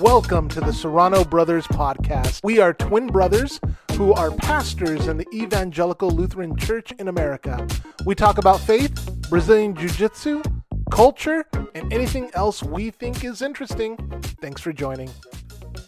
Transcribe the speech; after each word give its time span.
Welcome 0.00 0.48
to 0.50 0.60
the 0.60 0.72
Serrano 0.72 1.24
Brothers 1.24 1.66
podcast. 1.66 2.38
We 2.44 2.60
are 2.60 2.72
twin 2.72 3.08
brothers 3.08 3.58
who 3.94 4.12
are 4.12 4.30
pastors 4.30 5.08
in 5.08 5.16
the 5.16 5.26
Evangelical 5.34 6.08
Lutheran 6.08 6.56
Church 6.56 6.92
in 7.00 7.08
America. 7.08 7.66
We 8.04 8.14
talk 8.14 8.38
about 8.38 8.60
faith, 8.60 8.94
Brazilian 9.28 9.74
Jiu 9.74 9.88
Jitsu, 9.88 10.44
culture, 10.92 11.46
and 11.74 11.92
anything 11.92 12.30
else 12.34 12.62
we 12.62 12.90
think 12.90 13.24
is 13.24 13.42
interesting. 13.42 13.96
Thanks 14.40 14.60
for 14.60 14.72
joining. 14.72 15.10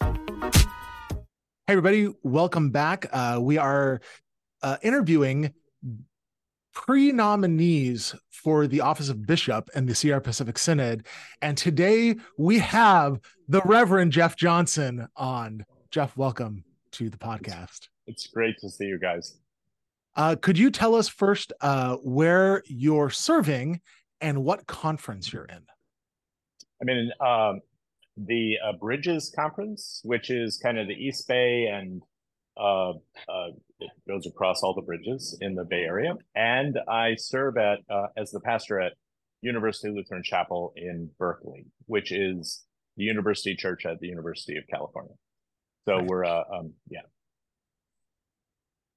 Hey, 0.00 0.48
everybody, 1.68 2.12
welcome 2.24 2.70
back. 2.70 3.06
Uh, 3.12 3.38
we 3.40 3.58
are 3.58 4.00
uh, 4.60 4.76
interviewing 4.82 5.54
pre 6.72 7.12
nominees 7.12 8.14
for 8.30 8.66
the 8.66 8.80
office 8.80 9.08
of 9.08 9.26
bishop 9.26 9.68
in 9.74 9.86
the 9.86 9.94
Sierra 9.94 10.20
Pacific 10.20 10.58
Synod. 10.58 11.06
And 11.42 11.56
today 11.56 12.16
we 12.38 12.58
have 12.58 13.20
the 13.48 13.60
Reverend 13.64 14.12
Jeff 14.12 14.36
Johnson 14.36 15.08
on. 15.16 15.64
Jeff, 15.90 16.16
welcome 16.16 16.64
to 16.92 17.10
the 17.10 17.18
podcast. 17.18 17.88
It's 18.06 18.26
great 18.26 18.58
to 18.60 18.70
see 18.70 18.84
you 18.84 18.98
guys. 18.98 19.38
Uh, 20.16 20.36
could 20.40 20.58
you 20.58 20.70
tell 20.70 20.94
us 20.94 21.08
first 21.08 21.52
uh, 21.60 21.96
where 21.96 22.62
you're 22.66 23.10
serving 23.10 23.80
and 24.20 24.44
what 24.44 24.66
conference 24.66 25.32
you're 25.32 25.44
in? 25.44 25.62
I'm 26.80 26.88
in 26.88 27.12
um, 27.20 27.60
the 28.16 28.56
uh, 28.64 28.72
Bridges 28.72 29.32
Conference, 29.34 30.00
which 30.04 30.30
is 30.30 30.58
kind 30.58 30.78
of 30.78 30.88
the 30.88 30.94
East 30.94 31.28
Bay 31.28 31.66
and 31.66 32.02
uh, 32.60 32.90
uh, 32.90 33.50
it 33.80 33.90
goes 34.06 34.26
across 34.26 34.62
all 34.62 34.74
the 34.74 34.82
bridges 34.82 35.38
in 35.40 35.54
the 35.54 35.64
Bay 35.64 35.82
Area. 35.82 36.14
And 36.34 36.78
I 36.88 37.14
serve 37.16 37.56
at 37.56 37.78
uh, 37.90 38.08
as 38.16 38.30
the 38.30 38.40
pastor 38.40 38.80
at 38.80 38.92
University 39.40 39.88
Lutheran 39.90 40.22
Chapel 40.22 40.72
in 40.76 41.08
Berkeley, 41.18 41.66
which 41.86 42.12
is 42.12 42.64
the 42.96 43.04
university 43.04 43.56
church 43.56 43.86
at 43.86 43.98
the 44.00 44.08
University 44.08 44.56
of 44.56 44.64
California. 44.70 45.14
So 45.88 45.96
right. 45.96 46.06
we're 46.06 46.24
uh, 46.24 46.42
um, 46.52 46.72
yeah. 46.88 47.00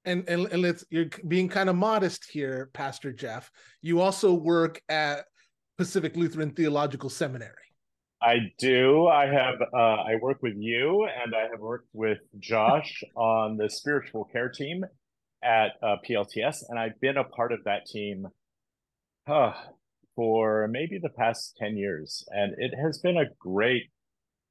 And, 0.06 0.28
and 0.28 0.48
and 0.48 0.62
let's 0.62 0.84
you're 0.90 1.08
being 1.30 1.48
kind 1.48 1.70
of 1.70 1.78
modest 1.78 2.30
here, 2.30 2.70
Pastor 2.74 3.14
Jeff. 3.14 3.50
You 3.82 4.02
also 4.02 4.34
work 4.34 4.82
at 4.90 5.26
Pacific 5.78 6.18
Lutheran 6.18 6.52
Theological 6.52 7.10
Seminary. 7.10 7.63
I 8.24 8.54
do. 8.58 9.08
I 9.08 9.26
have. 9.26 9.56
Uh, 9.62 9.78
I 9.78 10.16
work 10.22 10.42
with 10.42 10.56
you, 10.56 11.06
and 11.06 11.36
I 11.36 11.50
have 11.52 11.60
worked 11.60 11.90
with 11.92 12.20
Josh 12.40 13.04
on 13.16 13.58
the 13.58 13.70
spiritual 13.70 14.24
care 14.24 14.48
team 14.48 14.86
at 15.44 15.74
uh, 15.82 15.98
PLTS, 16.08 16.64
and 16.70 16.80
I've 16.80 17.00
been 17.02 17.18
a 17.18 17.26
part 17.26 17.52
of 17.52 17.66
that 17.66 17.86
team 17.86 18.28
uh, 19.28 19.52
for 20.16 20.70
maybe 20.70 21.00
the 21.04 21.10
past 21.10 21.58
ten 21.58 21.76
years, 21.76 22.24
and 22.30 22.56
it 22.58 22.74
has 22.82 23.00
been 23.00 23.18
a 23.18 23.26
great, 23.40 23.92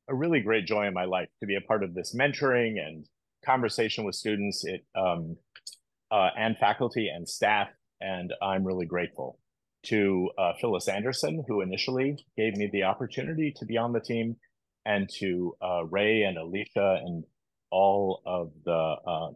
a 0.06 0.14
really 0.14 0.40
great 0.40 0.66
joy 0.66 0.86
in 0.86 0.92
my 0.92 1.06
life 1.06 1.28
to 1.40 1.46
be 1.46 1.56
a 1.56 1.62
part 1.62 1.82
of 1.82 1.94
this 1.94 2.14
mentoring 2.14 2.78
and 2.78 3.06
conversation 3.42 4.04
with 4.04 4.14
students, 4.14 4.66
it 4.66 4.84
um, 4.94 5.36
uh, 6.10 6.28
and 6.36 6.58
faculty 6.58 7.08
and 7.08 7.26
staff, 7.26 7.68
and 8.02 8.34
I'm 8.42 8.64
really 8.64 8.86
grateful 8.86 9.38
to 9.84 10.30
uh, 10.38 10.52
Phyllis 10.60 10.88
Anderson, 10.88 11.44
who 11.46 11.60
initially 11.60 12.16
gave 12.36 12.56
me 12.56 12.68
the 12.72 12.84
opportunity 12.84 13.52
to 13.56 13.64
be 13.64 13.76
on 13.76 13.92
the 13.92 14.00
team, 14.00 14.36
and 14.84 15.08
to 15.18 15.54
uh, 15.62 15.84
Ray 15.84 16.22
and 16.22 16.38
Alicia 16.38 17.00
and 17.04 17.24
all 17.70 18.22
of 18.26 18.52
the 18.64 18.96
uh, 19.06 19.30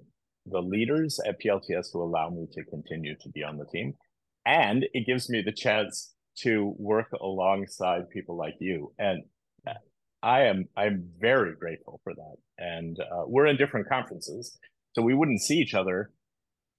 the 0.46 0.60
leaders 0.60 1.18
at 1.26 1.40
PLTS 1.40 1.88
who 1.92 2.02
allow 2.02 2.30
me 2.30 2.46
to 2.52 2.64
continue 2.64 3.16
to 3.20 3.28
be 3.30 3.42
on 3.42 3.58
the 3.58 3.66
team. 3.66 3.94
And 4.44 4.86
it 4.92 5.06
gives 5.06 5.28
me 5.28 5.42
the 5.42 5.52
chance 5.52 6.14
to 6.42 6.74
work 6.78 7.10
alongside 7.20 8.10
people 8.10 8.36
like 8.36 8.54
you. 8.60 8.92
And 8.98 9.24
I 10.22 10.42
am 10.42 10.68
I'm 10.76 11.08
very 11.18 11.54
grateful 11.54 12.00
for 12.02 12.14
that. 12.14 12.36
And 12.58 12.98
uh, 12.98 13.24
we're 13.26 13.46
in 13.46 13.56
different 13.56 13.88
conferences, 13.88 14.58
so 14.94 15.02
we 15.02 15.14
wouldn't 15.14 15.42
see 15.42 15.58
each 15.58 15.74
other 15.74 16.10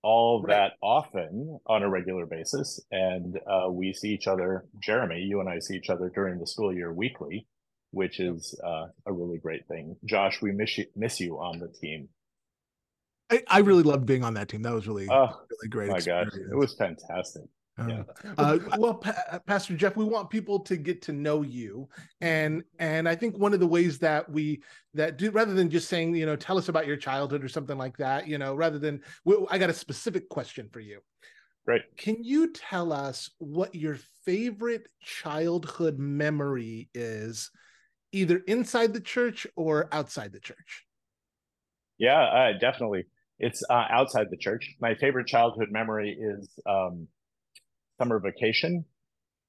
all 0.03 0.41
right. 0.41 0.55
that 0.55 0.71
often 0.81 1.59
on 1.65 1.83
a 1.83 1.89
regular 1.89 2.25
basis. 2.25 2.79
And 2.91 3.39
uh, 3.49 3.69
we 3.69 3.93
see 3.93 4.09
each 4.09 4.27
other, 4.27 4.65
Jeremy, 4.81 5.21
you 5.21 5.39
and 5.39 5.49
I 5.49 5.59
see 5.59 5.75
each 5.75 5.89
other 5.89 6.11
during 6.13 6.39
the 6.39 6.47
school 6.47 6.73
year 6.73 6.93
weekly, 6.93 7.47
which 7.91 8.19
is 8.19 8.59
uh, 8.63 8.87
a 9.05 9.13
really 9.13 9.37
great 9.37 9.67
thing. 9.67 9.95
Josh, 10.05 10.41
we 10.41 10.51
miss 10.51 10.77
you, 10.77 10.85
miss 10.95 11.19
you 11.19 11.35
on 11.37 11.59
the 11.59 11.67
team. 11.67 12.09
I, 13.29 13.43
I 13.47 13.59
really 13.59 13.83
loved 13.83 14.05
being 14.05 14.23
on 14.23 14.35
that 14.35 14.47
team. 14.47 14.61
That 14.61 14.73
was 14.73 14.87
really, 14.87 15.07
oh, 15.09 15.29
really 15.49 15.69
great. 15.69 15.89
My 15.89 15.97
experience. 15.97 16.33
gosh, 16.33 16.43
it 16.49 16.55
was 16.55 16.73
fantastic. 16.75 17.43
Yeah. 17.77 18.03
Uh, 18.37 18.57
well, 18.77 18.95
pa- 18.95 19.39
Pastor 19.45 19.75
Jeff, 19.75 19.95
we 19.95 20.05
want 20.05 20.29
people 20.29 20.59
to 20.61 20.77
get 20.77 21.01
to 21.03 21.13
know 21.13 21.43
you, 21.43 21.87
and 22.21 22.63
and 22.79 23.07
I 23.07 23.15
think 23.15 23.37
one 23.37 23.53
of 23.53 23.59
the 23.59 23.67
ways 23.67 23.99
that 23.99 24.29
we 24.29 24.63
that 24.95 25.17
do 25.17 25.29
rather 25.29 25.53
than 25.53 25.69
just 25.69 25.87
saying 25.87 26.15
you 26.15 26.25
know 26.25 26.35
tell 26.35 26.57
us 26.57 26.69
about 26.69 26.87
your 26.87 26.97
childhood 26.97 27.43
or 27.43 27.47
something 27.47 27.77
like 27.77 27.97
that, 27.97 28.27
you 28.27 28.39
know, 28.39 28.55
rather 28.55 28.79
than 28.79 29.01
I 29.49 29.57
got 29.59 29.69
a 29.69 29.73
specific 29.73 30.27
question 30.29 30.69
for 30.71 30.79
you. 30.79 31.01
Right. 31.67 31.81
Can 31.97 32.23
you 32.23 32.51
tell 32.51 32.91
us 32.91 33.29
what 33.37 33.75
your 33.75 33.99
favorite 34.25 34.87
childhood 35.01 35.99
memory 35.99 36.89
is, 36.95 37.51
either 38.11 38.37
inside 38.47 38.93
the 38.93 39.01
church 39.01 39.45
or 39.55 39.87
outside 39.91 40.31
the 40.31 40.39
church? 40.39 40.85
Yeah, 41.99 42.23
uh, 42.23 42.57
definitely. 42.59 43.05
It's 43.37 43.63
uh, 43.69 43.85
outside 43.91 44.27
the 44.31 44.37
church. 44.37 44.75
My 44.81 44.95
favorite 44.95 45.27
childhood 45.27 45.67
memory 45.69 46.17
is. 46.19 46.49
Um, 46.65 47.07
summer 47.97 48.19
vacation. 48.19 48.85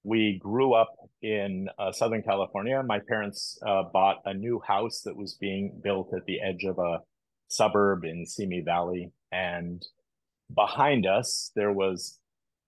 We 0.04 0.38
grew 0.42 0.74
up 0.74 0.94
in 1.22 1.68
uh, 1.78 1.92
Southern 1.92 2.22
California. 2.22 2.82
My 2.82 3.00
parents 3.06 3.58
uh, 3.66 3.82
bought 3.92 4.22
a 4.24 4.32
new 4.32 4.60
house 4.66 5.02
that 5.04 5.16
was 5.16 5.34
being 5.34 5.80
built 5.82 6.12
at 6.14 6.24
the 6.26 6.40
edge 6.40 6.64
of 6.64 6.78
a 6.78 7.00
suburb 7.48 8.04
in 8.04 8.24
Simi 8.24 8.62
Valley. 8.64 9.12
And 9.32 9.84
behind 10.54 11.06
us, 11.06 11.50
there 11.56 11.72
was 11.72 12.18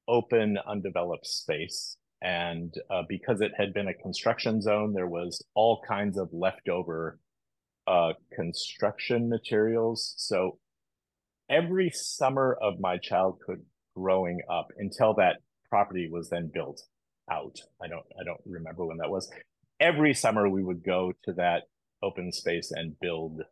open, 0.08 0.58
undeveloped 0.66 1.26
space. 1.26 1.96
And 2.22 2.74
uh, 2.90 3.02
because 3.08 3.40
it 3.40 3.52
had 3.56 3.72
been 3.72 3.88
a 3.88 3.94
construction 3.94 4.60
zone, 4.60 4.92
there 4.92 5.06
was 5.06 5.42
all 5.54 5.80
kinds 5.88 6.18
of 6.18 6.28
leftover 6.32 7.18
uh, 7.86 8.12
construction 8.34 9.30
materials. 9.30 10.14
So 10.18 10.58
every 11.48 11.90
summer 11.90 12.58
of 12.60 12.78
my 12.78 12.98
childhood 12.98 13.64
growing 13.96 14.40
up 14.50 14.68
until 14.76 15.14
that 15.14 15.36
property 15.70 16.08
was 16.10 16.28
then 16.28 16.50
built 16.52 16.82
out. 17.30 17.58
I 17.82 17.88
don't 17.88 18.04
I 18.20 18.24
don't 18.24 18.40
remember 18.44 18.84
when 18.84 18.98
that 18.98 19.10
was. 19.10 19.30
Every 19.80 20.12
summer 20.12 20.48
we 20.48 20.62
would 20.62 20.84
go 20.84 21.12
to 21.24 21.32
that 21.34 21.62
open 22.02 22.32
space 22.32 22.70
and 22.70 22.98
build 23.00 23.42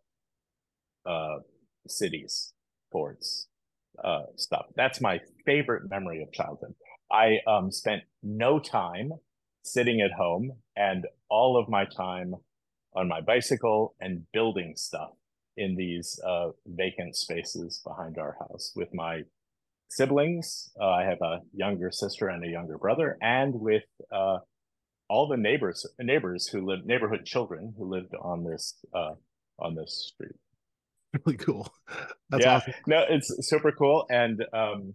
uh, 1.07 1.39
cities, 1.87 2.53
forts, 2.93 3.47
uh, 4.03 4.25
stuff. 4.37 4.67
That's 4.77 5.01
my 5.01 5.21
favorite 5.47 5.89
memory 5.89 6.23
of 6.23 6.33
childhood. 6.33 6.75
I 7.11 7.39
um, 7.47 7.71
spent 7.73 8.03
no 8.23 8.59
time 8.59 9.13
sitting 9.63 10.01
at 10.01 10.13
home 10.13 10.53
and 10.77 11.07
all 11.31 11.59
of 11.59 11.69
my 11.69 11.85
time 11.85 12.35
on 12.95 13.09
my 13.09 13.21
bicycle 13.21 13.95
and 14.01 14.25
building 14.33 14.75
stuff 14.77 15.11
in 15.57 15.77
these 15.77 16.21
uh, 16.27 16.51
vacant 16.67 17.17
spaces 17.17 17.81
behind 17.87 18.19
our 18.19 18.37
house 18.39 18.73
with 18.77 18.89
my 18.95 19.23
siblings. 19.91 20.71
Uh, 20.81 20.89
I 20.89 21.05
have 21.05 21.21
a 21.23 21.41
younger 21.53 21.91
sister 21.91 22.29
and 22.29 22.45
a 22.45 22.49
younger 22.49 22.79
brother, 22.79 23.17
and 23.21 23.55
with 23.55 23.85
uh, 24.13 24.39
all 25.09 25.29
the 25.29 25.37
neighbors 25.37 25.87
neighbors 25.99 26.47
who 26.49 26.67
live 26.67 26.85
neighborhood 26.85 27.25
children 27.25 27.75
who 27.77 27.91
lived 27.91 28.15
on 28.21 28.45
this 28.45 28.75
uh, 28.95 29.15
on 29.59 29.75
this 29.75 30.13
street. 30.13 30.37
Really 31.25 31.39
cool. 31.39 31.73
That's 32.29 32.45
yeah. 32.45 32.57
awesome. 32.57 32.75
No, 32.87 33.05
it's 33.09 33.35
super 33.49 33.73
cool, 33.73 34.05
and 34.11 34.45
um, 34.53 34.95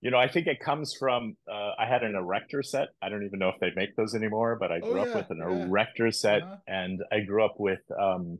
you 0.00 0.10
know, 0.10 0.18
I 0.18 0.26
think 0.26 0.46
it 0.46 0.58
comes 0.58 0.94
from 0.98 1.36
uh, 1.50 1.72
I 1.78 1.86
had 1.86 2.02
an 2.02 2.14
erector 2.14 2.62
set. 2.62 2.88
I 3.02 3.08
don't 3.08 3.24
even 3.24 3.38
know 3.38 3.50
if 3.50 3.60
they 3.60 3.70
make 3.76 3.94
those 3.94 4.14
anymore, 4.14 4.56
but 4.58 4.72
I 4.72 4.80
oh, 4.82 4.90
grew 4.90 5.00
oh, 5.00 5.04
yeah, 5.04 5.10
up 5.10 5.16
with 5.16 5.30
an 5.30 5.38
yeah. 5.38 5.66
erector 5.66 6.10
set, 6.10 6.42
uh-huh. 6.42 6.56
and 6.66 7.00
I 7.12 7.20
grew 7.20 7.44
up 7.44 7.54
with 7.58 7.80
um, 8.00 8.38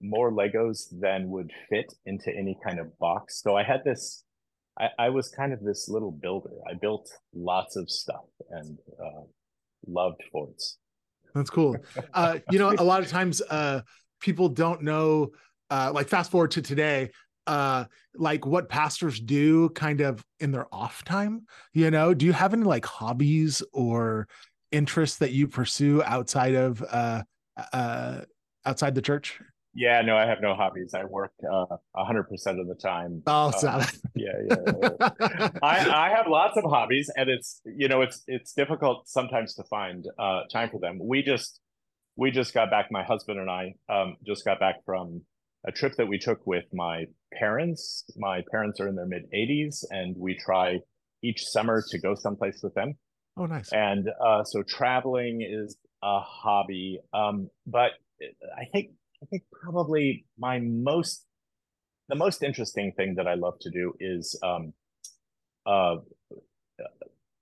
more 0.00 0.32
Legos 0.32 0.88
than 0.90 1.28
would 1.30 1.52
fit 1.70 1.92
into 2.06 2.30
any 2.30 2.58
kind 2.66 2.80
of 2.80 2.98
box. 2.98 3.40
So 3.42 3.56
I 3.56 3.62
had 3.62 3.84
this 3.84 4.24
I, 4.78 4.88
I 4.98 5.08
was 5.10 5.28
kind 5.28 5.52
of 5.52 5.62
this 5.62 5.88
little 5.88 6.12
builder. 6.12 6.50
I 6.68 6.74
built 6.74 7.10
lots 7.34 7.76
of 7.76 7.90
stuff 7.90 8.26
and 8.50 8.78
uh, 9.02 9.22
loved 9.86 10.22
forts. 10.30 10.78
That's 11.34 11.50
cool. 11.50 11.76
Uh, 12.14 12.38
you 12.50 12.58
know, 12.58 12.74
a 12.78 12.84
lot 12.84 13.02
of 13.02 13.08
times 13.08 13.42
uh, 13.42 13.82
people 14.20 14.48
don't 14.48 14.82
know. 14.82 15.30
Uh, 15.68 15.90
like 15.92 16.08
fast 16.08 16.30
forward 16.30 16.52
to 16.52 16.62
today, 16.62 17.10
uh, 17.46 17.84
like 18.14 18.46
what 18.46 18.68
pastors 18.68 19.18
do, 19.18 19.68
kind 19.70 20.00
of 20.00 20.24
in 20.40 20.52
their 20.52 20.72
off 20.72 21.04
time. 21.04 21.44
You 21.72 21.90
know, 21.90 22.14
do 22.14 22.24
you 22.24 22.32
have 22.32 22.54
any 22.54 22.62
like 22.62 22.86
hobbies 22.86 23.62
or 23.72 24.28
interests 24.72 25.18
that 25.18 25.32
you 25.32 25.48
pursue 25.48 26.02
outside 26.04 26.54
of 26.54 26.82
uh, 26.88 27.22
uh, 27.72 28.20
outside 28.64 28.94
the 28.94 29.02
church? 29.02 29.40
Yeah, 29.76 30.00
no, 30.00 30.16
I 30.16 30.26
have 30.26 30.40
no 30.40 30.54
hobbies. 30.54 30.94
I 30.94 31.04
work 31.04 31.32
uh, 31.44 31.76
a 31.94 32.04
hundred 32.04 32.24
percent 32.24 32.58
of 32.58 32.66
the 32.66 32.74
time. 32.74 33.22
Oh, 33.26 33.50
uh, 33.50 33.84
yeah, 34.16 34.32
yeah. 34.48 34.56
yeah. 34.80 35.48
I, 35.62 36.06
I 36.06 36.08
have 36.16 36.26
lots 36.28 36.56
of 36.56 36.64
hobbies, 36.64 37.10
and 37.14 37.28
it's 37.28 37.60
you 37.64 37.86
know 37.86 38.00
it's 38.00 38.22
it's 38.26 38.54
difficult 38.54 39.06
sometimes 39.06 39.54
to 39.54 39.64
find 39.64 40.06
uh, 40.18 40.40
time 40.50 40.70
for 40.70 40.80
them. 40.80 40.98
We 41.02 41.22
just 41.22 41.60
we 42.16 42.30
just 42.30 42.54
got 42.54 42.70
back. 42.70 42.86
My 42.90 43.04
husband 43.04 43.38
and 43.38 43.50
I 43.50 43.74
um, 43.90 44.16
just 44.26 44.46
got 44.46 44.58
back 44.58 44.76
from 44.86 45.20
a 45.66 45.72
trip 45.72 45.94
that 45.96 46.08
we 46.08 46.18
took 46.18 46.46
with 46.46 46.64
my 46.72 47.04
parents. 47.34 48.04
My 48.16 48.42
parents 48.50 48.80
are 48.80 48.88
in 48.88 48.94
their 48.96 49.06
mid 49.06 49.24
80s, 49.30 49.84
and 49.90 50.16
we 50.16 50.38
try 50.38 50.78
each 51.22 51.44
summer 51.44 51.82
to 51.90 51.98
go 51.98 52.14
someplace 52.14 52.60
with 52.62 52.72
them. 52.72 52.94
Oh, 53.36 53.44
nice. 53.44 53.70
And 53.72 54.08
uh, 54.24 54.44
so 54.44 54.62
traveling 54.62 55.42
is 55.42 55.76
a 56.02 56.20
hobby, 56.20 57.00
um, 57.12 57.50
but 57.66 57.90
I 58.56 58.64
think 58.72 58.92
I 59.22 59.26
think 59.26 59.44
probably 59.62 60.26
my 60.38 60.58
most 60.60 61.24
the 62.08 62.14
most 62.14 62.42
interesting 62.42 62.92
thing 62.92 63.16
that 63.16 63.26
I 63.26 63.34
love 63.34 63.58
to 63.60 63.70
do 63.70 63.92
is 63.98 64.38
um, 64.42 64.72
uh, 65.66 65.96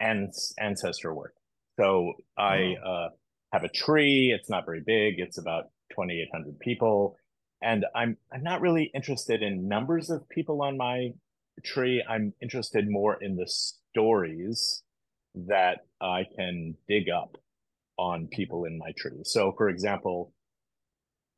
ancestor 0.01 1.15
work. 1.15 1.35
So 1.79 2.15
I 2.39 2.77
uh, 2.85 3.09
have 3.53 3.65
a 3.65 3.69
tree. 3.69 4.35
It's 4.37 4.49
not 4.49 4.65
very 4.65 4.81
big. 4.81 5.19
It's 5.19 5.39
about 5.39 5.65
2,800 5.91 6.59
people, 6.61 7.17
and 7.63 7.85
I'm 7.95 8.17
I'm 8.33 8.43
not 8.43 8.61
really 8.61 8.91
interested 8.95 9.43
in 9.43 9.69
numbers 9.69 10.11
of 10.11 10.29
people 10.29 10.63
on 10.63 10.77
my 10.77 11.11
tree. 11.65 12.03
I'm 12.09 12.33
interested 12.41 12.89
more 12.89 13.23
in 13.23 13.37
the 13.37 13.47
stories 13.47 14.83
that 15.35 15.87
I 16.01 16.27
can 16.37 16.77
dig 16.89 17.09
up 17.11 17.37
on 17.99 18.29
people 18.29 18.65
in 18.65 18.79
my 18.79 18.93
tree. 18.97 19.21
So, 19.25 19.53
for 19.57 19.69
example, 19.69 20.33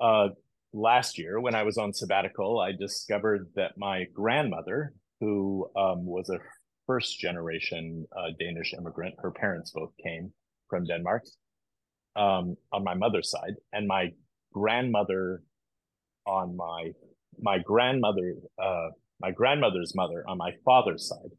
uh, 0.01 0.29
last 0.73 1.19
year 1.19 1.41
when 1.41 1.55
I 1.55 1.63
was 1.63 1.79
on 1.79 1.93
sabbatical, 1.93 2.61
I 2.61 2.73
discovered 2.73 3.49
that 3.57 3.79
my 3.79 4.05
grandmother, 4.13 4.95
who 5.21 5.71
um, 5.77 6.05
was 6.05 6.29
a 6.29 6.39
first 6.87 7.19
generation 7.19 8.07
uh, 8.17 8.31
Danish 8.39 8.75
immigrant, 8.75 9.15
her 9.19 9.31
parents 9.31 9.73
both 9.75 9.93
came 10.03 10.33
from 10.69 10.85
Denmark 10.85 11.25
um, 12.15 12.57
on 12.73 12.85
my 12.85 12.95
mother's 12.95 13.31
side, 13.31 13.55
and 13.73 13.87
my 13.87 14.13
grandmother 14.53 15.43
on 16.27 16.57
my 16.57 16.91
my 17.39 17.59
grandmother 17.59 18.35
uh, 18.63 18.89
my 19.21 19.31
grandmother's 19.31 19.95
mother 19.95 20.25
on 20.27 20.39
my 20.39 20.53
father's 20.65 21.09
side 21.09 21.31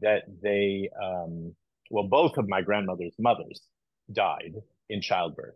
that 0.00 0.22
they 0.42 0.88
um, 1.02 1.54
well 1.90 2.08
both 2.08 2.36
of 2.36 2.48
my 2.48 2.60
grandmother's 2.60 3.14
mothers 3.18 3.62
died 4.12 4.54
in 4.88 5.00
childbirth 5.00 5.54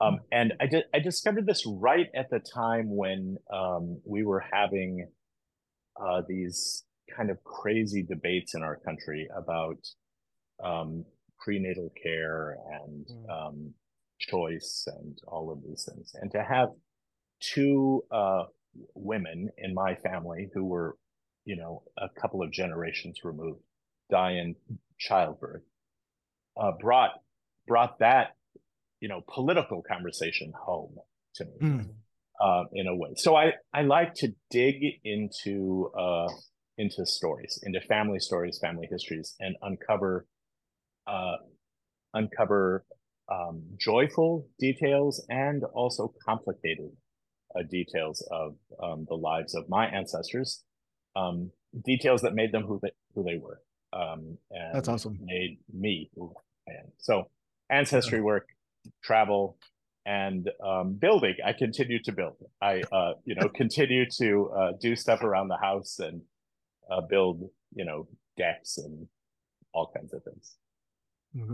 um, 0.00 0.18
and 0.30 0.52
I, 0.60 0.66
di- 0.66 0.84
I 0.94 0.98
discovered 0.98 1.46
this 1.46 1.64
right 1.66 2.06
at 2.14 2.30
the 2.30 2.40
time 2.40 2.94
when 2.94 3.36
um, 3.52 4.00
we 4.04 4.24
were 4.24 4.44
having 4.52 5.08
uh, 6.00 6.22
these 6.28 6.84
kind 7.16 7.30
of 7.30 7.42
crazy 7.44 8.02
debates 8.02 8.54
in 8.54 8.62
our 8.62 8.76
country 8.76 9.28
about 9.36 9.78
um, 10.62 11.04
prenatal 11.38 11.92
care 12.02 12.56
and 12.84 13.06
mm. 13.06 13.72
choice 14.18 14.86
and 14.98 15.18
all 15.28 15.50
of 15.50 15.62
these 15.66 15.88
things. 15.90 16.12
And 16.14 16.30
to 16.32 16.42
have 16.42 16.70
two 17.40 18.02
uh, 18.10 18.44
women 18.94 19.50
in 19.58 19.74
my 19.74 19.94
family 19.94 20.50
who 20.52 20.64
were, 20.64 20.96
you 21.44 21.56
know, 21.56 21.82
a 21.98 22.08
couple 22.20 22.42
of 22.42 22.52
generations 22.52 23.20
removed 23.24 23.60
die 24.10 24.32
in 24.32 24.54
childbirth 24.98 25.62
uh, 26.56 26.72
brought 26.80 27.10
brought 27.66 27.98
that 27.98 28.36
you 29.00 29.08
know 29.08 29.22
political 29.32 29.82
conversation 29.82 30.52
home 30.58 30.96
to 31.34 31.44
me 31.44 31.52
mm. 31.60 31.88
uh, 32.40 32.64
in 32.72 32.86
a 32.86 32.94
way. 32.94 33.10
So 33.16 33.36
I 33.36 33.52
I 33.72 33.82
like 33.82 34.14
to 34.16 34.28
dig 34.50 34.76
into 35.04 35.90
uh, 35.98 36.28
into 36.78 37.06
stories, 37.06 37.58
into 37.62 37.80
family 37.80 38.18
stories, 38.20 38.58
family 38.60 38.88
histories, 38.90 39.34
and 39.40 39.56
uncover 39.62 40.26
uh, 41.06 41.36
uncover 42.14 42.84
um, 43.30 43.62
joyful 43.78 44.48
details 44.58 45.24
and 45.28 45.64
also 45.74 46.12
complicated 46.24 46.90
uh, 47.54 47.62
details 47.70 48.26
of 48.30 48.56
um, 48.82 49.06
the 49.08 49.14
lives 49.16 49.54
of 49.54 49.68
my 49.68 49.86
ancestors, 49.86 50.62
um, 51.16 51.50
details 51.84 52.22
that 52.22 52.34
made 52.34 52.52
them 52.52 52.62
who 52.62 52.78
they 52.82 52.90
who 53.14 53.24
they 53.24 53.38
were. 53.38 53.60
Um, 53.92 54.38
and 54.50 54.74
That's 54.74 54.88
awesome. 54.88 55.18
Made 55.22 55.58
me 55.72 56.10
who 56.14 56.32
I 56.68 56.72
am. 56.72 56.92
So 56.98 57.24
ancestry 57.70 58.20
work, 58.20 58.48
travel, 59.02 59.58
and 60.04 60.48
um, 60.64 60.94
building. 60.94 61.34
I 61.44 61.52
continue 61.52 62.02
to 62.02 62.12
build. 62.12 62.36
I 62.62 62.82
uh, 62.92 63.14
you 63.24 63.34
know 63.34 63.48
continue 63.54 64.08
to 64.18 64.50
uh, 64.50 64.72
do 64.80 64.96
stuff 64.96 65.22
around 65.22 65.48
the 65.48 65.58
house 65.58 65.98
and 65.98 66.22
uh, 66.90 67.02
build 67.02 67.48
you 67.74 67.84
know 67.84 68.08
decks 68.36 68.78
and 68.78 69.06
all 69.72 69.90
kinds 69.94 70.12
of 70.14 70.22
things. 70.22 70.56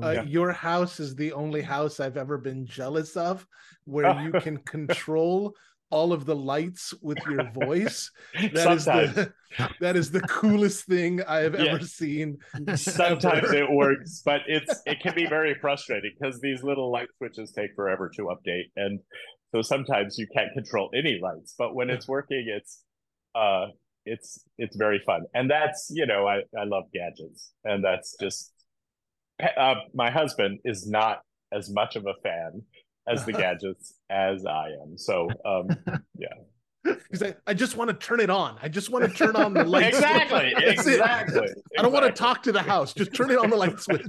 Uh, 0.01 0.11
yeah. 0.11 0.23
Your 0.23 0.53
house 0.53 1.01
is 1.01 1.17
the 1.17 1.33
only 1.33 1.61
house 1.61 1.99
I've 1.99 2.17
ever 2.17 2.39
been 2.39 2.67
jealous 2.67 3.17
of, 3.17 3.47
where 3.85 4.21
you 4.21 4.33
can 4.41 4.59
control 4.59 5.57
all 5.93 6.13
of 6.13 6.25
the 6.25 6.35
lights 6.35 6.95
with 7.03 7.19
your 7.29 7.51
voice. 7.55 8.11
That 8.55 8.73
is 8.73 8.85
the 8.87 9.33
that 9.81 9.95
is 9.95 10.11
the 10.11 10.23
coolest 10.23 10.87
thing 10.87 11.23
I 11.23 11.41
have 11.41 11.55
yeah. 11.55 11.67
ever 11.67 11.85
seen. 11.85 12.39
Sometimes 12.75 13.45
ever. 13.45 13.55
it 13.55 13.71
works, 13.71 14.23
but 14.25 14.41
it's 14.49 14.81
it 14.87 15.01
can 15.01 15.15
be 15.15 15.27
very 15.27 15.55
frustrating 15.61 16.13
because 16.19 16.41
these 16.41 16.65
little 16.65 16.91
light 16.91 17.09
switches 17.19 17.53
take 17.53 17.75
forever 17.77 18.11
to 18.17 18.23
update, 18.35 18.71
and 18.77 18.99
so 19.55 19.63
sometimes 19.63 20.19
you 20.19 20.27
can't 20.35 20.53
control 20.55 20.91
any 20.97 21.21
lights. 21.23 21.55
But 21.57 21.75
when 21.75 21.91
it's 21.91 22.09
working, 22.09 22.47
it's 22.49 22.83
uh 23.35 23.67
it's 24.05 24.43
it's 24.59 24.77
very 24.77 25.01
fun, 25.07 25.27
and 25.35 25.51
that's 25.51 25.89
you 25.95 26.07
know 26.07 26.27
I 26.27 26.39
I 26.59 26.65
love 26.65 26.85
gadgets, 26.93 27.53
and 27.65 27.85
that's 27.85 28.17
just 28.21 28.53
uh, 29.57 29.75
my 29.95 30.11
husband 30.11 30.59
is 30.65 30.89
not 30.89 31.21
as 31.53 31.71
much 31.71 31.97
of 31.97 32.07
a 32.07 32.15
fan 32.23 32.63
as 33.09 33.25
the 33.25 33.33
gadgets 33.33 33.95
as 34.11 34.47
I 34.47 34.71
am. 34.83 34.97
So 34.97 35.29
um, 35.45 35.69
yeah. 36.19 36.29
He's 37.11 37.23
like, 37.23 37.39
I 37.47 37.55
just 37.55 37.77
want 37.77 37.91
to 37.91 37.95
turn 37.95 38.19
it 38.19 38.29
on. 38.29 38.59
I 38.61 38.69
just 38.69 38.91
want 38.91 39.05
to 39.05 39.11
turn 39.17 39.37
on 39.37 39.55
the 39.55 39.63
light. 39.63 39.87
exactly. 39.87 40.53
exactly. 40.67 41.49
I 41.79 41.83
don't 41.83 41.93
want 41.93 42.07
to 42.07 42.13
talk 42.13 42.43
to 42.43 42.53
the 42.53 42.63
house. 42.63 42.93
Just 42.93 43.15
turn 43.15 43.31
it 43.31 43.39
on 43.39 43.51
the 43.51 43.57
light 43.57 43.79
switch. 43.79 44.03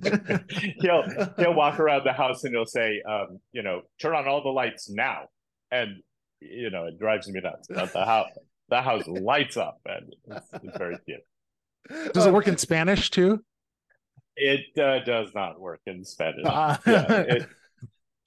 he'll 0.81 1.03
he'll 1.37 1.53
walk 1.53 1.79
around 1.79 2.03
the 2.03 2.13
house 2.13 2.43
and 2.43 2.55
he'll 2.55 2.65
say, 2.65 3.01
um, 3.07 3.39
you 3.51 3.61
know, 3.61 3.81
turn 4.01 4.15
on 4.15 4.27
all 4.27 4.41
the 4.41 4.49
lights 4.49 4.89
now. 4.89 5.25
And 5.69 5.97
you 6.41 6.71
know, 6.71 6.85
it 6.85 6.97
drives 6.97 7.27
me 7.29 7.41
nuts. 7.41 7.67
The 7.67 8.05
house 8.05 8.29
the 8.69 8.81
house 8.81 9.07
lights 9.07 9.55
up 9.55 9.79
and 9.85 10.15
it's, 10.31 10.49
it's 10.63 10.77
very 10.77 10.97
cute. 11.05 12.13
Does 12.13 12.25
it 12.25 12.33
work 12.33 12.47
in 12.47 12.57
Spanish 12.57 13.11
too? 13.11 13.43
It 14.35 14.77
uh, 14.79 14.99
does 15.05 15.29
not 15.35 15.59
work 15.59 15.81
in 15.85 16.03
Spanish. 16.03 16.45
Uh, 16.45 16.77
yeah, 16.87 17.11
it, 17.11 17.47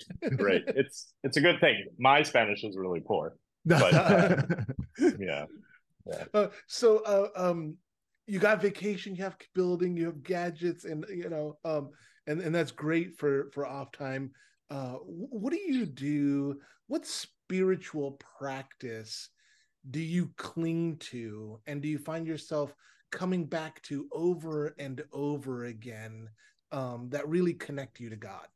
great. 0.37 0.65
It's 0.69 1.13
it's 1.23 1.37
a 1.37 1.41
good 1.41 1.61
thing. 1.61 1.87
My 1.99 2.23
Spanish 2.23 2.65
is 2.65 2.77
really 2.77 3.01
poor, 3.01 3.37
but 3.65 3.95
uh, 3.95 4.43
yeah. 5.19 5.45
yeah. 6.07 6.25
Uh, 6.33 6.49
so, 6.67 6.99
uh, 6.99 7.29
um, 7.37 7.77
you 8.27 8.39
got 8.39 8.61
vacation, 8.61 9.15
you 9.15 9.23
have 9.23 9.37
building, 9.55 9.97
you 9.97 10.07
have 10.07 10.23
gadgets, 10.23 10.85
and 10.85 11.05
you 11.09 11.29
know, 11.29 11.59
um, 11.65 11.91
and 12.27 12.41
and 12.41 12.55
that's 12.55 12.73
great 12.73 13.19
for 13.19 13.51
for 13.53 13.67
off 13.67 13.93
time. 13.93 14.31
Uh, 14.71 14.95
what 15.05 15.53
do 15.53 15.61
you 15.61 15.87
do? 15.87 16.61
What 16.89 17.07
spiritual 17.07 18.21
practice 18.39 19.29
do 19.91 20.01
you 20.01 20.33
cling 20.37 20.97
to, 20.99 21.61
and 21.67 21.81
do 21.81 21.89
you 21.89 21.99
find 21.99 22.27
yourself 22.27 22.75
coming 23.13 23.45
back 23.47 23.81
to 23.83 24.09
over 24.13 24.75
and 24.79 25.03
over 25.13 25.65
again 25.65 26.29
um, 26.73 27.09
that 27.11 27.29
really 27.29 27.55
connect 27.55 28.01
you 28.01 28.11
to 28.11 28.17
God? 28.17 28.47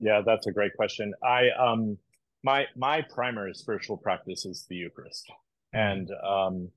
Yeah, 0.00 0.22
that's 0.24 0.46
a 0.46 0.52
great 0.52 0.74
question. 0.76 1.12
I 1.22 1.50
um 1.50 1.98
my 2.42 2.66
my 2.76 3.02
primary 3.02 3.54
spiritual 3.54 3.96
practice 3.98 4.44
is 4.46 4.66
the 4.68 4.76
Eucharist. 4.76 5.30
And 5.72 6.10
um 6.26 6.70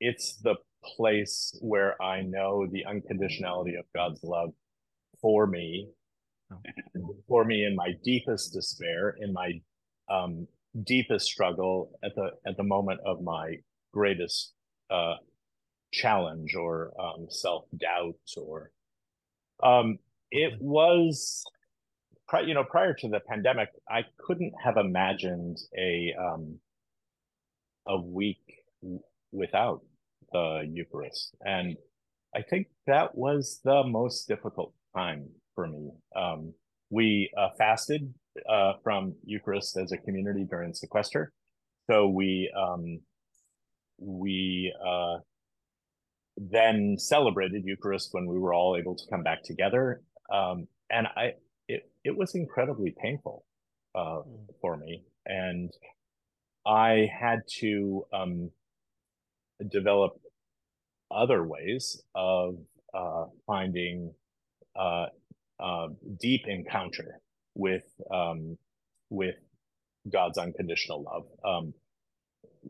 it's 0.00 0.36
the 0.42 0.56
place 0.96 1.56
where 1.60 2.00
I 2.02 2.22
know 2.22 2.66
the 2.66 2.84
unconditionality 2.88 3.78
of 3.78 3.86
God's 3.94 4.22
love 4.22 4.50
for 5.20 5.46
me, 5.46 5.88
for 7.28 7.44
me 7.44 7.64
in 7.64 7.74
my 7.74 7.92
deepest 8.04 8.52
despair, 8.52 9.16
in 9.20 9.32
my 9.32 9.60
um, 10.10 10.46
deepest 10.84 11.26
struggle, 11.26 11.98
at 12.04 12.14
the 12.14 12.30
at 12.46 12.56
the 12.56 12.62
moment 12.62 13.00
of 13.06 13.22
my 13.22 13.56
greatest 13.92 14.52
uh, 14.90 15.14
challenge 15.92 16.54
or 16.54 16.92
um, 17.00 17.26
self 17.28 17.64
doubt, 17.76 18.14
or 18.36 18.70
um, 19.62 19.98
it 20.30 20.54
was 20.60 21.44
you 22.46 22.54
know, 22.54 22.64
prior 22.64 22.94
to 22.94 23.08
the 23.08 23.20
pandemic, 23.20 23.68
I 23.88 24.02
couldn't 24.18 24.52
have 24.62 24.76
imagined 24.76 25.58
a 25.78 26.14
um, 26.18 26.58
a 27.86 28.00
week 28.00 28.40
without 29.32 29.82
the 30.32 30.68
Eucharist, 30.70 31.34
and 31.42 31.76
I 32.34 32.42
think 32.42 32.68
that 32.86 33.14
was 33.16 33.60
the 33.64 33.84
most 33.84 34.26
difficult 34.26 34.72
time 34.96 35.28
for 35.54 35.66
me. 35.66 35.90
Um, 36.16 36.54
we 36.90 37.30
uh, 37.36 37.48
fasted 37.58 38.12
uh, 38.48 38.74
from 38.82 39.14
Eucharist 39.24 39.76
as 39.76 39.92
a 39.92 39.98
community 39.98 40.44
during 40.48 40.74
sequester, 40.74 41.32
so 41.90 42.08
we 42.08 42.50
um, 42.56 43.00
we 43.98 44.72
uh, 44.84 45.18
then 46.36 46.96
celebrated 46.98 47.62
Eucharist 47.64 48.08
when 48.12 48.26
we 48.26 48.38
were 48.38 48.54
all 48.54 48.76
able 48.76 48.96
to 48.96 49.04
come 49.10 49.22
back 49.22 49.42
together. 49.44 50.02
Um, 50.32 50.66
and 50.90 51.06
I 51.16 51.34
it 52.04 52.16
was 52.16 52.34
incredibly 52.34 52.94
painful 53.00 53.44
uh, 53.94 54.20
mm. 54.20 54.46
for 54.60 54.76
me, 54.76 55.02
and 55.26 55.70
I 56.66 57.08
had 57.18 57.40
to 57.60 58.04
um, 58.12 58.50
develop 59.70 60.12
other 61.10 61.44
ways 61.44 62.02
of 62.14 62.56
uh, 62.92 63.26
finding 63.46 64.12
uh, 64.76 65.06
uh, 65.60 65.88
deep 66.20 66.42
encounter 66.46 67.20
with 67.54 67.84
um, 68.12 68.56
with 69.10 69.36
God's 70.12 70.38
unconditional 70.38 71.02
love. 71.02 71.24
Um, 71.44 71.74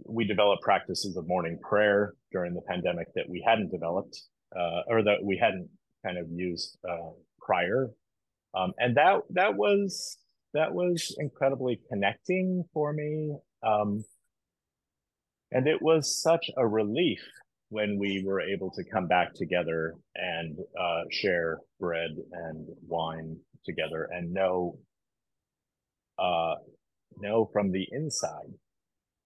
we 0.06 0.24
developed 0.24 0.62
practices 0.62 1.16
of 1.16 1.26
morning 1.26 1.58
prayer 1.62 2.14
during 2.32 2.54
the 2.54 2.60
pandemic 2.62 3.08
that 3.14 3.28
we 3.28 3.42
hadn't 3.46 3.70
developed 3.70 4.20
uh, 4.54 4.82
or 4.88 5.02
that 5.02 5.22
we 5.22 5.38
hadn't 5.40 5.68
kind 6.04 6.18
of 6.18 6.26
used 6.30 6.76
uh, 6.88 7.10
prior, 7.40 7.90
um, 8.56 8.72
and 8.78 8.96
that 8.96 9.20
that 9.30 9.54
was 9.56 10.18
that 10.54 10.72
was 10.72 11.14
incredibly 11.18 11.80
connecting 11.90 12.64
for 12.72 12.92
me. 12.92 13.36
Um, 13.66 14.04
and 15.50 15.66
it 15.66 15.82
was 15.82 16.20
such 16.22 16.50
a 16.56 16.66
relief 16.66 17.20
when 17.70 17.98
we 17.98 18.22
were 18.24 18.40
able 18.40 18.70
to 18.70 18.84
come 18.84 19.08
back 19.08 19.34
together 19.34 19.94
and 20.14 20.58
uh, 20.80 21.02
share 21.10 21.58
bread 21.80 22.10
and 22.32 22.68
wine 22.86 23.36
together 23.64 24.08
and 24.12 24.32
know 24.32 24.78
uh, 26.18 26.54
know 27.18 27.50
from 27.52 27.72
the 27.72 27.86
inside 27.90 28.52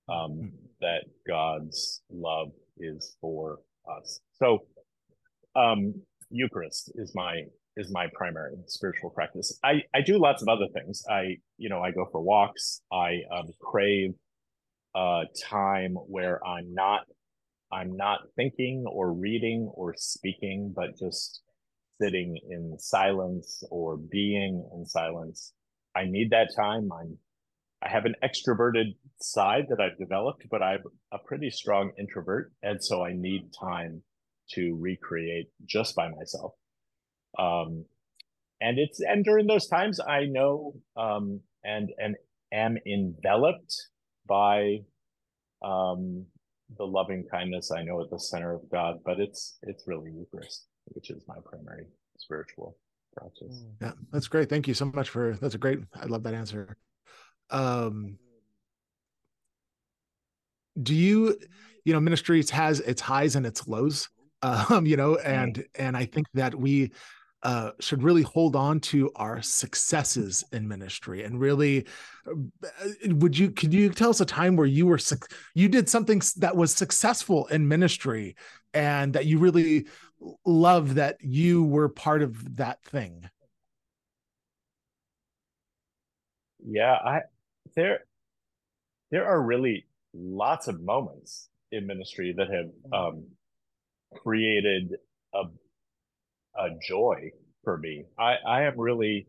um, 0.08 0.32
hmm. 0.32 0.46
that 0.80 1.04
God's 1.26 2.02
love 2.10 2.48
is 2.78 3.16
for 3.20 3.58
us. 3.90 4.20
So, 4.38 4.60
um, 5.56 5.94
Eucharist 6.30 6.92
is 6.94 7.12
my 7.14 7.42
is 7.78 7.90
my 7.92 8.08
primary 8.12 8.56
spiritual 8.66 9.10
practice. 9.10 9.58
I 9.64 9.82
I 9.94 10.02
do 10.02 10.18
lots 10.18 10.42
of 10.42 10.48
other 10.48 10.66
things. 10.74 11.02
I 11.08 11.36
you 11.56 11.70
know 11.70 11.80
I 11.80 11.92
go 11.92 12.06
for 12.10 12.20
walks. 12.20 12.82
I 12.92 13.20
um, 13.32 13.46
crave 13.60 14.14
a 14.94 15.22
time 15.40 15.94
where 15.94 16.44
I'm 16.46 16.74
not 16.74 17.02
I'm 17.72 17.96
not 17.96 18.20
thinking 18.36 18.84
or 18.90 19.12
reading 19.12 19.70
or 19.74 19.94
speaking, 19.96 20.72
but 20.74 20.98
just 20.98 21.42
sitting 22.00 22.36
in 22.50 22.78
silence 22.78 23.62
or 23.70 23.96
being 23.96 24.68
in 24.74 24.84
silence. 24.86 25.52
I 25.96 26.04
need 26.04 26.30
that 26.30 26.48
time. 26.56 26.90
I'm 26.92 27.18
I 27.80 27.88
have 27.90 28.06
an 28.06 28.16
extroverted 28.24 28.96
side 29.20 29.66
that 29.68 29.80
I've 29.80 29.98
developed, 29.98 30.42
but 30.50 30.62
I'm 30.62 30.82
a 31.12 31.18
pretty 31.18 31.50
strong 31.50 31.92
introvert, 31.96 32.52
and 32.60 32.82
so 32.82 33.04
I 33.04 33.12
need 33.12 33.52
time 33.58 34.02
to 34.54 34.76
recreate 34.80 35.46
just 35.64 35.94
by 35.94 36.08
myself. 36.08 36.54
Um, 37.38 37.84
and 38.60 38.78
it's 38.78 39.00
and 39.00 39.24
during 39.24 39.46
those 39.46 39.66
times, 39.66 40.00
I 40.00 40.24
know 40.24 40.74
um, 40.96 41.40
and 41.64 41.90
and 41.98 42.16
am 42.52 42.76
enveloped 42.86 43.74
by 44.26 44.78
um, 45.62 46.26
the 46.76 46.84
loving 46.84 47.24
kindness 47.30 47.70
I 47.70 47.82
know 47.82 48.00
at 48.02 48.10
the 48.10 48.18
center 48.18 48.54
of 48.54 48.68
God, 48.70 48.98
but 49.04 49.20
it's 49.20 49.58
it's 49.62 49.86
really 49.86 50.10
Eucharist, 50.10 50.66
which 50.86 51.10
is 51.10 51.22
my 51.26 51.36
primary 51.44 51.86
spiritual 52.18 52.76
practice. 53.16 53.64
Mm. 53.64 53.72
Yeah, 53.80 53.92
that's 54.12 54.28
great. 54.28 54.48
Thank 54.48 54.68
you 54.68 54.74
so 54.74 54.86
much 54.86 55.08
for 55.08 55.36
that's 55.40 55.54
a 55.54 55.58
great. 55.58 55.80
I 55.94 56.06
love 56.06 56.22
that 56.24 56.34
answer. 56.34 56.76
Um, 57.50 58.18
do 60.82 60.94
you, 60.94 61.38
you 61.84 61.92
know, 61.92 62.00
ministries 62.00 62.50
has 62.50 62.80
its 62.80 63.00
highs 63.00 63.36
and 63.36 63.46
its 63.46 63.66
lows. 63.66 64.08
Um, 64.40 64.86
you 64.86 64.96
know, 64.96 65.16
and 65.16 65.64
and 65.74 65.96
I 65.96 66.04
think 66.04 66.28
that 66.34 66.54
we 66.54 66.92
uh, 67.42 67.70
should 67.80 68.02
really 68.02 68.22
hold 68.22 68.56
on 68.56 68.80
to 68.80 69.10
our 69.14 69.40
successes 69.40 70.44
in 70.52 70.66
ministry 70.66 71.22
and 71.22 71.40
really 71.40 71.86
uh, 72.26 72.34
would 73.06 73.38
you 73.38 73.50
could 73.50 73.72
you 73.72 73.90
tell 73.90 74.10
us 74.10 74.20
a 74.20 74.26
time 74.26 74.56
where 74.56 74.66
you 74.66 74.86
were 74.86 74.98
you 75.54 75.68
did 75.68 75.88
something 75.88 76.20
that 76.36 76.56
was 76.56 76.74
successful 76.74 77.46
in 77.46 77.68
ministry 77.68 78.34
and 78.74 79.12
that 79.12 79.26
you 79.26 79.38
really 79.38 79.86
love 80.44 80.96
that 80.96 81.16
you 81.20 81.62
were 81.62 81.88
part 81.88 82.22
of 82.22 82.56
that 82.56 82.82
thing? 82.82 83.28
Yeah 86.66 86.96
i 87.04 87.20
there 87.76 88.00
there 89.10 89.26
are 89.26 89.40
really 89.40 89.86
lots 90.12 90.66
of 90.66 90.80
moments 90.80 91.48
in 91.70 91.86
ministry 91.86 92.34
that 92.36 92.48
have 92.50 92.70
um, 92.92 93.24
created 94.16 94.96
a 95.34 95.44
a 96.58 96.68
joy 96.86 97.30
for 97.64 97.78
me. 97.78 98.04
I, 98.18 98.34
I 98.46 98.62
am 98.62 98.78
really 98.78 99.26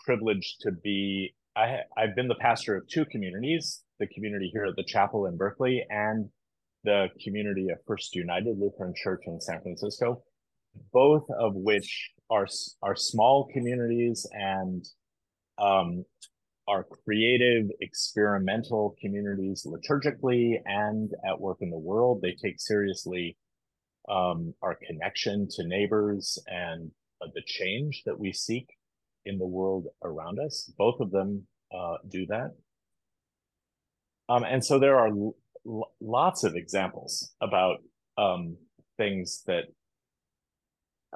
privileged 0.00 0.60
to 0.62 0.72
be. 0.72 1.34
I, 1.56 1.78
I've 1.96 2.14
been 2.14 2.28
the 2.28 2.36
pastor 2.36 2.76
of 2.76 2.86
two 2.88 3.04
communities: 3.06 3.82
the 3.98 4.06
community 4.08 4.50
here 4.52 4.64
at 4.66 4.76
the 4.76 4.84
chapel 4.84 5.26
in 5.26 5.36
Berkeley 5.36 5.84
and 5.88 6.28
the 6.84 7.08
community 7.22 7.68
of 7.70 7.78
First 7.86 8.14
United 8.14 8.56
Lutheran 8.58 8.94
Church 8.96 9.22
in 9.26 9.40
San 9.40 9.60
Francisco, 9.60 10.22
both 10.92 11.26
of 11.38 11.54
which 11.54 12.10
are 12.30 12.46
are 12.82 12.96
small 12.96 13.48
communities 13.52 14.26
and 14.32 14.84
um, 15.58 16.04
are 16.68 16.86
creative, 17.04 17.66
experimental 17.80 18.94
communities 19.00 19.66
liturgically 19.66 20.54
and 20.64 21.10
at 21.28 21.40
work 21.40 21.58
in 21.60 21.70
the 21.70 21.78
world. 21.78 22.20
They 22.22 22.36
take 22.42 22.60
seriously 22.60 23.36
um, 24.10 24.54
our 24.62 24.76
connection 24.86 25.46
to 25.52 25.66
neighbors 25.66 26.38
and 26.46 26.90
uh, 27.22 27.26
the 27.34 27.42
change 27.46 28.02
that 28.06 28.18
we 28.18 28.32
seek 28.32 28.68
in 29.24 29.38
the 29.38 29.46
world 29.46 29.86
around 30.02 30.38
us. 30.38 30.70
Both 30.76 31.00
of 31.00 31.10
them 31.10 31.46
uh, 31.72 31.96
do 32.08 32.26
that. 32.26 32.54
Um, 34.28 34.44
and 34.44 34.64
so 34.64 34.78
there 34.78 34.98
are 34.98 35.08
l- 35.08 35.36
lots 36.00 36.44
of 36.44 36.56
examples 36.56 37.32
about 37.40 37.78
um, 38.18 38.56
things 38.96 39.42
that 39.46 39.64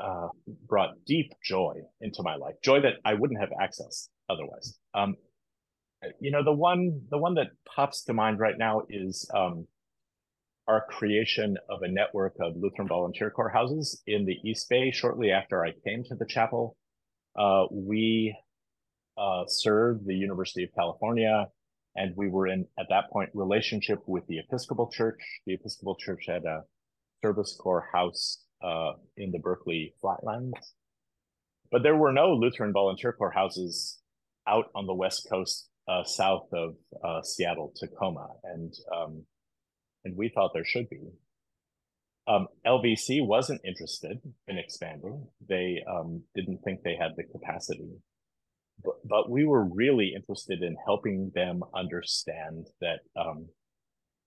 uh, 0.00 0.28
brought 0.66 0.90
deep 1.06 1.32
joy 1.44 1.74
into 2.00 2.22
my 2.22 2.36
life, 2.36 2.54
joy 2.62 2.80
that 2.80 2.94
I 3.04 3.14
wouldn't 3.14 3.40
have 3.40 3.50
access 3.60 4.08
otherwise. 4.28 4.78
Um, 4.94 5.14
you 6.20 6.30
know, 6.30 6.44
the 6.44 6.52
one 6.52 7.00
the 7.10 7.18
one 7.18 7.34
that 7.34 7.48
pops 7.64 8.02
to 8.04 8.12
mind 8.12 8.38
right 8.38 8.58
now 8.58 8.82
is 8.90 9.28
um, 9.34 9.66
our 10.66 10.86
creation 10.88 11.56
of 11.68 11.82
a 11.82 11.88
network 11.88 12.34
of 12.40 12.56
Lutheran 12.56 12.88
volunteer 12.88 13.30
corps 13.30 13.50
houses 13.50 14.02
in 14.06 14.24
the 14.24 14.38
East 14.44 14.68
Bay 14.68 14.90
shortly 14.90 15.30
after 15.30 15.64
I 15.64 15.72
came 15.86 16.04
to 16.04 16.14
the 16.14 16.26
chapel. 16.26 16.76
Uh, 17.38 17.64
we 17.70 18.36
uh, 19.18 19.44
served 19.46 20.06
the 20.06 20.14
University 20.14 20.64
of 20.64 20.70
California, 20.74 21.46
and 21.96 22.16
we 22.16 22.28
were 22.28 22.46
in, 22.46 22.66
at 22.78 22.86
that 22.88 23.10
point, 23.10 23.30
relationship 23.34 24.00
with 24.06 24.26
the 24.26 24.38
Episcopal 24.38 24.90
Church. 24.90 25.20
The 25.46 25.54
Episcopal 25.54 25.96
Church 25.96 26.24
had 26.26 26.44
a 26.44 26.62
service 27.22 27.56
corps 27.58 27.88
house 27.92 28.42
uh, 28.62 28.92
in 29.16 29.30
the 29.30 29.38
Berkeley 29.38 29.94
Flatlands. 30.00 30.74
But 31.70 31.82
there 31.82 31.96
were 31.96 32.12
no 32.12 32.32
Lutheran 32.32 32.72
volunteer 32.72 33.12
corps 33.12 33.32
houses 33.32 33.98
out 34.46 34.66
on 34.74 34.86
the 34.86 34.94
West 34.94 35.26
Coast 35.30 35.68
uh, 35.88 36.04
south 36.04 36.48
of 36.52 36.74
uh, 37.02 37.22
Seattle, 37.22 37.72
Tacoma. 37.76 38.28
And 38.44 38.72
um, 38.94 39.26
and 40.04 40.16
we 40.16 40.28
thought 40.28 40.52
there 40.54 40.64
should 40.64 40.88
be. 40.88 41.00
Um, 42.26 42.46
LVC 42.66 43.26
wasn't 43.26 43.60
interested 43.64 44.18
in 44.48 44.58
expanding. 44.58 45.26
They 45.46 45.82
um, 45.90 46.22
didn't 46.34 46.60
think 46.64 46.82
they 46.82 46.96
had 46.98 47.12
the 47.16 47.24
capacity. 47.24 47.90
But, 48.82 48.94
but, 49.04 49.30
we 49.30 49.44
were 49.44 49.64
really 49.64 50.14
interested 50.16 50.62
in 50.62 50.74
helping 50.84 51.30
them 51.34 51.62
understand 51.74 52.66
that 52.80 53.00
um, 53.16 53.46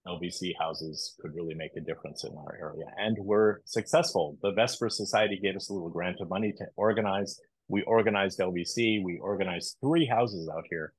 LVC 0.07 0.53
houses 0.57 1.15
could 1.19 1.35
really 1.35 1.53
make 1.53 1.71
a 1.75 1.81
difference 1.81 2.23
in 2.23 2.33
our 2.37 2.55
area. 2.59 2.85
And 2.97 3.17
we're 3.19 3.57
successful. 3.65 4.37
The 4.41 4.51
Vesper 4.51 4.89
Society 4.89 5.39
gave 5.41 5.55
us 5.55 5.69
a 5.69 5.73
little 5.73 5.89
grant 5.89 6.21
of 6.21 6.29
money 6.29 6.53
to 6.57 6.65
organize. 6.77 7.39
We 7.67 7.81
organized 7.81 8.39
LVC. 8.39 9.03
We 9.03 9.19
organized 9.21 9.77
three 9.81 10.05
houses 10.05 10.49
out 10.55 10.63
here. 10.69 10.93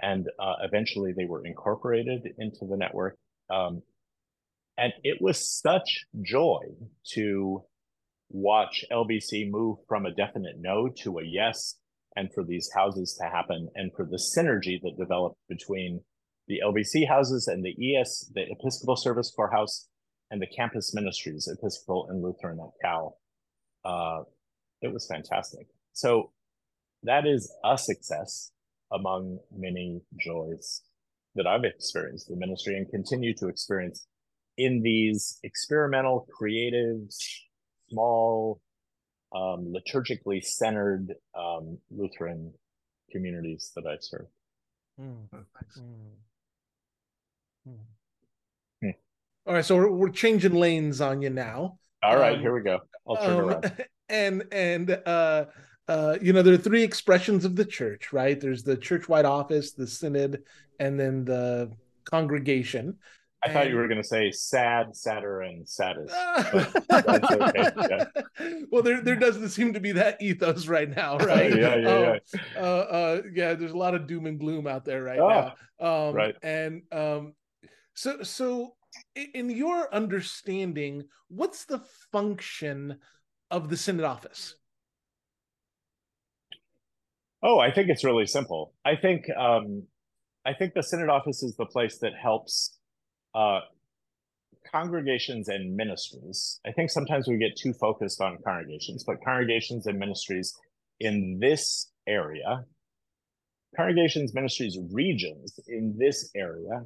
And 0.00 0.26
uh, 0.38 0.54
eventually 0.62 1.12
they 1.12 1.26
were 1.26 1.44
incorporated 1.44 2.22
into 2.38 2.66
the 2.68 2.76
network. 2.76 3.16
Um, 3.50 3.82
and 4.78 4.92
it 5.02 5.18
was 5.20 5.60
such 5.60 6.06
joy 6.22 6.60
to 7.14 7.64
watch 8.30 8.84
LVC 8.92 9.50
move 9.50 9.78
from 9.88 10.06
a 10.06 10.14
definite 10.14 10.56
no 10.58 10.88
to 11.02 11.18
a 11.18 11.24
yes, 11.24 11.78
and 12.14 12.32
for 12.34 12.44
these 12.44 12.70
houses 12.74 13.18
to 13.20 13.28
happen, 13.28 13.68
and 13.74 13.92
for 13.94 14.04
the 14.04 14.22
synergy 14.36 14.80
that 14.82 14.98
developed 14.98 15.38
between 15.48 16.00
the 16.48 16.60
LVC 16.64 17.08
houses 17.08 17.48
and 17.48 17.64
the 17.64 17.96
ES, 17.96 18.30
the 18.34 18.44
Episcopal 18.50 18.96
Service 18.96 19.32
Corps 19.34 19.50
House, 19.50 19.88
and 20.30 20.40
the 20.40 20.46
campus 20.46 20.92
ministries, 20.94 21.48
Episcopal 21.48 22.08
and 22.10 22.22
Lutheran 22.22 22.58
at 22.60 22.70
Cal. 22.82 23.18
Uh, 23.84 24.22
it 24.82 24.92
was 24.92 25.06
fantastic. 25.06 25.66
So 25.92 26.32
that 27.02 27.26
is 27.26 27.52
a 27.64 27.78
success 27.78 28.50
among 28.92 29.38
many 29.56 30.00
joys 30.20 30.82
that 31.34 31.46
I've 31.46 31.64
experienced 31.64 32.30
in 32.30 32.38
ministry 32.38 32.76
and 32.76 32.88
continue 32.88 33.34
to 33.34 33.48
experience 33.48 34.06
in 34.58 34.82
these 34.82 35.38
experimental, 35.42 36.26
creative, 36.30 37.00
small, 37.90 38.60
um, 39.34 39.74
liturgically 39.74 40.42
centered 40.42 41.14
um, 41.38 41.78
Lutheran 41.90 42.52
communities 43.10 43.72
that 43.76 43.86
I've 43.86 44.02
served. 44.02 44.28
Mm. 45.00 45.28
Mm. 47.68 48.94
All 49.46 49.54
right, 49.54 49.64
so 49.64 49.76
we're, 49.76 49.90
we're, 49.90 50.08
changing 50.08 50.54
lanes 50.54 51.00
on 51.00 51.22
you 51.22 51.30
now. 51.30 51.78
All 52.02 52.16
right, 52.16 52.34
um, 52.34 52.40
here 52.40 52.54
we 52.54 52.62
go. 52.62 52.80
I'll 53.08 53.16
turn 53.16 53.36
um, 53.36 53.40
around. 53.40 53.84
And 54.08 54.44
and 54.52 54.90
uh, 55.04 55.46
uh, 55.88 56.16
you 56.22 56.32
know, 56.32 56.42
there 56.42 56.54
are 56.54 56.58
three 56.58 56.84
expressions 56.84 57.44
of 57.44 57.56
the 57.56 57.64
church, 57.64 58.12
right? 58.12 58.40
There's 58.40 58.62
the 58.62 58.76
church-wide 58.76 59.24
office, 59.24 59.72
the 59.72 59.86
synod, 59.86 60.44
and 60.78 60.98
then 60.98 61.24
the 61.24 61.72
congregation. 62.04 62.98
I 63.46 63.52
thought 63.52 63.68
you 63.68 63.76
were 63.76 63.88
going 63.88 64.02
to 64.02 64.06
say 64.06 64.30
sad, 64.30 64.94
sadder, 64.94 65.40
and 65.42 65.68
saddest. 65.68 66.14
okay. 66.92 67.70
yeah. 67.90 68.04
Well, 68.70 68.82
there 68.82 69.00
there 69.00 69.16
doesn't 69.16 69.50
seem 69.50 69.72
to 69.74 69.80
be 69.80 69.92
that 69.92 70.20
ethos 70.20 70.66
right 70.66 70.88
now, 70.88 71.18
right? 71.18 71.54
yeah, 71.56 71.76
yeah, 71.76 71.88
um, 71.88 72.20
yeah. 72.34 72.40
Uh, 72.56 72.60
uh, 72.60 73.22
yeah, 73.32 73.54
there's 73.54 73.72
a 73.72 73.76
lot 73.76 73.94
of 73.94 74.06
doom 74.06 74.26
and 74.26 74.38
gloom 74.38 74.66
out 74.66 74.84
there 74.84 75.02
right 75.02 75.18
oh, 75.18 75.28
now. 75.28 76.08
Um, 76.08 76.14
right. 76.14 76.36
And 76.42 76.82
um, 76.92 77.34
so, 77.94 78.22
so 78.22 78.74
in 79.34 79.50
your 79.50 79.92
understanding, 79.94 81.04
what's 81.28 81.64
the 81.64 81.80
function 82.12 82.98
of 83.50 83.68
the 83.68 83.76
synod 83.76 84.04
office? 84.04 84.56
Oh, 87.42 87.58
I 87.58 87.70
think 87.70 87.88
it's 87.88 88.04
really 88.04 88.26
simple. 88.26 88.72
I 88.84 88.96
think 88.96 89.28
um, 89.36 89.84
I 90.44 90.54
think 90.54 90.74
the 90.74 90.82
synod 90.82 91.08
office 91.08 91.42
is 91.42 91.56
the 91.56 91.66
place 91.66 91.98
that 91.98 92.12
helps 92.14 92.75
uh, 93.36 93.60
congregations 94.72 95.48
and 95.48 95.76
ministries. 95.76 96.58
I 96.66 96.72
think 96.72 96.90
sometimes 96.90 97.28
we 97.28 97.36
get 97.36 97.56
too 97.56 97.74
focused 97.74 98.20
on 98.20 98.38
congregations, 98.42 99.04
but 99.04 99.22
congregations 99.22 99.86
and 99.86 99.98
ministries 99.98 100.54
in 101.00 101.38
this 101.38 101.92
area, 102.08 102.64
congregations, 103.76 104.32
ministries, 104.34 104.78
regions 104.90 105.60
in 105.68 105.94
this 105.98 106.30
area 106.34 106.82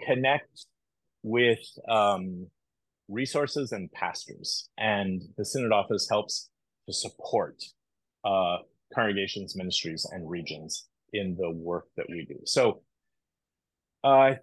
connect 0.00 0.66
with 1.22 1.60
um, 1.88 2.46
resources 3.08 3.72
and 3.72 3.92
pastors, 3.92 4.70
and 4.78 5.22
the 5.36 5.44
synod 5.44 5.72
office 5.72 6.08
helps 6.10 6.48
to 6.88 6.94
support 6.94 7.62
uh, 8.24 8.56
congregations, 8.94 9.54
ministries, 9.54 10.08
and 10.10 10.28
regions 10.28 10.88
in 11.12 11.36
the 11.38 11.50
work 11.50 11.84
that 11.96 12.06
we 12.08 12.24
do. 12.24 12.38
So, 12.44 12.80
uh, 14.02 14.34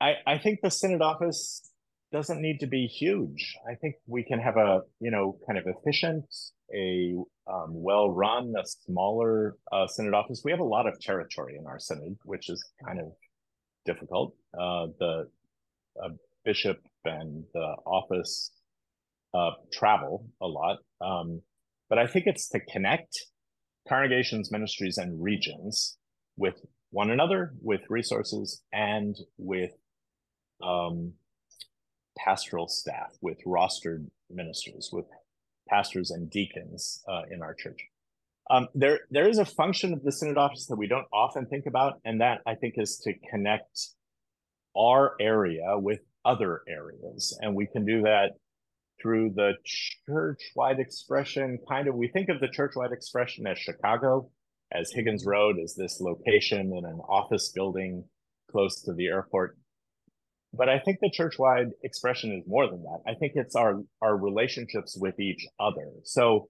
I 0.00 0.14
I 0.26 0.38
think 0.38 0.60
the 0.62 0.70
synod 0.70 1.02
office 1.02 1.70
doesn't 2.12 2.40
need 2.40 2.60
to 2.60 2.66
be 2.66 2.86
huge. 2.86 3.56
I 3.70 3.74
think 3.74 3.96
we 4.06 4.22
can 4.22 4.38
have 4.38 4.56
a 4.56 4.82
you 5.00 5.10
know 5.10 5.38
kind 5.46 5.58
of 5.58 5.66
efficient, 5.66 6.24
a 6.74 7.14
um, 7.46 7.70
well 7.82 8.10
run, 8.10 8.54
a 8.58 8.66
smaller 8.66 9.56
uh, 9.72 9.86
synod 9.86 10.14
office. 10.14 10.42
We 10.44 10.50
have 10.50 10.60
a 10.60 10.64
lot 10.64 10.86
of 10.86 11.00
territory 11.00 11.56
in 11.58 11.66
our 11.66 11.78
synod, 11.78 12.16
which 12.24 12.48
is 12.48 12.62
kind 12.84 13.00
of 13.00 13.06
difficult. 13.84 14.34
Uh, 14.54 14.88
the 14.98 15.28
uh, 16.02 16.08
bishop 16.44 16.78
and 17.04 17.44
the 17.54 17.74
office 17.86 18.50
uh, 19.34 19.50
travel 19.72 20.26
a 20.40 20.46
lot, 20.46 20.78
um, 21.00 21.42
but 21.88 21.98
I 21.98 22.06
think 22.06 22.26
it's 22.26 22.48
to 22.50 22.60
connect 22.60 23.16
congregations, 23.88 24.50
ministries, 24.50 24.98
and 24.98 25.22
regions 25.22 25.96
with 26.36 26.54
one 26.90 27.10
another, 27.10 27.54
with 27.62 27.80
resources, 27.88 28.62
and 28.72 29.16
with 29.38 29.70
um, 30.62 31.12
pastoral 32.18 32.68
staff, 32.68 33.12
with 33.20 33.38
rostered 33.46 34.06
ministers, 34.30 34.90
with 34.92 35.06
pastors 35.68 36.10
and 36.10 36.30
deacons 36.30 37.02
uh, 37.08 37.22
in 37.30 37.42
our 37.42 37.54
church. 37.54 37.80
Um, 38.48 38.68
there, 38.74 39.00
there 39.10 39.28
is 39.28 39.38
a 39.38 39.44
function 39.44 39.92
of 39.92 40.02
the 40.04 40.12
synod 40.12 40.38
office 40.38 40.66
that 40.66 40.76
we 40.76 40.86
don't 40.86 41.08
often 41.12 41.46
think 41.46 41.66
about, 41.66 42.00
and 42.04 42.20
that 42.20 42.40
I 42.46 42.54
think 42.54 42.74
is 42.76 42.96
to 43.04 43.12
connect 43.30 43.88
our 44.76 45.14
area 45.20 45.76
with 45.76 46.00
other 46.24 46.62
areas, 46.68 47.36
and 47.40 47.54
we 47.54 47.66
can 47.66 47.84
do 47.84 48.02
that 48.02 48.32
through 49.02 49.30
the 49.34 49.52
church-wide 50.06 50.78
expression. 50.78 51.58
Kind 51.68 51.88
of, 51.88 51.94
we 51.94 52.08
think 52.08 52.28
of 52.28 52.40
the 52.40 52.48
church-wide 52.48 52.92
expression 52.92 53.46
as 53.46 53.58
Chicago, 53.58 54.30
as 54.72 54.90
Higgins 54.92 55.24
Road 55.26 55.56
as 55.62 55.74
this 55.74 56.00
location 56.00 56.72
in 56.76 56.84
an 56.84 57.00
office 57.08 57.52
building 57.52 58.04
close 58.50 58.82
to 58.82 58.94
the 58.94 59.06
airport. 59.06 59.58
But 60.52 60.68
I 60.68 60.78
think 60.78 60.98
the 61.00 61.10
church-wide 61.10 61.70
expression 61.82 62.32
is 62.32 62.44
more 62.46 62.68
than 62.68 62.82
that. 62.82 63.00
I 63.06 63.14
think 63.14 63.32
it's 63.34 63.56
our 63.56 63.82
our 64.00 64.16
relationships 64.16 64.96
with 64.98 65.20
each 65.20 65.46
other. 65.60 65.88
So, 66.04 66.48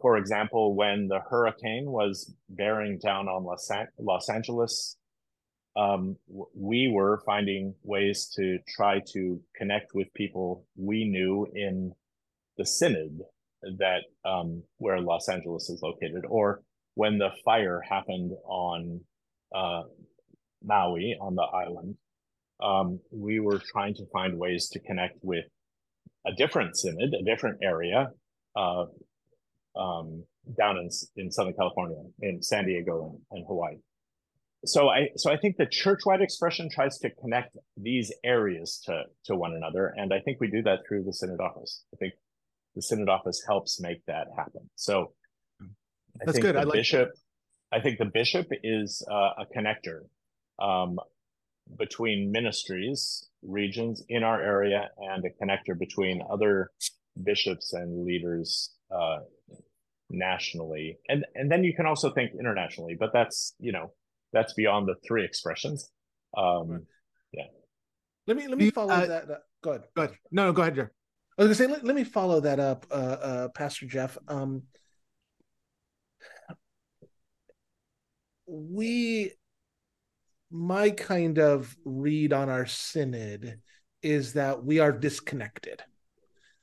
for 0.00 0.16
example, 0.16 0.74
when 0.74 1.08
the 1.08 1.20
hurricane 1.20 1.86
was 1.86 2.34
bearing 2.48 2.98
down 2.98 3.28
on 3.28 3.44
Los, 3.44 3.70
Los 3.98 4.28
Angeles, 4.28 4.96
um, 5.76 6.16
we 6.54 6.90
were 6.92 7.22
finding 7.24 7.74
ways 7.82 8.32
to 8.36 8.58
try 8.76 9.00
to 9.12 9.40
connect 9.56 9.94
with 9.94 10.12
people 10.14 10.66
we 10.76 11.04
knew 11.04 11.46
in 11.54 11.92
the 12.56 12.66
synod 12.66 13.20
that 13.78 14.02
um, 14.24 14.62
where 14.78 15.00
Los 15.00 15.28
Angeles 15.28 15.68
is 15.70 15.80
located, 15.82 16.24
or 16.28 16.60
when 16.94 17.18
the 17.18 17.30
fire 17.44 17.80
happened 17.88 18.32
on 18.46 19.00
uh, 19.54 19.82
Maui 20.62 21.16
on 21.20 21.34
the 21.34 21.42
island, 21.42 21.96
um, 22.62 23.00
we 23.10 23.40
were 23.40 23.58
trying 23.58 23.94
to 23.94 24.06
find 24.12 24.38
ways 24.38 24.68
to 24.70 24.80
connect 24.80 25.18
with 25.22 25.44
a 26.26 26.32
different 26.32 26.76
synod, 26.76 27.14
a 27.14 27.24
different 27.24 27.58
area, 27.62 28.08
uh, 28.56 28.84
um, 29.76 30.24
down 30.56 30.76
in 30.78 30.88
in 31.16 31.30
Southern 31.30 31.54
California, 31.54 32.02
in 32.20 32.42
San 32.42 32.66
Diego 32.66 33.18
and, 33.30 33.38
and 33.38 33.46
Hawaii 33.46 33.76
so 34.66 34.88
I 34.88 35.08
so 35.16 35.30
I 35.30 35.36
think 35.36 35.56
the 35.56 35.66
church-wide 35.66 36.20
expression 36.20 36.68
tries 36.70 36.98
to 36.98 37.10
connect 37.10 37.56
these 37.76 38.12
areas 38.24 38.80
to 38.86 39.02
to 39.26 39.36
one 39.36 39.54
another, 39.54 39.92
and 39.96 40.12
I 40.12 40.20
think 40.20 40.40
we 40.40 40.48
do 40.48 40.62
that 40.62 40.80
through 40.88 41.04
the 41.04 41.12
synod 41.12 41.40
office. 41.40 41.84
I 41.92 41.96
think 41.96 42.14
the 42.74 42.82
synod 42.82 43.08
office 43.08 43.42
helps 43.46 43.80
make 43.80 44.04
that 44.06 44.26
happen. 44.36 44.68
So 44.76 45.12
I 45.60 45.66
that's 46.20 46.32
think 46.32 46.42
good. 46.42 46.54
The 46.56 46.60
I 46.60 46.64
like 46.64 46.74
bishop. 46.74 47.10
That. 47.10 47.78
I 47.78 47.80
think 47.80 47.98
the 47.98 48.10
bishop 48.12 48.46
is 48.62 49.06
uh, 49.10 49.42
a 49.42 49.46
connector 49.56 50.02
um, 50.62 50.98
between 51.78 52.30
ministries, 52.30 53.28
regions 53.42 54.02
in 54.08 54.22
our 54.22 54.40
area, 54.40 54.90
and 54.98 55.24
a 55.24 55.30
connector 55.44 55.78
between 55.78 56.22
other 56.30 56.70
bishops 57.22 57.72
and 57.72 58.04
leaders 58.04 58.74
uh, 58.94 59.18
nationally, 60.10 60.98
and 61.08 61.24
and 61.34 61.50
then 61.50 61.64
you 61.64 61.74
can 61.74 61.86
also 61.86 62.12
think 62.12 62.32
internationally. 62.38 62.96
But 62.98 63.12
that's 63.12 63.54
you 63.58 63.72
know 63.72 63.92
that's 64.32 64.54
beyond 64.54 64.88
the 64.88 64.94
three 65.06 65.24
expressions. 65.24 65.90
Um. 66.36 66.86
Yeah. 67.32 67.44
Let 68.26 68.36
me 68.36 68.48
let 68.48 68.58
me 68.58 68.70
follow 68.70 68.92
uh, 68.92 69.06
that. 69.06 69.30
Uh, 69.30 69.36
go 69.62 69.70
ahead. 69.70 69.84
Go 69.94 70.02
ahead. 70.02 70.16
No, 70.30 70.46
no, 70.46 70.52
go 70.52 70.62
ahead, 70.62 70.74
Jer. 70.74 70.92
I 71.36 71.42
was 71.42 71.58
gonna 71.58 71.68
say 71.68 71.72
let, 71.72 71.84
let 71.84 71.96
me 71.96 72.04
follow 72.04 72.40
that 72.40 72.60
up, 72.60 72.86
uh, 72.90 72.94
uh, 72.94 73.48
Pastor 73.48 73.86
Jeff. 73.86 74.16
Um, 74.28 74.62
we, 78.46 79.32
my 80.54 80.88
kind 80.88 81.40
of 81.40 81.76
read 81.84 82.32
on 82.32 82.48
our 82.48 82.64
synod 82.64 83.58
is 84.02 84.34
that 84.34 84.64
we 84.64 84.78
are 84.78 84.92
disconnected. 84.92 85.82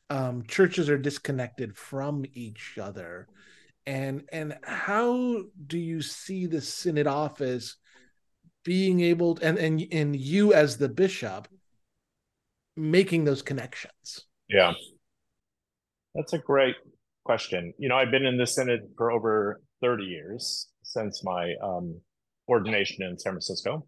Um, 0.10 0.44
churches 0.48 0.90
are 0.90 0.98
disconnected 0.98 1.76
from 1.76 2.24
each 2.34 2.78
other. 2.82 3.28
And 3.86 4.24
and 4.32 4.58
how 4.64 5.42
do 5.68 5.78
you 5.78 6.02
see 6.02 6.46
the 6.46 6.62
synod 6.62 7.06
office 7.06 7.76
being 8.64 9.02
able 9.02 9.36
to, 9.36 9.46
and 9.46 9.58
and 9.58 9.86
and 9.92 10.16
you 10.16 10.54
as 10.54 10.78
the 10.78 10.88
bishop 10.88 11.50
making 12.78 13.26
those 13.26 13.42
connections? 13.42 14.26
Yeah. 14.48 14.72
That's 16.16 16.32
a 16.32 16.38
great 16.38 16.76
question. 17.26 17.74
You 17.78 17.90
know 17.90 17.98
i've 17.98 18.12
been 18.12 18.26
in 18.26 18.38
the 18.38 18.48
synod 18.48 18.82
for 18.96 19.12
over 19.12 19.60
30 19.82 20.06
years 20.06 20.70
since 20.84 21.24
my 21.26 21.54
um, 21.62 22.00
ordination 22.52 23.04
in 23.04 23.18
san 23.18 23.34
francisco. 23.34 23.88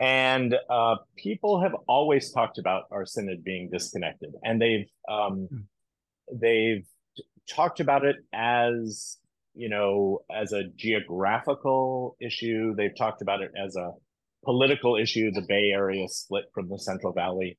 And 0.00 0.56
uh, 0.68 0.96
people 1.16 1.60
have 1.62 1.74
always 1.86 2.32
talked 2.32 2.58
about 2.58 2.84
our 2.90 3.04
synod 3.04 3.44
being 3.44 3.68
disconnected 3.70 4.30
and 4.42 4.60
they've 4.60 4.88
um, 5.08 5.48
mm. 5.52 5.64
they've 6.40 6.86
talked 7.48 7.80
about 7.80 8.04
it 8.04 8.16
as 8.32 9.18
you 9.54 9.68
know 9.68 10.20
as 10.34 10.52
a 10.52 10.64
geographical 10.76 12.16
issue. 12.20 12.74
They've 12.76 12.96
talked 12.96 13.22
about 13.22 13.42
it 13.42 13.50
as 13.62 13.76
a 13.76 13.90
political 14.44 14.96
issue 14.96 15.30
the 15.30 15.46
bay 15.48 15.70
area 15.72 16.08
split 16.08 16.44
from 16.54 16.68
the 16.68 16.78
central 16.78 17.12
valley. 17.12 17.58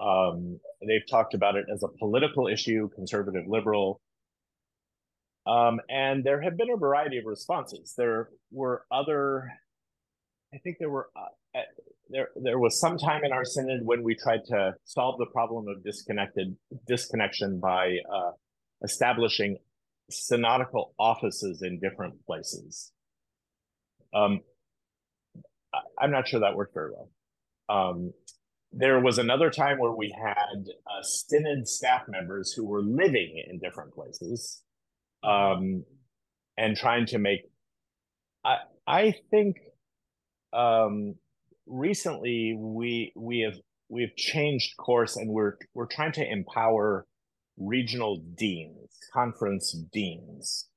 Um, 0.00 0.58
they've 0.86 1.08
talked 1.08 1.34
about 1.34 1.56
it 1.56 1.66
as 1.72 1.82
a 1.82 1.88
political 1.98 2.48
issue 2.48 2.88
conservative 2.94 3.44
liberal. 3.46 4.00
Um, 5.46 5.80
and 5.88 6.24
there 6.24 6.40
have 6.40 6.56
been 6.56 6.70
a 6.70 6.76
variety 6.76 7.18
of 7.18 7.24
responses. 7.26 7.94
There 7.96 8.30
were 8.50 8.84
other 8.90 9.52
i 10.54 10.58
think 10.58 10.76
there 10.78 10.90
were 10.90 11.08
uh, 11.16 11.60
there 12.10 12.28
there 12.36 12.58
was 12.58 12.78
some 12.78 12.98
time 12.98 13.24
in 13.24 13.32
our 13.32 13.44
synod 13.44 13.80
when 13.84 14.02
we 14.02 14.14
tried 14.14 14.44
to 14.46 14.74
solve 14.84 15.18
the 15.18 15.26
problem 15.26 15.66
of 15.68 15.82
disconnected 15.82 16.56
disconnection 16.86 17.60
by 17.60 17.96
uh, 18.12 18.32
establishing 18.82 19.56
synodical 20.10 20.94
offices 20.98 21.62
in 21.62 21.80
different 21.80 22.14
places. 22.26 22.92
Um, 24.14 24.40
I, 25.72 26.04
am 26.04 26.10
not 26.10 26.28
sure 26.28 26.40
that 26.40 26.54
worked 26.54 26.74
very 26.74 26.90
well. 26.92 27.10
Um, 27.68 28.12
there 28.70 29.00
was 29.00 29.18
another 29.18 29.50
time 29.50 29.78
where 29.78 29.92
we 29.92 30.14
had 30.16 30.64
uh, 30.86 31.02
synod 31.02 31.66
staff 31.66 32.02
members 32.08 32.52
who 32.52 32.66
were 32.66 32.82
living 32.82 33.42
in 33.48 33.58
different 33.58 33.94
places 33.94 34.62
um, 35.22 35.84
and 36.58 36.76
trying 36.76 37.06
to 37.06 37.18
make. 37.18 37.50
I 38.44 38.56
I 38.86 39.14
think 39.30 39.56
um, 40.54 41.16
recently 41.66 42.56
we 42.58 43.12
we 43.16 43.40
have 43.40 43.58
we've 43.88 44.16
changed 44.16 44.76
course 44.76 45.16
and 45.16 45.28
we're 45.30 45.56
we're 45.74 45.86
trying 45.86 46.12
to 46.12 46.30
empower 46.30 47.06
regional 47.56 48.22
deans, 48.36 48.90
conference 49.12 49.72
deans. 49.92 50.68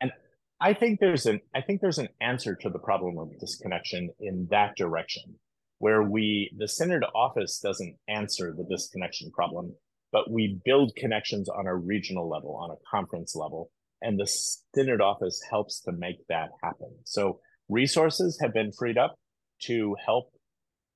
And 0.00 0.12
I 0.60 0.74
think 0.74 1.00
there's 1.00 1.26
an 1.26 1.40
I 1.54 1.60
think 1.60 1.80
there's 1.80 1.98
an 1.98 2.08
answer 2.20 2.54
to 2.56 2.70
the 2.70 2.78
problem 2.78 3.18
of 3.18 3.38
disconnection 3.38 4.10
in 4.20 4.48
that 4.50 4.76
direction, 4.76 5.36
where 5.78 6.02
we 6.02 6.50
the 6.56 6.68
synod 6.68 7.04
office 7.14 7.60
doesn't 7.62 7.96
answer 8.08 8.54
the 8.56 8.64
disconnection 8.64 9.30
problem, 9.30 9.74
but 10.12 10.30
we 10.30 10.60
build 10.64 10.92
connections 10.96 11.48
on 11.48 11.66
a 11.66 11.76
regional 11.76 12.28
level, 12.28 12.56
on 12.56 12.70
a 12.70 12.90
conference 12.90 13.34
level, 13.34 13.70
and 14.02 14.18
the 14.18 14.26
synod 14.74 15.00
office 15.00 15.40
helps 15.50 15.80
to 15.80 15.92
make 15.92 16.26
that 16.28 16.50
happen. 16.62 16.90
So 17.04 17.40
resources 17.68 18.38
have 18.40 18.52
been 18.52 18.72
freed 18.72 18.98
up 18.98 19.14
to 19.62 19.96
help 20.04 20.32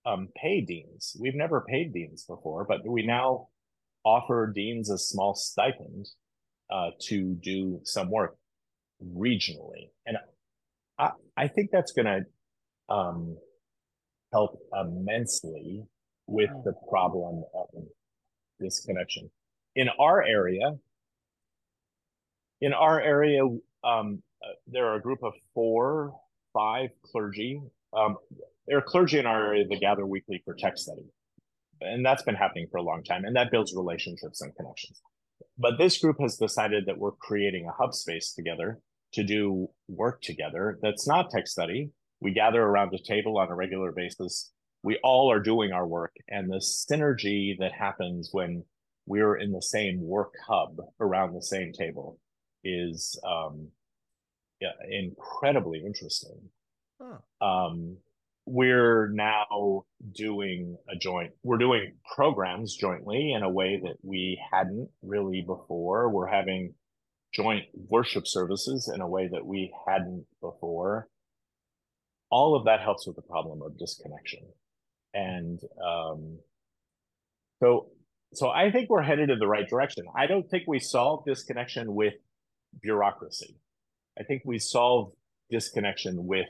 um, 0.07 0.29
pay 0.37 0.61
deans. 0.61 1.17
We've 1.21 1.35
never 1.35 1.65
paid 1.69 1.93
deans 1.93 2.25
before, 2.25 2.65
but 2.65 2.87
we 2.87 3.05
now 3.07 3.49
offer 4.05 4.53
deans 4.55 4.91
a 4.91 4.99
small 4.99 5.35
stipend 5.35 6.09
uh, 6.71 6.91
to 7.09 7.35
do 7.35 7.81
some 7.85 8.11
work 8.11 8.37
regionally. 9.17 9.91
And 10.07 10.17
I, 10.99 11.11
I 11.37 11.49
think 11.49 11.71
that's 11.71 11.93
going 11.93 12.07
to 12.07 12.95
um, 12.95 13.37
help 14.33 14.59
immensely 14.73 15.85
with 16.27 16.51
the 16.65 16.73
problem 16.89 17.45
of 17.55 17.69
disconnection. 18.61 19.31
In 19.75 19.89
our 20.01 20.23
area, 20.23 20.73
in 22.61 22.73
our 22.73 23.01
area, 23.01 23.43
um, 23.85 24.23
uh, 24.43 24.55
there 24.67 24.87
are 24.87 24.97
a 24.97 25.01
group 25.01 25.23
of 25.23 25.33
four, 25.55 26.15
five 26.53 26.91
clergy. 27.05 27.61
Um, 27.97 28.17
there 28.67 28.79
are 28.79 28.83
clergy 28.83 29.19
in 29.19 29.27
our 29.27 29.47
area 29.47 29.67
that 29.69 29.81
gather 29.81 30.07
weekly 30.07 30.43
for 30.45 30.55
text 30.55 30.85
study. 30.85 31.05
And 31.81 32.05
that's 32.05 32.23
been 32.23 32.35
happening 32.35 32.69
for 32.71 32.79
a 32.79 32.83
long 32.83 33.03
time 33.03 33.25
and 33.25 33.35
that 33.35 33.51
builds 33.51 33.75
relationships 33.75 34.41
and 34.41 34.55
connections. 34.55 35.01
But 35.59 35.79
this 35.79 35.99
group 35.99 36.17
has 36.21 36.37
decided 36.37 36.87
that 36.87 36.99
we're 36.99 37.12
creating 37.12 37.67
a 37.67 37.73
hub 37.73 37.95
space 37.95 38.33
together 38.33 38.79
to 39.15 39.25
do 39.25 39.69
work 39.88 40.23
together 40.23 40.79
that's 40.81 41.07
not 41.07 41.31
text 41.31 41.53
study. 41.53 41.91
We 42.21 42.33
gather 42.33 42.62
around 42.62 42.95
a 42.95 43.03
table 43.03 43.37
on 43.38 43.51
a 43.51 43.55
regular 43.55 43.93
basis. 43.93 44.53
We 44.83 44.99
all 45.03 45.31
are 45.31 45.41
doing 45.41 45.73
our 45.73 45.87
work 45.87 46.15
and 46.29 46.51
the 46.51 46.59
synergy 46.59 47.59
that 47.59 47.73
happens 47.73 48.31
when 48.33 48.65
we're 49.07 49.37
in 49.37 49.53
the 49.53 49.62
same 49.62 50.01
work 50.01 50.35
hub 50.47 50.77
around 51.01 51.35
the 51.35 51.43
same 51.43 51.73
table 51.73 52.19
is 52.65 53.19
um, 53.27 53.69
incredibly 54.90 55.83
interesting. 55.85 56.51
Huh. 57.01 57.46
um, 57.46 57.96
we're 58.44 59.09
now 59.09 59.85
doing 60.12 60.77
a 60.90 60.96
joint 60.96 61.31
we're 61.44 61.59
doing 61.59 61.92
programs 62.14 62.75
jointly 62.75 63.33
in 63.33 63.42
a 63.42 63.48
way 63.48 63.81
that 63.83 63.96
we 64.03 64.40
hadn't 64.53 64.88
really 65.03 65.42
before. 65.46 66.09
We're 66.11 66.27
having 66.27 66.75
joint 67.33 67.64
worship 67.88 68.27
services 68.27 68.90
in 68.92 69.01
a 69.01 69.09
way 69.09 69.29
that 69.29 69.46
we 69.46 69.72
hadn't 69.87 70.27
before. 70.40 71.09
All 72.31 72.57
of 72.57 72.64
that 72.64 72.81
helps 72.81 73.07
with 73.07 73.16
the 73.16 73.22
problem 73.22 73.62
of 73.62 73.79
disconnection. 73.79 74.40
And 75.14 75.61
um, 75.85 76.38
so 77.62 77.90
so 78.35 78.48
i 78.48 78.70
think 78.70 78.88
we're 78.88 79.03
headed 79.03 79.31
in 79.31 79.38
the 79.38 79.46
right 79.46 79.68
direction. 79.68 80.05
I 80.16 80.27
don't 80.27 80.48
think 80.48 80.64
we 80.66 80.79
solve 80.81 81.25
disconnection 81.27 81.94
with 81.94 82.14
bureaucracy 82.81 83.57
i 84.18 84.22
think 84.22 84.42
we 84.44 84.59
solve 84.59 85.12
disconnection 85.51 86.27
with 86.27 86.46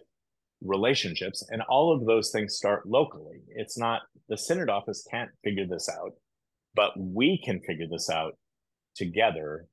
relationships 0.64 1.44
and 1.50 1.60
all 1.62 1.92
of 1.92 2.06
those 2.06 2.30
things 2.30 2.54
start 2.54 2.86
locally. 2.86 3.40
It's 3.48 3.76
not 3.76 4.02
the 4.28 4.38
synod 4.38 4.68
office 4.70 5.04
can't 5.10 5.30
figure 5.42 5.66
this 5.68 5.88
out 5.88 6.12
but 6.74 6.92
we 6.96 7.40
can 7.44 7.60
figure 7.60 7.86
this 7.90 8.08
out 8.08 8.36
together 8.94 9.66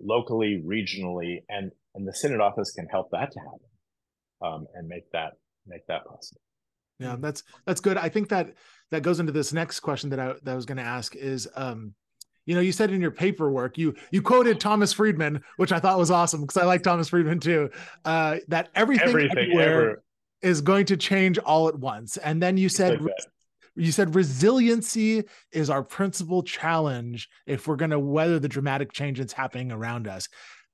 locally 0.00 0.62
regionally 0.66 1.38
and 1.48 1.70
and 1.94 2.06
the 2.06 2.12
synod 2.12 2.40
office 2.40 2.72
can 2.72 2.86
help 2.86 3.10
that 3.10 3.30
to 3.32 3.38
happen 3.40 3.60
um, 4.42 4.66
and 4.74 4.88
make 4.88 5.10
that 5.12 5.32
make 5.66 5.86
that 5.86 6.04
possible. 6.04 6.40
Yeah 6.98 7.16
that's 7.18 7.42
that's 7.66 7.80
good. 7.80 7.96
I 7.96 8.08
think 8.08 8.28
that 8.30 8.54
that 8.90 9.02
goes 9.02 9.20
into 9.20 9.32
this 9.32 9.52
next 9.52 9.80
question 9.80 10.10
that 10.10 10.20
i 10.20 10.34
that 10.42 10.52
i 10.52 10.54
was 10.54 10.66
going 10.66 10.78
to 10.78 10.82
ask 10.82 11.14
is 11.16 11.48
um 11.56 11.94
you 12.46 12.54
know 12.54 12.60
you 12.60 12.72
said 12.72 12.90
in 12.90 13.00
your 13.00 13.10
paperwork 13.10 13.76
you 13.76 13.94
you 14.10 14.22
quoted 14.22 14.58
thomas 14.58 14.92
friedman 14.92 15.42
which 15.56 15.72
i 15.72 15.78
thought 15.78 15.98
was 15.98 16.10
awesome 16.10 16.40
because 16.40 16.56
i 16.56 16.64
like 16.64 16.82
thomas 16.82 17.08
friedman 17.08 17.38
too 17.38 17.68
uh, 18.04 18.36
that 18.48 18.70
everything, 18.74 19.08
everything 19.08 19.38
everywhere 19.38 19.90
ever. 19.90 20.02
is 20.42 20.60
going 20.60 20.86
to 20.86 20.96
change 20.96 21.38
all 21.38 21.68
at 21.68 21.78
once 21.78 22.16
and 22.18 22.42
then 22.42 22.56
you 22.56 22.68
said 22.68 23.02
like 23.02 23.12
you 23.78 23.92
said 23.92 24.14
resiliency 24.14 25.22
is 25.52 25.68
our 25.68 25.82
principal 25.82 26.42
challenge 26.42 27.28
if 27.46 27.68
we're 27.68 27.76
going 27.76 27.90
to 27.90 27.98
weather 27.98 28.38
the 28.38 28.48
dramatic 28.48 28.90
changes 28.90 29.32
happening 29.32 29.70
around 29.70 30.08
us 30.08 30.28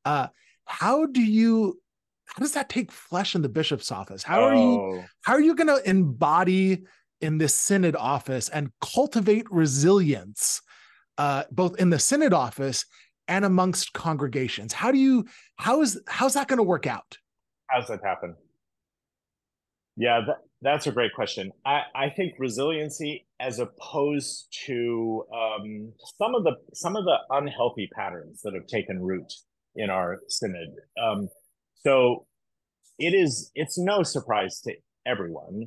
uh, 0.05 0.29
how 0.65 1.07
do 1.07 1.21
you 1.21 1.81
how 2.27 2.41
does 2.41 2.53
that 2.53 2.69
take 2.69 2.93
flesh 2.93 3.35
in 3.35 3.43
the 3.43 3.49
bishop's 3.49 3.91
office 3.91 4.23
how 4.23 4.43
are 4.43 4.55
you 4.55 4.81
oh. 4.81 5.05
how 5.23 5.33
are 5.33 5.41
you 5.41 5.55
going 5.55 5.67
to 5.67 5.89
embody 5.89 6.85
in 7.21 7.39
this 7.39 7.55
synod 7.55 7.97
office 7.97 8.49
and 8.49 8.71
cultivate 8.81 9.47
resilience 9.51 10.63
uh, 11.19 11.45
both 11.51 11.79
in 11.79 11.91
the 11.91 11.99
synod 11.99 12.33
office 12.33 12.85
and 13.29 13.45
amongst 13.45 13.93
congregations. 13.93 14.73
How 14.73 14.93
do 14.93 14.99
you 14.99 15.27
how 15.57 15.83
is 15.83 16.01
how's 16.07 16.35
that 16.35 16.49
going 16.49 16.59
to 16.59 16.65
work 16.65 16.87
out? 16.87 17.19
How's 17.69 17.89
that 17.89 18.01
happen? 18.05 18.35
Yeah, 19.97 20.21
that, 20.27 20.39
that's 20.63 20.87
a 20.87 20.93
great 20.93 21.13
question. 21.15 21.53
I, 21.67 21.83
I 21.95 22.11
think 22.11 22.35
resiliency, 22.39 23.27
as 23.41 23.59
opposed 23.59 24.47
to 24.67 25.25
um, 25.35 25.93
some 26.19 26.35
of 26.35 26.45
the 26.45 26.57
some 26.75 26.97
of 26.97 27.05
the 27.05 27.17
unhealthy 27.31 27.89
patterns 27.95 28.41
that 28.43 28.55
have 28.55 28.67
taken 28.67 29.01
root 29.01 29.33
in 29.77 29.91
our 29.91 30.21
synod. 30.29 30.69
Um, 31.03 31.29
so 31.75 32.27
it 32.99 33.15
is 33.15 33.51
it's 33.55 33.79
no 33.79 34.03
surprise 34.03 34.61
to 34.63 34.75
everyone 35.07 35.67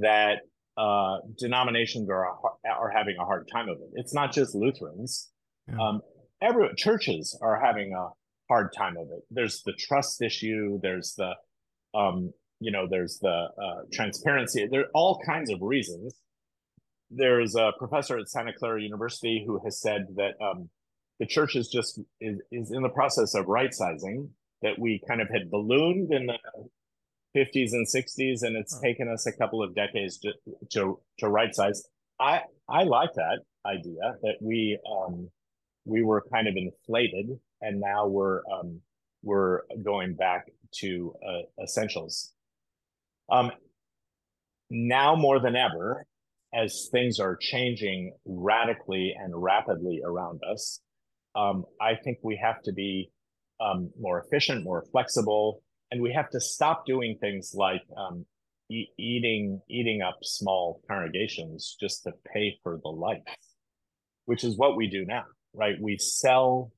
that 0.00 0.40
uh, 0.78 1.18
denominations 1.36 2.08
are 2.08 2.26
are 2.64 2.90
having 2.90 3.16
a 3.20 3.24
hard 3.24 3.48
time 3.52 3.68
of 3.68 3.78
it. 3.78 3.90
It's 3.94 4.14
not 4.14 4.32
just 4.32 4.54
Lutherans. 4.54 5.28
Yeah. 5.68 5.76
Um, 5.80 6.02
every 6.40 6.68
churches 6.76 7.36
are 7.42 7.60
having 7.60 7.92
a 7.92 8.08
hard 8.48 8.72
time 8.76 8.96
of 8.96 9.08
it. 9.10 9.24
There's 9.30 9.62
the 9.64 9.72
trust 9.72 10.22
issue. 10.22 10.78
There's 10.80 11.14
the, 11.16 11.32
um, 11.98 12.32
you 12.60 12.70
know, 12.70 12.86
there's 12.88 13.18
the 13.20 13.28
uh, 13.28 13.82
transparency. 13.92 14.66
There 14.70 14.82
are 14.82 14.90
all 14.94 15.20
kinds 15.26 15.50
of 15.50 15.58
reasons. 15.60 16.14
There's 17.10 17.56
a 17.56 17.72
professor 17.78 18.18
at 18.18 18.28
Santa 18.28 18.52
Clara 18.52 18.80
University 18.82 19.42
who 19.46 19.60
has 19.64 19.80
said 19.80 20.06
that 20.16 20.34
um, 20.40 20.68
the 21.18 21.26
church 21.26 21.56
is 21.56 21.68
just 21.68 22.00
is, 22.20 22.38
is 22.52 22.70
in 22.70 22.82
the 22.82 22.88
process 22.90 23.34
of 23.34 23.46
right 23.46 23.74
sizing. 23.74 24.30
That 24.62 24.76
we 24.76 25.00
kind 25.06 25.20
of 25.20 25.28
had 25.30 25.50
ballooned 25.52 26.12
in 26.12 26.26
the 26.26 26.38
50s 27.38 27.72
and 27.72 27.86
60s, 27.86 28.42
and 28.42 28.56
it's 28.56 28.80
taken 28.80 29.08
us 29.08 29.26
a 29.26 29.32
couple 29.32 29.62
of 29.62 29.74
decades 29.74 30.18
to 30.18 30.32
to, 30.72 31.00
to 31.18 31.28
right 31.28 31.54
size. 31.54 31.86
I 32.20 32.42
I 32.68 32.84
like 32.84 33.10
that 33.14 33.40
idea 33.66 34.16
that 34.22 34.36
we 34.40 34.78
um, 34.90 35.30
we 35.84 36.02
were 36.02 36.24
kind 36.32 36.48
of 36.48 36.54
inflated, 36.56 37.38
and 37.60 37.80
now 37.80 38.06
we're 38.06 38.40
um, 38.52 38.80
we're 39.22 39.62
going 39.82 40.14
back 40.14 40.46
to 40.80 41.14
uh, 41.26 41.62
essentials. 41.62 42.32
Um, 43.30 43.52
now 44.70 45.14
more 45.16 45.40
than 45.40 45.56
ever, 45.56 46.06
as 46.54 46.88
things 46.90 47.18
are 47.18 47.36
changing 47.36 48.14
radically 48.26 49.14
and 49.18 49.32
rapidly 49.34 50.00
around 50.04 50.40
us, 50.50 50.80
um, 51.34 51.64
I 51.80 51.94
think 51.94 52.18
we 52.22 52.38
have 52.42 52.62
to 52.62 52.72
be 52.72 53.10
um, 53.60 53.90
more 53.98 54.20
efficient, 54.20 54.64
more 54.64 54.84
flexible, 54.92 55.62
and 55.90 56.02
we 56.02 56.12
have 56.12 56.30
to 56.30 56.40
stop 56.40 56.86
doing 56.86 57.16
things 57.20 57.52
like 57.54 57.82
um, 57.96 58.26
e- 58.70 58.88
eating 58.98 59.60
eating 59.68 60.02
up 60.02 60.18
small 60.22 60.80
congregations 60.88 61.76
just 61.80 62.04
to 62.04 62.12
pay 62.32 62.58
for 62.62 62.78
the 62.82 62.88
lights, 62.88 63.54
which 64.26 64.44
is 64.44 64.56
what 64.56 64.76
we 64.76 64.88
do 64.88 65.04
now, 65.04 65.24
right? 65.54 65.76
We 65.80 65.98
sell 65.98 66.72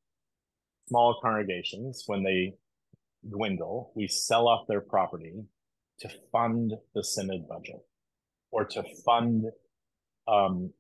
small 0.88 1.18
congregations 1.22 2.04
when 2.06 2.22
they 2.22 2.54
dwindle. 3.28 3.92
We 3.94 4.08
sell 4.08 4.48
off 4.48 4.66
their 4.68 4.80
property 4.80 5.34
to 6.00 6.10
fund 6.32 6.72
the 6.94 7.04
synod 7.04 7.46
budget 7.48 7.80
or 8.50 8.64
to 8.64 8.82
fund 9.04 9.44
um, 10.26 10.72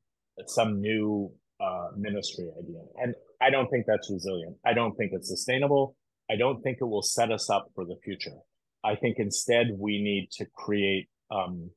some 0.46 0.80
new 0.80 1.32
uh, 1.60 1.88
ministry 1.96 2.48
idea. 2.58 2.80
And 2.96 3.14
I 3.40 3.50
don't 3.50 3.68
think 3.68 3.84
that's 3.86 4.10
resilient. 4.10 4.56
I 4.64 4.72
don't 4.72 4.94
think 4.96 5.12
it's 5.12 5.28
sustainable. 5.28 5.96
I 6.30 6.36
don't 6.36 6.62
think 6.62 6.78
it 6.80 6.84
will 6.84 7.02
set 7.02 7.32
us 7.32 7.50
up 7.50 7.70
for 7.74 7.84
the 7.84 7.96
future. 8.04 8.36
I 8.84 8.94
think 8.94 9.16
instead 9.18 9.68
we 9.76 10.00
need 10.00 10.30
to 10.32 10.46
create 10.54 11.08
um, 11.30 11.70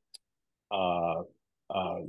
uh, 0.71 1.21
uh, 1.69 1.99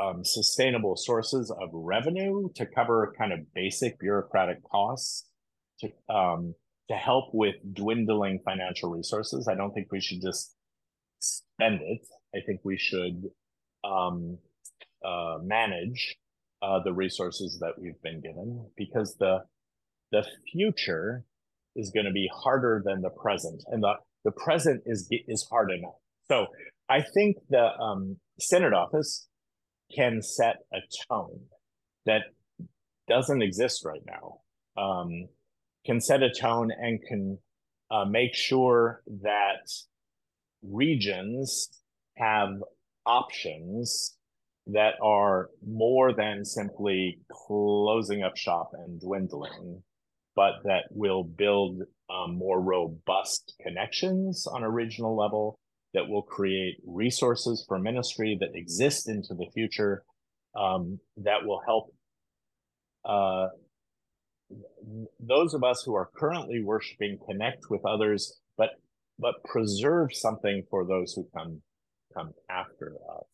um, 0.00 0.24
sustainable 0.24 0.96
sources 0.96 1.50
of 1.50 1.68
revenue 1.72 2.48
to 2.54 2.66
cover 2.66 3.14
kind 3.18 3.32
of 3.32 3.40
basic 3.54 3.98
bureaucratic 3.98 4.62
costs 4.70 5.26
to 5.80 5.88
um, 6.14 6.54
to 6.88 6.94
help 6.96 7.26
with 7.32 7.56
dwindling 7.72 8.40
financial 8.44 8.90
resources. 8.90 9.48
I 9.48 9.54
don't 9.54 9.72
think 9.72 9.92
we 9.92 10.00
should 10.00 10.22
just 10.22 10.54
spend 11.20 11.80
it. 11.82 12.06
I 12.34 12.40
think 12.46 12.60
we 12.64 12.78
should 12.78 13.24
um, 13.84 14.38
uh, 15.04 15.38
manage 15.42 16.16
uh, 16.62 16.80
the 16.82 16.92
resources 16.92 17.58
that 17.60 17.78
we've 17.78 18.00
been 18.02 18.20
given 18.20 18.66
because 18.76 19.16
the 19.16 19.40
the 20.12 20.26
future 20.52 21.24
is 21.76 21.90
going 21.90 22.06
to 22.06 22.12
be 22.12 22.28
harder 22.32 22.82
than 22.84 23.02
the 23.02 23.10
present, 23.10 23.62
and 23.68 23.82
the 23.82 23.94
the 24.24 24.32
present 24.32 24.82
is 24.86 25.08
is 25.28 25.46
hard 25.50 25.70
enough. 25.70 25.94
So 26.28 26.46
I 26.88 27.02
think 27.02 27.36
the 27.48 27.68
um, 27.78 28.16
Synod 28.38 28.72
office 28.72 29.28
can 29.94 30.22
set 30.22 30.56
a 30.72 30.78
tone 31.08 31.40
that 32.06 32.22
doesn't 33.08 33.42
exist 33.42 33.84
right 33.84 34.02
now. 34.06 34.40
Um, 34.80 35.28
can 35.84 36.00
set 36.00 36.22
a 36.22 36.30
tone 36.30 36.70
and 36.70 37.00
can 37.08 37.38
uh, 37.90 38.04
make 38.04 38.34
sure 38.34 39.02
that 39.22 39.68
regions 40.62 41.68
have 42.16 42.50
options 43.06 44.16
that 44.66 44.94
are 45.02 45.48
more 45.66 46.12
than 46.12 46.44
simply 46.44 47.18
closing 47.30 48.22
up 48.22 48.36
shop 48.36 48.70
and 48.74 49.00
dwindling, 49.00 49.82
but 50.40 50.54
that 50.64 50.84
will 50.90 51.22
build 51.22 51.82
um, 52.08 52.38
more 52.38 52.62
robust 52.62 53.52
connections 53.60 54.46
on 54.46 54.62
a 54.62 54.70
regional 54.70 55.14
level 55.14 55.58
that 55.92 56.08
will 56.08 56.22
create 56.22 56.76
resources 56.86 57.62
for 57.68 57.78
ministry 57.78 58.38
that 58.40 58.48
exist 58.54 59.06
into 59.06 59.34
the 59.34 59.44
future 59.52 60.02
um, 60.58 60.98
that 61.18 61.44
will 61.44 61.60
help 61.66 61.94
uh, 63.04 63.48
those 65.20 65.52
of 65.52 65.62
us 65.62 65.82
who 65.84 65.94
are 65.94 66.08
currently 66.16 66.62
worshiping 66.62 67.18
connect 67.28 67.68
with 67.68 67.84
others, 67.84 68.40
but 68.56 68.70
but 69.18 69.44
preserve 69.44 70.08
something 70.14 70.62
for 70.70 70.86
those 70.86 71.12
who 71.12 71.28
come 71.36 71.60
come 72.14 72.32
after 72.48 72.94
us. 73.14 73.26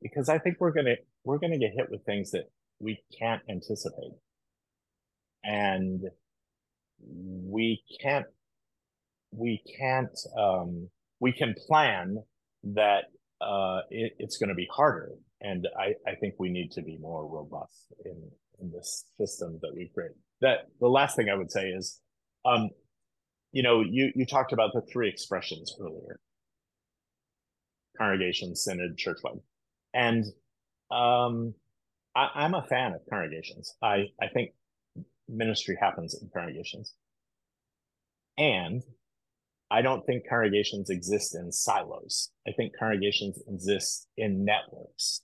Because, 0.00 0.28
I 0.28 0.38
think 0.38 0.58
we're 0.60 0.72
gonna 0.72 0.98
we're 1.24 1.38
gonna 1.38 1.58
get 1.58 1.72
hit 1.74 1.90
with 1.90 2.04
things 2.04 2.30
that 2.30 2.44
we 2.78 3.02
can't 3.18 3.42
anticipate, 3.48 4.14
and 5.44 6.02
we 7.08 7.82
can't 8.00 8.26
we 9.32 9.62
can't 9.78 10.18
um, 10.38 10.88
we 11.20 11.32
can 11.32 11.54
plan 11.66 12.22
that 12.62 13.04
uh, 13.40 13.80
it, 13.90 14.12
it's 14.18 14.36
going 14.36 14.48
to 14.48 14.54
be 14.54 14.68
harder. 14.70 15.12
And 15.40 15.66
I, 15.78 15.94
I 16.08 16.14
think 16.16 16.34
we 16.38 16.50
need 16.50 16.72
to 16.72 16.82
be 16.82 16.98
more 16.98 17.26
robust 17.26 17.92
in, 18.04 18.30
in 18.60 18.70
this 18.70 19.06
system 19.18 19.58
that 19.62 19.72
we 19.74 19.90
create. 19.94 20.12
That 20.42 20.68
the 20.80 20.88
last 20.88 21.16
thing 21.16 21.28
I 21.30 21.36
would 21.36 21.50
say 21.50 21.68
is, 21.68 22.00
um, 22.44 22.70
you 23.52 23.62
know, 23.62 23.80
you, 23.80 24.12
you 24.14 24.26
talked 24.26 24.52
about 24.52 24.72
the 24.74 24.82
three 24.92 25.08
expressions 25.08 25.74
earlier 25.80 26.20
congregation, 27.98 28.56
synod, 28.56 28.96
church 28.96 29.18
churchwide. 29.22 29.40
And 29.92 30.24
um, 30.90 31.54
I, 32.16 32.44
am 32.46 32.54
a 32.54 32.62
fan 32.62 32.94
of 32.94 33.00
congregations. 33.10 33.74
I, 33.82 34.06
I 34.20 34.28
think 34.32 34.52
ministry 35.30 35.76
happens 35.80 36.18
in 36.20 36.28
congregations. 36.34 36.94
And 38.38 38.82
I 39.70 39.82
don't 39.82 40.04
think 40.04 40.24
congregations 40.28 40.90
exist 40.90 41.34
in 41.34 41.52
silos. 41.52 42.30
I 42.46 42.52
think 42.52 42.72
congregations 42.78 43.40
exist 43.48 44.08
in 44.16 44.44
networks. 44.44 45.22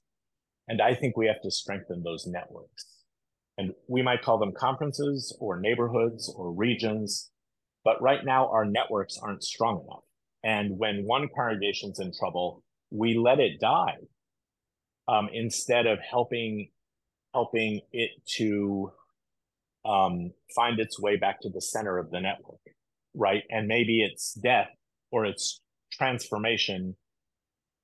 And 0.68 0.80
I 0.80 0.94
think 0.94 1.16
we 1.16 1.26
have 1.26 1.40
to 1.42 1.50
strengthen 1.50 2.02
those 2.02 2.26
networks. 2.26 2.86
And 3.58 3.72
we 3.88 4.02
might 4.02 4.22
call 4.22 4.38
them 4.38 4.52
conferences 4.56 5.36
or 5.40 5.58
neighborhoods 5.58 6.32
or 6.36 6.52
regions. 6.52 7.30
But 7.84 8.00
right 8.02 8.24
now, 8.24 8.48
our 8.50 8.64
networks 8.64 9.18
aren't 9.20 9.42
strong 9.42 9.82
enough. 9.84 10.04
And 10.44 10.78
when 10.78 11.04
one 11.04 11.28
congregation's 11.34 11.98
in 11.98 12.12
trouble, 12.16 12.62
we 12.90 13.16
let 13.16 13.40
it 13.40 13.60
die 13.60 13.96
um, 15.08 15.28
instead 15.32 15.86
of 15.86 15.98
helping 15.98 16.68
helping 17.34 17.80
it 17.92 18.10
to 18.24 18.90
um, 19.86 20.32
find 20.54 20.80
its 20.80 20.98
way 21.00 21.16
back 21.16 21.40
to 21.40 21.50
the 21.50 21.60
center 21.60 21.98
of 21.98 22.10
the 22.10 22.20
network 22.20 22.60
right? 23.16 23.42
And 23.50 23.66
maybe 23.66 24.02
its 24.02 24.34
death 24.34 24.68
or 25.10 25.24
its 25.24 25.60
transformation 25.92 26.94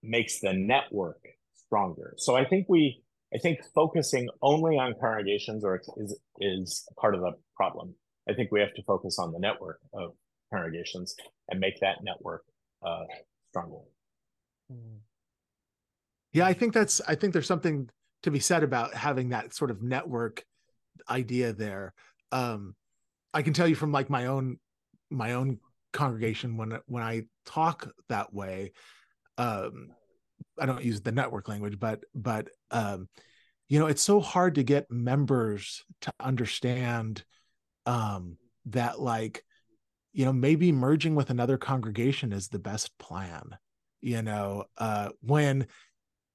makes 0.03 0.41
the 0.41 0.53
network 0.53 1.21
stronger. 1.55 2.15
So 2.19 2.37
I 2.37 2.45
think 2.45 2.67
we, 2.69 3.03
I 3.35 3.38
think 3.38 3.61
focusing 3.75 4.29
only 4.43 4.77
on 4.77 4.95
congregations 5.01 5.65
or 5.65 5.81
is 5.97 6.19
is 6.38 6.87
part 7.01 7.15
of 7.15 7.23
the 7.23 7.33
problem. 7.57 7.95
I 8.29 8.35
think 8.35 8.53
we 8.53 8.61
have 8.61 8.75
to 8.75 8.83
focus 8.83 9.19
on 9.19 9.33
the 9.33 9.38
network 9.38 9.81
of 9.95 10.12
congregations 10.53 11.17
and 11.49 11.59
make 11.59 11.81
that 11.81 12.05
network 12.05 12.45
uh, 12.87 13.05
stronger. 13.51 13.79
Yeah, 16.33 16.47
I 16.47 16.53
think 16.53 16.75
that's. 16.75 17.01
I 17.09 17.15
think 17.15 17.33
there's 17.33 17.47
something 17.47 17.88
to 18.23 18.31
be 18.31 18.38
said 18.38 18.62
about 18.62 18.95
having 18.95 19.31
that 19.31 19.55
sort 19.55 19.71
of 19.71 19.83
network 19.83 20.45
idea 21.09 21.52
there. 21.52 21.94
Um, 22.31 22.74
I 23.35 23.42
can 23.42 23.52
tell 23.52 23.68
you 23.68 23.74
from 23.74 23.92
like 23.92 24.11
my 24.11 24.26
own 24.26 24.59
my 25.11 25.35
own 25.35 25.59
congregation 25.92 26.57
when 26.57 26.78
when 26.87 27.02
I 27.02 27.22
talk 27.46 27.90
that 28.09 28.33
way, 28.33 28.72
um, 29.38 29.90
I 30.59 30.66
don't 30.66 30.85
use 30.85 31.00
the 31.00 31.12
network 31.12 31.48
language, 31.48 31.78
but 31.78 32.05
but 32.14 32.48
um, 32.70 33.09
you 33.68 33.78
know, 33.78 33.87
it's 33.87 34.02
so 34.02 34.20
hard 34.20 34.57
to 34.57 34.62
get 34.62 34.90
members 34.90 35.85
to 36.02 36.12
understand 36.20 37.24
um, 37.87 38.37
that 38.66 39.00
like 39.00 39.44
you 40.12 40.24
know 40.24 40.33
maybe 40.33 40.72
merging 40.72 41.14
with 41.14 41.31
another 41.31 41.57
congregation 41.57 42.33
is 42.33 42.48
the 42.48 42.59
best 42.59 42.96
plan. 42.98 43.57
You 44.00 44.22
know, 44.22 44.64
uh, 44.78 45.11
when 45.20 45.68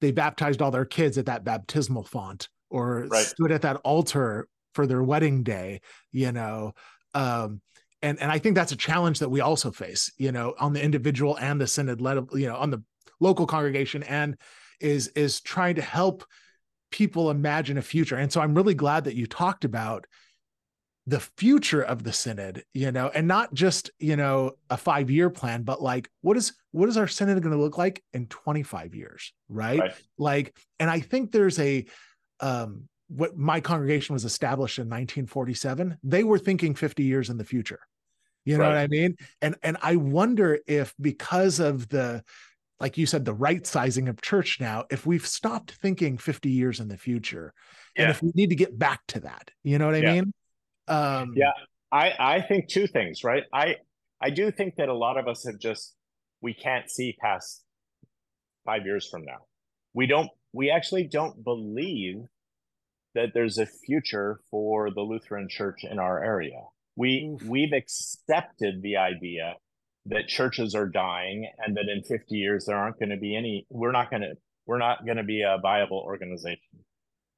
they 0.00 0.10
baptized 0.12 0.62
all 0.62 0.70
their 0.70 0.84
kids 0.84 1.18
at 1.18 1.26
that 1.26 1.44
baptismal 1.44 2.04
font 2.04 2.48
or 2.70 3.06
right. 3.10 3.24
stood 3.24 3.52
at 3.52 3.62
that 3.62 3.76
altar 3.76 4.48
for 4.74 4.86
their 4.86 5.02
wedding 5.02 5.42
day, 5.42 5.80
you 6.12 6.32
know, 6.32 6.72
um, 7.14 7.60
and 8.02 8.20
and 8.20 8.30
I 8.30 8.38
think 8.38 8.54
that's 8.54 8.72
a 8.72 8.76
challenge 8.76 9.18
that 9.18 9.28
we 9.28 9.40
also 9.40 9.70
face, 9.70 10.12
you 10.18 10.32
know, 10.32 10.54
on 10.58 10.72
the 10.72 10.82
individual 10.82 11.36
and 11.36 11.60
the 11.60 11.66
synod 11.66 12.00
level, 12.00 12.38
you 12.38 12.46
know, 12.46 12.56
on 12.56 12.70
the 12.70 12.82
local 13.20 13.46
congregation, 13.46 14.02
and 14.04 14.36
is 14.80 15.08
is 15.08 15.40
trying 15.40 15.74
to 15.76 15.82
help 15.82 16.24
people 16.90 17.30
imagine 17.30 17.76
a 17.76 17.82
future. 17.82 18.16
And 18.16 18.32
so 18.32 18.40
I'm 18.40 18.54
really 18.54 18.74
glad 18.74 19.04
that 19.04 19.16
you 19.16 19.26
talked 19.26 19.64
about 19.64 20.06
the 21.06 21.20
future 21.20 21.82
of 21.82 22.04
the 22.04 22.12
synod, 22.12 22.64
you 22.74 22.92
know, 22.92 23.10
and 23.12 23.26
not 23.26 23.52
just 23.54 23.90
you 23.98 24.14
know 24.14 24.52
a 24.70 24.76
five 24.76 25.10
year 25.10 25.30
plan, 25.30 25.62
but 25.62 25.82
like 25.82 26.08
what 26.20 26.36
is 26.36 26.52
what 26.70 26.88
is 26.88 26.96
our 26.96 27.08
synod 27.08 27.42
going 27.42 27.54
to 27.54 27.60
look 27.60 27.78
like 27.78 28.02
in 28.12 28.26
25 28.26 28.94
years, 28.94 29.32
right? 29.48 29.80
right? 29.80 29.94
Like, 30.18 30.56
and 30.78 30.90
I 30.90 31.00
think 31.00 31.32
there's 31.32 31.58
a 31.58 31.86
um 32.40 32.88
what 33.08 33.36
my 33.36 33.60
congregation 33.60 34.12
was 34.12 34.24
established 34.24 34.78
in 34.78 34.84
1947 34.84 35.98
they 36.02 36.24
were 36.24 36.38
thinking 36.38 36.74
50 36.74 37.02
years 37.02 37.30
in 37.30 37.38
the 37.38 37.44
future. 37.44 37.80
You 38.44 38.56
know 38.56 38.64
right. 38.64 38.70
what 38.70 38.78
i 38.78 38.86
mean? 38.86 39.16
And 39.42 39.56
and 39.62 39.76
i 39.82 39.96
wonder 39.96 40.58
if 40.66 40.94
because 41.00 41.60
of 41.60 41.88
the 41.88 42.22
like 42.80 42.96
you 42.96 43.06
said 43.06 43.24
the 43.24 43.34
right 43.34 43.66
sizing 43.66 44.08
of 44.08 44.20
church 44.22 44.58
now 44.60 44.84
if 44.90 45.04
we've 45.04 45.26
stopped 45.26 45.72
thinking 45.72 46.16
50 46.16 46.48
years 46.50 46.80
in 46.80 46.88
the 46.88 46.96
future 46.96 47.52
yeah. 47.96 48.02
and 48.02 48.10
if 48.10 48.22
we 48.22 48.30
need 48.34 48.50
to 48.50 48.56
get 48.56 48.78
back 48.78 49.00
to 49.08 49.20
that. 49.20 49.50
You 49.62 49.78
know 49.78 49.86
what 49.86 49.96
i 49.96 49.98
yeah. 49.98 50.14
mean? 50.14 50.32
Um 50.86 51.34
yeah. 51.36 51.52
I 51.90 52.14
i 52.18 52.40
think 52.40 52.68
two 52.68 52.86
things 52.86 53.24
right? 53.24 53.44
I 53.52 53.76
i 54.20 54.30
do 54.30 54.50
think 54.50 54.76
that 54.76 54.88
a 54.88 54.94
lot 54.94 55.18
of 55.18 55.28
us 55.28 55.44
have 55.46 55.58
just 55.58 55.94
we 56.40 56.54
can't 56.54 56.90
see 56.90 57.16
past 57.20 57.64
five 58.64 58.84
years 58.84 59.08
from 59.08 59.24
now. 59.24 59.38
We 59.94 60.06
don't 60.06 60.30
we 60.52 60.70
actually 60.70 61.04
don't 61.04 61.44
believe 61.44 62.26
that 63.14 63.30
there's 63.34 63.58
a 63.58 63.66
future 63.66 64.40
for 64.50 64.90
the 64.90 65.00
Lutheran 65.00 65.48
church 65.48 65.82
in 65.82 65.98
our 65.98 66.22
area. 66.22 66.62
We 66.96 67.36
we've 67.44 67.72
accepted 67.72 68.82
the 68.82 68.96
idea 68.96 69.54
that 70.06 70.28
churches 70.28 70.74
are 70.74 70.88
dying 70.88 71.50
and 71.58 71.76
that 71.76 71.88
in 71.88 72.02
50 72.02 72.34
years 72.34 72.64
there 72.64 72.76
aren't 72.76 72.98
going 72.98 73.10
to 73.10 73.16
be 73.16 73.36
any 73.36 73.66
we're 73.70 73.92
not 73.92 74.10
going 74.10 74.22
to 74.22 74.34
we're 74.66 74.78
not 74.78 75.04
going 75.04 75.16
to 75.16 75.24
be 75.24 75.42
a 75.42 75.58
viable 75.60 76.02
organization. 76.04 76.84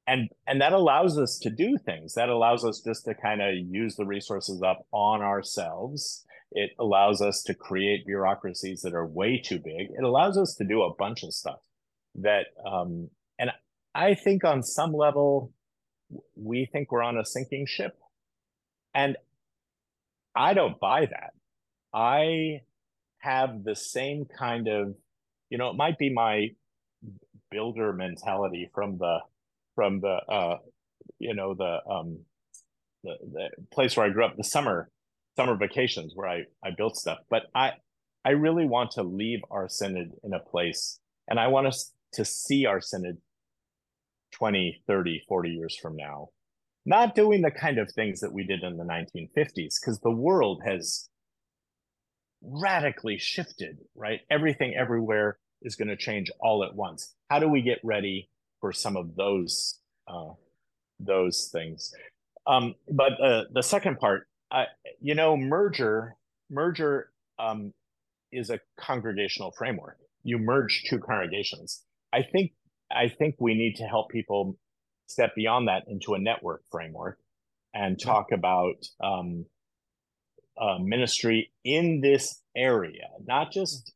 And 0.07 0.29
and 0.47 0.59
that 0.61 0.73
allows 0.73 1.17
us 1.17 1.39
to 1.43 1.49
do 1.49 1.77
things. 1.77 2.13
That 2.13 2.29
allows 2.29 2.65
us 2.65 2.81
just 2.85 3.05
to 3.05 3.13
kind 3.13 3.41
of 3.41 3.53
use 3.55 3.95
the 3.95 4.05
resources 4.05 4.61
up 4.61 4.85
on 4.91 5.21
ourselves. 5.21 6.25
It 6.51 6.71
allows 6.79 7.21
us 7.21 7.43
to 7.43 7.53
create 7.53 8.05
bureaucracies 8.05 8.81
that 8.81 8.93
are 8.93 9.07
way 9.07 9.41
too 9.43 9.57
big. 9.57 9.87
It 9.97 10.03
allows 10.03 10.37
us 10.37 10.55
to 10.55 10.65
do 10.65 10.81
a 10.81 10.93
bunch 10.93 11.23
of 11.23 11.33
stuff 11.33 11.61
that 12.15 12.47
um 12.65 13.09
and 13.39 13.51
I 13.93 14.15
think 14.15 14.43
on 14.43 14.63
some 14.63 14.93
level 14.93 15.51
we 16.35 16.65
think 16.71 16.91
we're 16.91 17.03
on 17.03 17.17
a 17.17 17.25
sinking 17.25 17.65
ship. 17.67 17.97
And 18.93 19.17
I 20.35 20.53
don't 20.53 20.79
buy 20.79 21.05
that. 21.05 21.31
I 21.93 22.61
have 23.19 23.63
the 23.63 23.75
same 23.75 24.25
kind 24.25 24.67
of, 24.67 24.95
you 25.49 25.57
know, 25.57 25.69
it 25.69 25.75
might 25.75 25.97
be 25.97 26.11
my 26.13 26.49
builder 27.49 27.91
mentality 27.93 28.69
from 28.73 28.97
the 28.97 29.19
from 29.75 29.99
the 29.99 30.07
uh 30.29 30.57
you 31.19 31.33
know 31.33 31.53
the 31.53 31.79
um 31.89 32.19
the, 33.03 33.15
the 33.33 33.49
place 33.73 33.97
where 33.97 34.05
I 34.05 34.09
grew 34.09 34.25
up, 34.25 34.37
the 34.37 34.43
summer 34.43 34.89
summer 35.35 35.55
vacations 35.55 36.13
where 36.15 36.29
I 36.29 36.43
I 36.63 36.71
built 36.75 36.95
stuff. 36.95 37.19
But 37.29 37.43
I 37.53 37.71
I 38.23 38.31
really 38.31 38.65
want 38.65 38.91
to 38.91 39.03
leave 39.03 39.39
our 39.49 39.67
synod 39.67 40.11
in 40.23 40.33
a 40.33 40.39
place 40.39 40.99
and 41.27 41.39
I 41.39 41.47
want 41.47 41.67
us 41.67 41.91
to 42.13 42.25
see 42.25 42.65
our 42.65 42.81
synod 42.81 43.17
20, 44.33 44.83
30, 44.87 45.23
40 45.27 45.49
years 45.49 45.75
from 45.75 45.95
now. 45.95 46.29
Not 46.85 47.15
doing 47.15 47.41
the 47.41 47.51
kind 47.51 47.77
of 47.77 47.91
things 47.91 48.21
that 48.21 48.33
we 48.33 48.43
did 48.43 48.63
in 48.63 48.77
the 48.77 48.83
1950s 48.83 49.75
because 49.79 49.99
the 50.01 50.11
world 50.11 50.61
has 50.65 51.09
radically 52.41 53.17
shifted, 53.17 53.77
right? 53.95 54.21
Everything 54.31 54.73
everywhere 54.75 55.37
is 55.61 55.75
going 55.75 55.89
to 55.89 55.95
change 55.95 56.31
all 56.39 56.63
at 56.63 56.75
once. 56.75 57.13
How 57.29 57.39
do 57.39 57.47
we 57.47 57.61
get 57.61 57.79
ready 57.83 58.29
for 58.59 58.73
some 58.73 58.97
of 58.97 59.15
those 59.15 59.79
uh, 60.07 60.33
those 60.99 61.49
things? 61.51 61.93
Um, 62.47 62.73
but 62.89 63.21
uh, 63.21 63.43
the 63.53 63.61
second 63.61 63.99
part, 63.99 64.27
you 64.99 65.13
know, 65.13 65.37
merger 65.37 66.15
merger 66.49 67.09
um, 67.39 67.73
is 68.31 68.49
a 68.49 68.59
congregational 68.79 69.51
framework. 69.57 69.97
You 70.23 70.37
merge 70.37 70.83
two 70.89 70.99
congregations. 70.99 71.83
I 72.13 72.23
think 72.23 72.51
I 72.91 73.07
think 73.07 73.35
we 73.39 73.53
need 73.53 73.75
to 73.77 73.83
help 73.83 74.09
people 74.09 74.57
step 75.07 75.33
beyond 75.35 75.67
that 75.67 75.83
into 75.87 76.13
a 76.13 76.19
network 76.19 76.63
framework 76.71 77.19
and 77.73 77.99
talk 77.99 78.31
about 78.31 78.85
um, 79.01 79.45
uh, 80.59 80.77
ministry 80.79 81.51
in 81.63 82.01
this 82.01 82.41
area, 82.55 83.07
not 83.25 83.51
just. 83.51 83.93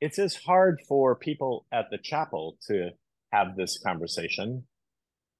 It's 0.00 0.18
as 0.18 0.34
hard 0.34 0.80
for 0.88 1.14
people 1.14 1.66
at 1.70 1.90
the 1.90 1.98
chapel 1.98 2.56
to 2.68 2.92
have 3.32 3.54
this 3.54 3.78
conversation 3.84 4.64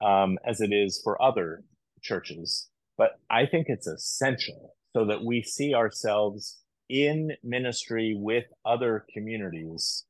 um, 0.05 0.37
as 0.45 0.61
it 0.61 0.71
is 0.71 1.01
for 1.03 1.19
other 1.19 1.63
churches, 2.03 2.69
but 2.95 3.19
I 3.27 3.47
think 3.47 3.65
it's 3.69 3.87
essential 3.87 4.75
so 4.93 5.05
that 5.05 5.23
we 5.23 5.41
see 5.41 5.73
ourselves 5.73 6.59
in 6.89 7.31
ministry 7.43 8.15
with 8.15 8.45
other 8.65 9.05
communities 9.13 10.05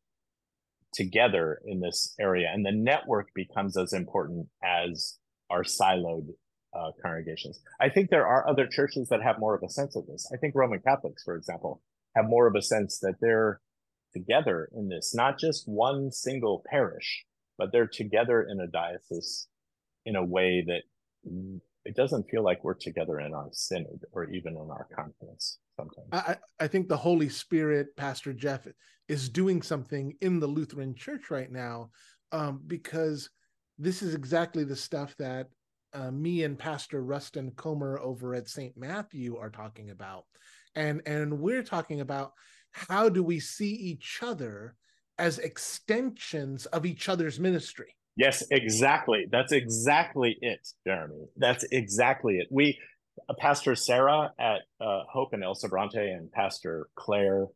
together 0.94 1.62
in 1.66 1.80
this 1.80 2.16
area 2.20 2.50
and 2.54 2.66
the 2.66 2.72
network 2.72 3.28
becomes 3.34 3.78
as 3.78 3.94
important 3.94 4.48
as 4.64 5.18
our 5.50 5.64
siloed 5.64 6.28
uh, 6.74 6.92
congregations 7.02 7.60
i 7.80 7.90
think 7.90 8.10
there 8.10 8.28
are 8.28 8.48
other 8.48 8.68
churches 8.68 9.10
that 9.10 9.22
have 9.22 9.40
more 9.40 9.56
of 9.56 9.64
a 9.64 9.70
sense 9.70 9.96
of 9.96 10.06
this 10.08 10.30
i 10.34 10.38
think 10.38 10.54
roman 10.56 10.80
catholics 10.80 11.24
for 11.24 11.36
example 11.36 11.82
have 12.16 12.26
more 12.26 12.48
of 12.48 12.56
a 12.56 12.62
sense 12.62 13.00
that 13.00 13.16
they're 13.22 13.62
together 14.14 14.70
in 14.76 14.90
this 14.90 15.14
not 15.16 15.40
just 15.40 15.68
one 15.68 16.12
single 16.12 16.64
parish 16.70 17.24
but 17.58 17.72
they're 17.72 17.88
together 17.88 18.44
in 18.50 18.60
a 18.60 18.68
diocese 18.68 19.48
in 20.06 20.16
a 20.16 20.24
way 20.24 20.64
that 20.66 20.82
it 21.86 21.96
doesn't 21.96 22.30
feel 22.30 22.44
like 22.44 22.64
we're 22.64 22.74
together 22.74 23.20
in 23.20 23.34
our 23.34 23.50
synod 23.52 24.02
or 24.12 24.26
even 24.26 24.54
in 24.54 24.70
our 24.70 24.88
conference 24.96 25.60
sometimes. 25.76 26.08
I, 26.12 26.38
I 26.60 26.68
think 26.68 26.88
the 26.88 26.98
Holy 26.98 27.30
Spirit, 27.30 27.96
Pastor 27.96 28.34
Jeff, 28.34 28.68
is 29.12 29.30
doing 29.30 29.62
something 29.62 30.15
in 30.21 30.39
the 30.39 30.47
Lutheran 30.47 30.95
Church 30.95 31.30
right 31.30 31.52
now 31.52 31.89
um, 32.32 32.62
because 32.65 33.30
this 33.78 34.02
is 34.02 34.15
exactly 34.15 34.63
the 34.63 34.76
stuff 34.76 35.15
that 35.17 35.47
uh, 35.93 36.12
me 36.12 36.43
and 36.43 36.58
Pastor 36.58 37.04
Rustin 37.04 37.52
Comer 37.58 38.00
over 38.00 38.34
at 38.34 38.47
St. 38.47 38.76
Matthew 38.78 39.38
are 39.38 39.50
talking 39.50 39.89
about. 39.89 40.24
And, 40.76 41.02
and 41.06 41.39
we're 41.39 41.63
talking 41.63 42.00
about 42.00 42.32
how 42.71 43.10
do 43.10 43.21
we 43.21 43.39
see 43.39 43.71
each 43.71 44.19
other 44.24 44.76
as 45.17 45.39
extensions 45.39 46.65
of 46.67 46.86
each 46.86 47.10
other's 47.10 47.39
ministry 47.39 47.93
Yes, 48.15 48.43
exactly. 48.52 49.26
That's 49.32 49.52
exactly 49.52 50.38
it, 50.41 50.67
Jeremy. 50.86 51.26
That's 51.38 51.63
exactly 51.71 52.38
it. 52.39 52.47
We, 52.52 52.78
uh, 53.30 53.34
Pastor 53.39 53.76
Sarah 53.76 54.32
at 54.39 54.62
uh, 54.80 55.04
Hope 55.10 55.34
and 55.34 55.43
El 55.43 55.56
Sobrante, 55.56 56.13
and 56.13 56.32
Pastor 56.32 56.89
Claire 56.95 57.47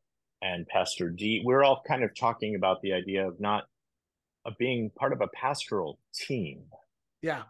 and 0.45 0.67
Pastor 0.67 1.09
D, 1.09 1.41
we're 1.43 1.63
all 1.63 1.81
kind 1.87 2.03
of 2.03 2.15
talking 2.15 2.55
about 2.55 2.81
the 2.81 2.93
idea 2.93 3.27
of 3.27 3.39
not 3.39 3.63
of 4.45 4.53
being 4.59 4.91
part 4.91 5.11
of 5.11 5.21
a 5.21 5.27
pastoral 5.27 5.97
team. 6.13 6.63
Yeah. 7.21 7.43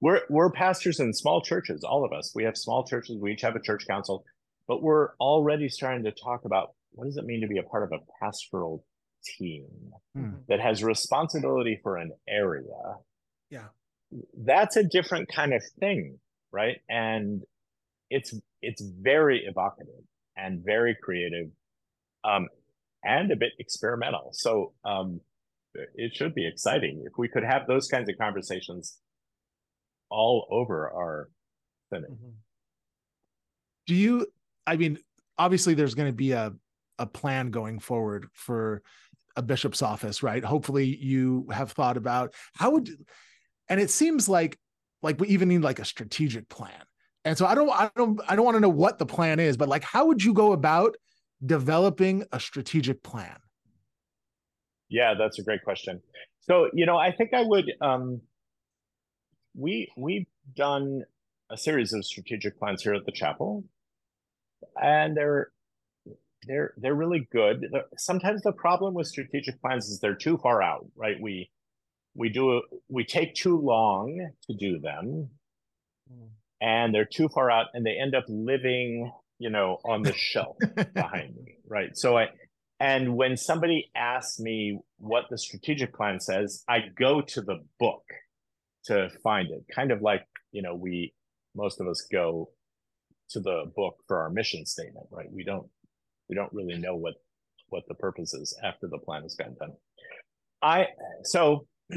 We're 0.00 0.22
we're 0.30 0.50
pastors 0.50 0.98
in 0.98 1.12
small 1.12 1.42
churches, 1.42 1.84
all 1.84 2.04
of 2.04 2.12
us. 2.12 2.32
We 2.34 2.44
have 2.44 2.56
small 2.56 2.84
churches, 2.84 3.18
we 3.18 3.32
each 3.32 3.42
have 3.42 3.54
a 3.54 3.60
church 3.60 3.86
council, 3.86 4.24
but 4.66 4.82
we're 4.82 5.10
already 5.20 5.68
starting 5.68 6.04
to 6.04 6.12
talk 6.12 6.44
about 6.44 6.72
what 6.92 7.04
does 7.04 7.16
it 7.16 7.24
mean 7.24 7.40
to 7.42 7.46
be 7.46 7.58
a 7.58 7.62
part 7.62 7.84
of 7.84 7.92
a 7.92 8.02
pastoral 8.20 8.84
team 9.24 9.66
hmm. 10.14 10.30
that 10.48 10.60
has 10.60 10.82
responsibility 10.82 11.78
for 11.82 11.96
an 11.96 12.12
area, 12.28 12.96
yeah, 13.50 13.66
that's 14.36 14.76
a 14.76 14.82
different 14.82 15.28
kind 15.28 15.54
of 15.54 15.62
thing, 15.78 16.18
right? 16.50 16.78
And 16.88 17.42
it's 18.10 18.34
it's 18.60 18.82
very 18.82 19.44
evocative 19.46 20.04
and 20.36 20.64
very 20.64 20.96
creative, 21.02 21.48
um, 22.24 22.48
and 23.04 23.30
a 23.32 23.36
bit 23.36 23.52
experimental. 23.58 24.30
So 24.32 24.72
um, 24.84 25.20
it 25.94 26.14
should 26.14 26.34
be 26.34 26.46
exciting 26.46 27.02
if 27.06 27.12
we 27.16 27.28
could 27.28 27.44
have 27.44 27.66
those 27.66 27.88
kinds 27.88 28.08
of 28.08 28.16
conversations 28.18 28.98
all 30.10 30.46
over 30.50 30.90
our 30.90 31.28
synod. 31.92 32.10
Mm-hmm. 32.10 32.30
Do 33.86 33.94
you? 33.94 34.26
I 34.66 34.76
mean, 34.76 34.98
obviously, 35.38 35.74
there's 35.74 35.94
going 35.94 36.08
to 36.08 36.16
be 36.16 36.32
a 36.32 36.52
a 36.98 37.06
plan 37.06 37.50
going 37.50 37.80
forward 37.80 38.28
for 38.32 38.82
a 39.34 39.42
bishop's 39.42 39.82
office, 39.82 40.22
right? 40.22 40.44
Hopefully 40.44 40.84
you 40.84 41.48
have 41.50 41.72
thought 41.72 41.96
about 41.96 42.34
how 42.54 42.72
would 42.72 42.90
and 43.68 43.80
it 43.80 43.90
seems 43.90 44.28
like 44.28 44.58
like 45.02 45.18
we 45.20 45.28
even 45.28 45.48
need 45.48 45.62
like 45.62 45.78
a 45.78 45.84
strategic 45.84 46.48
plan. 46.48 46.70
And 47.24 47.36
so 47.36 47.46
I 47.46 47.54
don't 47.54 47.70
I 47.70 47.90
don't 47.96 48.20
I 48.28 48.36
don't 48.36 48.44
want 48.44 48.56
to 48.56 48.60
know 48.60 48.68
what 48.68 48.98
the 48.98 49.06
plan 49.06 49.40
is, 49.40 49.56
but 49.56 49.68
like 49.68 49.82
how 49.82 50.06
would 50.06 50.22
you 50.22 50.32
go 50.34 50.52
about 50.52 50.96
developing 51.44 52.24
a 52.32 52.40
strategic 52.40 53.02
plan? 53.02 53.36
Yeah, 54.88 55.14
that's 55.18 55.38
a 55.38 55.42
great 55.42 55.62
question. 55.64 56.00
So, 56.40 56.68
you 56.72 56.86
know, 56.86 56.96
I 56.96 57.12
think 57.12 57.32
I 57.34 57.42
would 57.42 57.70
um 57.80 58.20
we 59.54 59.90
we've 59.96 60.26
done 60.56 61.02
a 61.50 61.56
series 61.56 61.92
of 61.92 62.04
strategic 62.04 62.58
plans 62.58 62.82
here 62.82 62.94
at 62.94 63.04
the 63.04 63.12
chapel 63.12 63.64
and 64.80 65.16
they're 65.16 65.50
they're 66.46 66.74
they're 66.76 66.94
really 66.94 67.28
good. 67.30 67.66
Sometimes 67.96 68.42
the 68.42 68.52
problem 68.52 68.94
with 68.94 69.06
strategic 69.06 69.60
plans 69.60 69.88
is 69.88 70.00
they're 70.00 70.14
too 70.14 70.38
far 70.38 70.62
out, 70.62 70.86
right? 70.96 71.16
We 71.20 71.50
we 72.14 72.28
do 72.28 72.62
we 72.88 73.04
take 73.04 73.34
too 73.34 73.58
long 73.58 74.30
to 74.48 74.54
do 74.54 74.78
them, 74.78 75.30
mm. 76.12 76.28
and 76.60 76.94
they're 76.94 77.04
too 77.04 77.28
far 77.28 77.50
out, 77.50 77.66
and 77.74 77.86
they 77.86 77.96
end 78.00 78.14
up 78.14 78.24
living, 78.28 79.12
you 79.42 79.50
know, 79.50 79.80
on 79.84 80.02
the 80.02 80.12
shelf 80.12 80.56
behind 80.94 81.34
me, 81.34 81.56
right? 81.66 81.96
So 81.96 82.16
I 82.16 82.28
and 82.78 83.16
when 83.16 83.36
somebody 83.36 83.90
asks 83.96 84.38
me 84.38 84.78
what 84.98 85.24
the 85.30 85.36
strategic 85.36 85.92
plan 85.94 86.20
says, 86.20 86.62
I 86.68 86.78
go 86.96 87.20
to 87.20 87.40
the 87.40 87.58
book 87.80 88.04
to 88.84 89.10
find 89.24 89.50
it. 89.50 89.64
Kind 89.74 89.90
of 89.90 90.00
like 90.00 90.24
you 90.52 90.62
know 90.62 90.76
we 90.76 91.12
most 91.56 91.80
of 91.80 91.88
us 91.88 92.06
go 92.12 92.50
to 93.30 93.40
the 93.40 93.64
book 93.74 93.96
for 94.06 94.22
our 94.22 94.30
mission 94.30 94.64
statement, 94.64 95.06
right? 95.10 95.30
We 95.32 95.42
don't 95.42 95.66
we 96.28 96.36
don't 96.36 96.52
really 96.52 96.78
know 96.78 96.94
what 96.94 97.14
what 97.70 97.82
the 97.88 97.94
purpose 97.94 98.34
is 98.34 98.56
after 98.62 98.86
the 98.86 98.98
plan 98.98 99.22
has 99.22 99.34
been 99.34 99.56
done. 99.58 99.72
I 100.62 100.86
so 101.24 101.66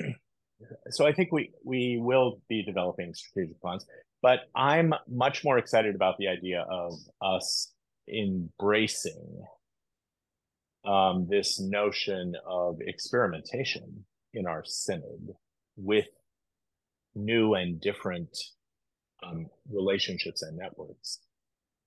so 0.89 1.05
I 1.05 1.13
think 1.13 1.31
we 1.31 1.51
we 1.63 1.99
will 2.01 2.41
be 2.49 2.63
developing 2.63 3.13
strategic 3.13 3.62
plans, 3.62 3.85
but 4.22 4.40
I'm 4.56 4.94
much 5.08 5.44
more 5.44 5.58
excited 5.58 5.96
about 5.96 6.18
the 6.18 6.28
idea 6.28 6.66
of 6.70 6.94
us 7.22 7.74
embracing 8.08 9.44
um, 10.86 11.28
this 11.30 11.60
notion 11.60 12.36
of 12.46 12.78
experimentation 12.82 14.06
in 14.34 14.46
our 14.46 14.63
synod 14.66 15.34
with 15.78 16.08
new 17.16 17.56
and 17.56 17.80
different 17.82 18.38
um, 19.26 19.48
relationships 19.72 20.42
and 20.42 20.58
networks 20.58 21.20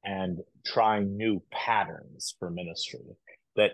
and 0.05 0.39
trying 0.65 1.17
new 1.17 1.43
patterns 1.53 2.35
for 2.39 2.51
ministry 2.51 3.01
that 3.57 3.73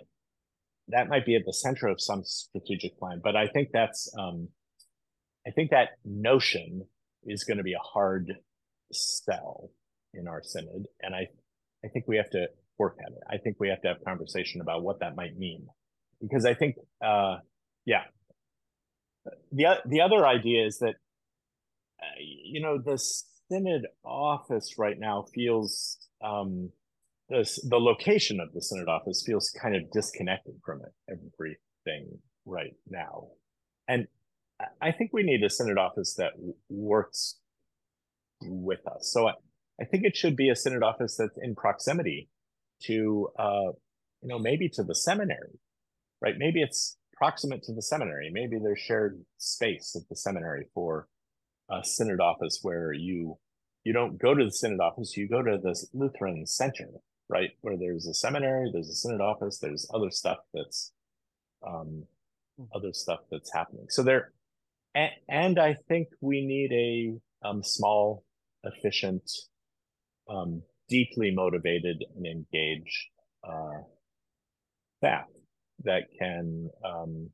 that 0.89 1.09
might 1.09 1.25
be 1.25 1.37
at 1.37 1.45
the 1.47 1.53
center 1.53 1.87
of 1.87 2.01
some 2.01 2.23
strategic 2.25 2.99
plan 2.99 3.21
but 3.23 3.37
i 3.37 3.47
think 3.47 3.69
that's 3.73 4.13
um, 4.19 4.49
i 5.47 5.51
think 5.51 5.71
that 5.71 5.91
notion 6.05 6.83
is 7.27 7.45
going 7.45 7.59
to 7.59 7.65
be 7.65 7.75
a 7.75 7.79
hard 7.79 8.33
sell 8.93 9.71
in 10.13 10.29
our 10.29 10.43
synod 10.43 10.87
and 11.03 11.15
i 11.15 11.27
i 11.85 11.89
think 11.89 12.07
we 12.07 12.17
have 12.17 12.31
to 12.31 12.47
work 12.79 12.97
at 13.05 13.13
it 13.13 13.19
i 13.31 13.37
think 13.37 13.57
we 13.59 13.69
have 13.69 13.81
to 13.81 13.89
have 13.89 13.97
conversation 14.05 14.61
about 14.61 14.83
what 14.83 15.01
that 15.01 15.17
might 15.17 15.37
mean 15.37 15.67
because 16.21 16.45
i 16.45 16.55
think 16.55 16.77
uh 17.05 17.37
yeah 17.85 18.03
the 19.53 19.67
the 19.87 20.01
other 20.01 20.27
idea 20.27 20.67
is 20.67 20.79
that 20.79 20.95
uh, 22.01 22.19
you 22.19 22.61
know 22.61 22.79
the 22.79 22.99
synod 23.51 23.87
office 24.05 24.75
right 24.79 24.99
now 24.99 25.25
feels 25.35 25.99
um, 26.23 26.71
the, 27.29 27.49
the 27.69 27.79
location 27.79 28.41
of 28.41 28.53
the 28.53 28.61
synod 28.61 28.89
office 28.89 29.23
feels 29.27 29.55
kind 29.61 29.77
of 29.77 29.91
disconnected 29.93 30.55
from 30.65 30.81
it, 30.83 30.93
everything 31.11 32.19
right 32.45 32.75
now. 32.89 33.29
And 33.89 34.07
I 34.81 34.93
think 34.93 35.13
we 35.13 35.23
need 35.23 35.43
a 35.43 35.51
synod 35.51 35.79
office 35.79 36.15
that 36.15 36.33
works 36.69 37.39
with 38.43 38.87
us. 38.87 39.11
So 39.13 39.29
I, 39.29 39.33
I 39.81 39.85
think 39.85 40.05
it 40.05 40.17
should 40.17 40.37
be 40.37 40.49
a 40.49 40.57
synod 40.57 40.83
office 40.83 41.17
that's 41.17 41.39
in 41.43 41.55
proximity 41.55 42.29
to, 42.85 43.29
uh, 43.39 43.73
you 44.23 44.29
know, 44.29 44.39
maybe 44.39 44.69
to 44.71 44.83
the 44.83 44.95
seminary, 44.95 45.59
right? 46.21 46.35
Maybe 46.39 46.63
it's 46.63 46.97
proximate 47.17 47.63
to 47.65 47.73
the 47.73 47.83
seminary. 47.83 48.31
Maybe 48.33 48.59
there's 48.63 48.81
shared 48.81 49.25
space 49.39 49.97
at 49.97 50.09
the 50.09 50.17
seminary 50.17 50.67
for 50.75 51.09
a 51.71 51.85
synod 51.85 52.21
office 52.21 52.61
where 52.63 52.93
you 52.93 53.39
you 53.85 53.93
don't 53.93 54.19
go 54.19 54.35
to 54.35 54.45
the 54.45 54.51
synod 54.51 54.81
office, 54.81 55.17
you 55.17 55.29
go 55.29 55.43
to 55.43 55.59
the 55.59 55.75
Lutheran 55.93 56.47
Center, 56.47 56.89
right? 57.29 57.51
Where 57.61 57.77
there's 57.77 58.07
a 58.07 58.15
seminary, 58.15 58.71
there's 58.73 58.89
a 58.89 58.95
synod 58.95 59.21
office, 59.21 59.59
there's 59.59 59.87
other 59.93 60.11
stuff 60.11 60.39
that's 60.55 60.93
um, 61.67 62.05
hmm. 62.57 62.65
other 62.75 62.95
stuff 62.95 63.21
that's 63.31 63.53
happening. 63.53 63.87
So 63.91 64.03
there, 64.03 64.33
and, 64.95 65.59
I 65.59 65.77
think 65.89 66.09
we 66.21 66.45
need 66.47 66.73
a 66.73 67.49
um, 67.49 67.63
small, 67.63 68.25
efficient, 68.63 69.29
um, 70.29 70.63
deeply 70.89 71.33
motivated 71.35 72.05
and 72.17 72.27
engaged 72.27 73.09
uh, 73.47 73.83
staff 74.99 75.27
that 75.85 76.05
can 76.19 76.71
um, 76.85 77.31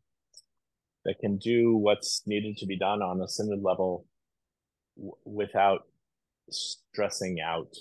that 1.05 1.19
can 1.21 1.39
do 1.39 1.77
what's 1.77 2.23
needed 2.27 2.57
to 2.59 2.67
be 2.67 2.79
done 2.79 3.03
on 3.03 3.21
a 3.21 3.29
synod 3.29 3.63
level 3.63 4.07
w- 4.97 5.15
without 5.25 5.83
stressing 6.51 7.39
out 7.41 7.73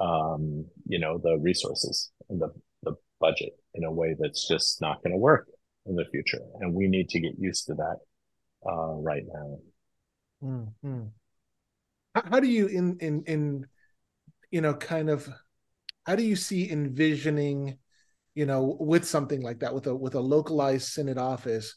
um, 0.00 0.64
you 0.86 0.98
know 0.98 1.18
the 1.18 1.36
resources 1.38 2.10
and 2.28 2.40
the, 2.40 2.48
the 2.82 2.94
budget 3.20 3.52
in 3.74 3.84
a 3.84 3.92
way 3.92 4.14
that's 4.18 4.48
just 4.48 4.80
not 4.80 5.02
going 5.02 5.12
to 5.12 5.18
work 5.18 5.48
in 5.86 5.96
the 5.96 6.04
future. 6.10 6.40
And 6.60 6.74
we 6.74 6.86
need 6.86 7.08
to 7.10 7.20
get 7.20 7.32
used 7.38 7.66
to 7.66 7.74
that 7.74 7.98
uh, 8.66 8.92
right 8.94 9.24
now 9.32 9.58
mm-hmm. 10.42 11.02
how, 12.14 12.22
how 12.30 12.40
do 12.40 12.48
you 12.48 12.66
in 12.66 12.96
in 13.00 13.22
in 13.26 13.66
you 14.50 14.60
know 14.60 14.74
kind 14.74 15.10
of 15.10 15.28
how 16.06 16.16
do 16.16 16.22
you 16.22 16.36
see 16.36 16.70
envisioning 16.70 17.78
you 18.34 18.46
know 18.46 18.76
with 18.80 19.06
something 19.06 19.42
like 19.42 19.60
that 19.60 19.74
with 19.74 19.86
a 19.86 19.94
with 19.94 20.14
a 20.14 20.20
localized 20.20 20.88
synod 20.88 21.18
office 21.18 21.76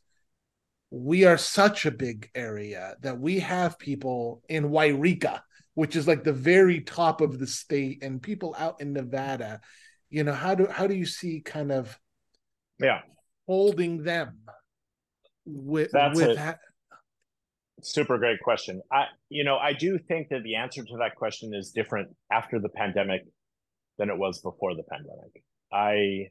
we 0.92 1.24
are 1.24 1.38
such 1.38 1.86
a 1.86 1.92
big 1.92 2.30
area 2.36 2.96
that 3.00 3.18
we 3.18 3.40
have 3.40 3.80
people 3.80 4.44
in 4.50 4.70
Yreka, 4.70 5.40
which 5.74 5.96
is 5.96 6.06
like 6.06 6.24
the 6.24 6.34
very 6.34 6.82
top 6.82 7.22
of 7.22 7.40
the 7.40 7.48
state, 7.48 8.04
and 8.04 8.22
people 8.22 8.54
out 8.60 8.82
in 8.82 8.92
Nevada. 8.92 9.62
You 10.10 10.26
know, 10.26 10.34
how 10.34 10.54
do 10.54 10.68
how 10.68 10.88
do 10.88 10.94
you 10.94 11.06
see 11.06 11.40
kind 11.40 11.72
of 11.72 11.98
yeah 12.78 13.00
holding 13.48 14.04
them 14.04 14.40
with 15.46 15.92
That's 15.94 16.18
with 16.18 16.38
a 16.38 16.60
super 17.84 18.18
great 18.18 18.40
question. 18.42 18.82
I 18.92 19.06
you 19.30 19.44
know, 19.44 19.58
I 19.58 19.74
do 19.74 19.98
think 19.98 20.30
that 20.30 20.44
the 20.44 20.56
answer 20.56 20.84
to 20.84 20.98
that 21.00 21.16
question 21.16 21.54
is 21.54 21.72
different 21.72 22.10
after 22.32 22.60
the 22.60 22.70
pandemic 22.70 23.22
than 23.98 24.10
it 24.10 24.18
was 24.18 24.42
before 24.42 24.76
the 24.76 24.84
pandemic. 24.84 25.44
I 25.72 26.30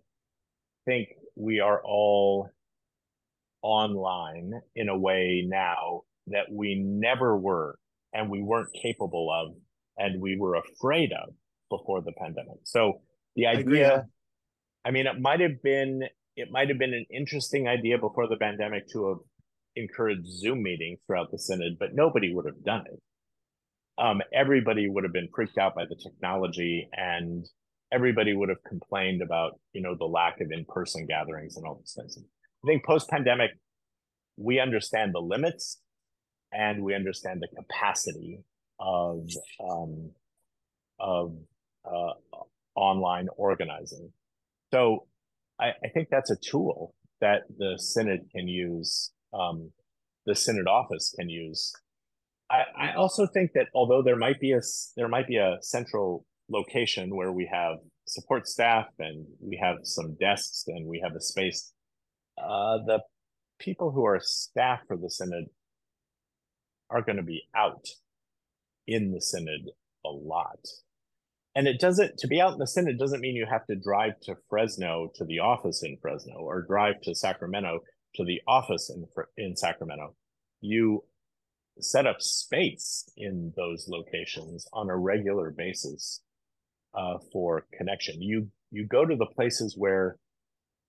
think 0.84 1.09
we 1.36 1.61
are 1.61 1.80
all 1.84 2.51
online 3.62 4.53
in 4.74 4.88
a 4.88 4.98
way 4.98 5.44
now 5.46 6.03
that 6.28 6.46
we 6.51 6.74
never 6.76 7.36
were 7.36 7.78
and 8.12 8.30
we 8.30 8.42
weren't 8.42 8.70
capable 8.82 9.30
of 9.30 9.55
and 9.98 10.20
we 10.20 10.36
were 10.36 10.57
afraid 10.57 11.12
of 11.12 11.34
before 11.68 12.01
the 12.01 12.12
pandemic. 12.12 12.59
So 12.64 13.01
the 13.36 13.46
idea, 13.46 14.07
I, 14.84 14.88
I 14.88 14.92
mean, 14.92 15.07
it 15.07 15.20
might 15.20 15.40
have 15.40 15.62
been 15.62 16.03
it 16.36 16.51
might 16.51 16.68
have 16.68 16.78
been 16.78 16.94
an 16.94 17.07
interesting 17.11 17.68
idea 17.68 17.98
before 17.98 18.28
the 18.28 18.36
pandemic 18.36 18.88
to 18.92 19.09
have 19.09 19.18
encouraged 19.80 20.26
Zoom 20.26 20.62
meetings 20.62 21.00
throughout 21.06 21.30
the 21.30 21.38
synod, 21.38 21.76
but 21.78 21.94
nobody 21.94 22.34
would 22.34 22.46
have 22.46 22.62
done 22.64 22.84
it. 22.86 23.00
Um, 24.02 24.22
everybody 24.32 24.88
would 24.88 25.04
have 25.04 25.12
been 25.12 25.28
freaked 25.34 25.58
out 25.58 25.74
by 25.74 25.84
the 25.84 25.96
technology, 25.96 26.88
and 26.92 27.44
everybody 27.92 28.34
would 28.34 28.48
have 28.48 28.62
complained 28.66 29.22
about 29.22 29.58
you 29.72 29.82
know 29.82 29.94
the 29.98 30.06
lack 30.06 30.40
of 30.40 30.48
in-person 30.50 31.06
gatherings 31.06 31.56
and 31.56 31.66
all 31.66 31.76
these 31.76 31.94
things. 31.98 32.16
I 32.18 32.66
think 32.66 32.84
post 32.84 33.08
pandemic, 33.08 33.50
we 34.36 34.60
understand 34.60 35.14
the 35.14 35.20
limits 35.20 35.80
and 36.52 36.82
we 36.82 36.94
understand 36.94 37.42
the 37.42 37.48
capacity 37.56 38.40
of 38.78 39.28
um, 39.62 40.10
of 40.98 41.34
uh, 41.84 42.12
online 42.74 43.28
organizing. 43.36 44.12
So 44.72 45.06
I, 45.58 45.70
I, 45.84 45.88
think 45.92 46.08
that's 46.10 46.30
a 46.30 46.36
tool 46.36 46.94
that 47.20 47.42
the 47.58 47.76
synod 47.78 48.28
can 48.34 48.48
use. 48.48 49.12
Um, 49.32 49.70
the 50.26 50.34
synod 50.34 50.66
office 50.66 51.14
can 51.18 51.28
use. 51.28 51.72
I, 52.50 52.62
I 52.76 52.92
also 52.94 53.26
think 53.26 53.52
that 53.54 53.68
although 53.74 54.02
there 54.02 54.16
might 54.16 54.40
be 54.40 54.52
a 54.52 54.60
there 54.96 55.08
might 55.08 55.28
be 55.28 55.36
a 55.36 55.58
central 55.60 56.24
location 56.48 57.14
where 57.14 57.32
we 57.32 57.48
have 57.50 57.76
support 58.06 58.48
staff 58.48 58.86
and 58.98 59.24
we 59.40 59.58
have 59.62 59.76
some 59.84 60.16
desks 60.18 60.64
and 60.66 60.86
we 60.86 61.00
have 61.00 61.14
a 61.14 61.20
space 61.20 61.72
uh, 62.42 62.78
the 62.86 63.00
people 63.58 63.90
who 63.90 64.04
are 64.04 64.20
staff 64.20 64.80
for 64.86 64.96
the 64.96 65.10
synod 65.10 65.46
are 66.88 67.02
going 67.02 67.16
to 67.16 67.22
be 67.22 67.42
out 67.54 67.86
in 68.86 69.12
the 69.12 69.20
synod 69.20 69.70
a 70.04 70.08
lot. 70.08 70.58
And 71.54 71.66
it 71.66 71.80
doesn't, 71.80 72.16
to 72.18 72.28
be 72.28 72.40
out 72.40 72.54
in 72.54 72.58
the 72.58 72.66
synod 72.66 72.98
doesn't 72.98 73.20
mean 73.20 73.36
you 73.36 73.46
have 73.50 73.66
to 73.66 73.76
drive 73.76 74.12
to 74.22 74.36
Fresno 74.48 75.10
to 75.16 75.24
the 75.24 75.40
office 75.40 75.82
in 75.82 75.98
Fresno 76.00 76.36
or 76.36 76.62
drive 76.62 77.00
to 77.02 77.14
Sacramento 77.14 77.80
to 78.14 78.24
the 78.24 78.40
office 78.46 78.90
in, 78.90 79.06
in 79.36 79.56
Sacramento. 79.56 80.14
You 80.61 81.04
set 81.78 82.06
up 82.06 82.20
space 82.20 83.08
in 83.16 83.52
those 83.56 83.86
locations 83.88 84.66
on 84.72 84.90
a 84.90 84.96
regular 84.96 85.50
basis 85.50 86.20
uh, 86.94 87.18
for 87.32 87.66
connection. 87.76 88.20
You 88.20 88.48
you 88.70 88.86
go 88.86 89.04
to 89.04 89.16
the 89.16 89.26
places 89.26 89.74
where 89.76 90.16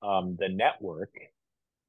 um, 0.04 0.36
the 0.40 0.50
network 0.50 1.14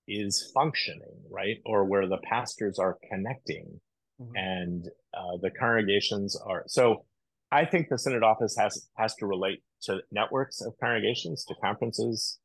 is 0.08 0.50
functioning, 0.54 1.22
right? 1.30 1.58
Or 1.64 1.84
where 1.84 2.06
the 2.06 2.18
pastors 2.18 2.78
are 2.78 2.98
connecting 3.10 3.80
mm-hmm. 4.20 4.32
and 4.34 4.86
uh, 5.14 5.38
the 5.40 5.50
congregations 5.50 6.36
are. 6.36 6.64
So 6.66 7.04
I 7.50 7.64
think 7.64 7.88
the 7.88 7.98
Synod 7.98 8.22
office 8.22 8.56
has 8.58 8.88
has 8.96 9.14
to 9.16 9.26
relate 9.26 9.62
to 9.82 10.00
networks 10.10 10.60
of 10.60 10.74
congregations, 10.80 11.44
to 11.46 11.54
conferences. 11.62 12.38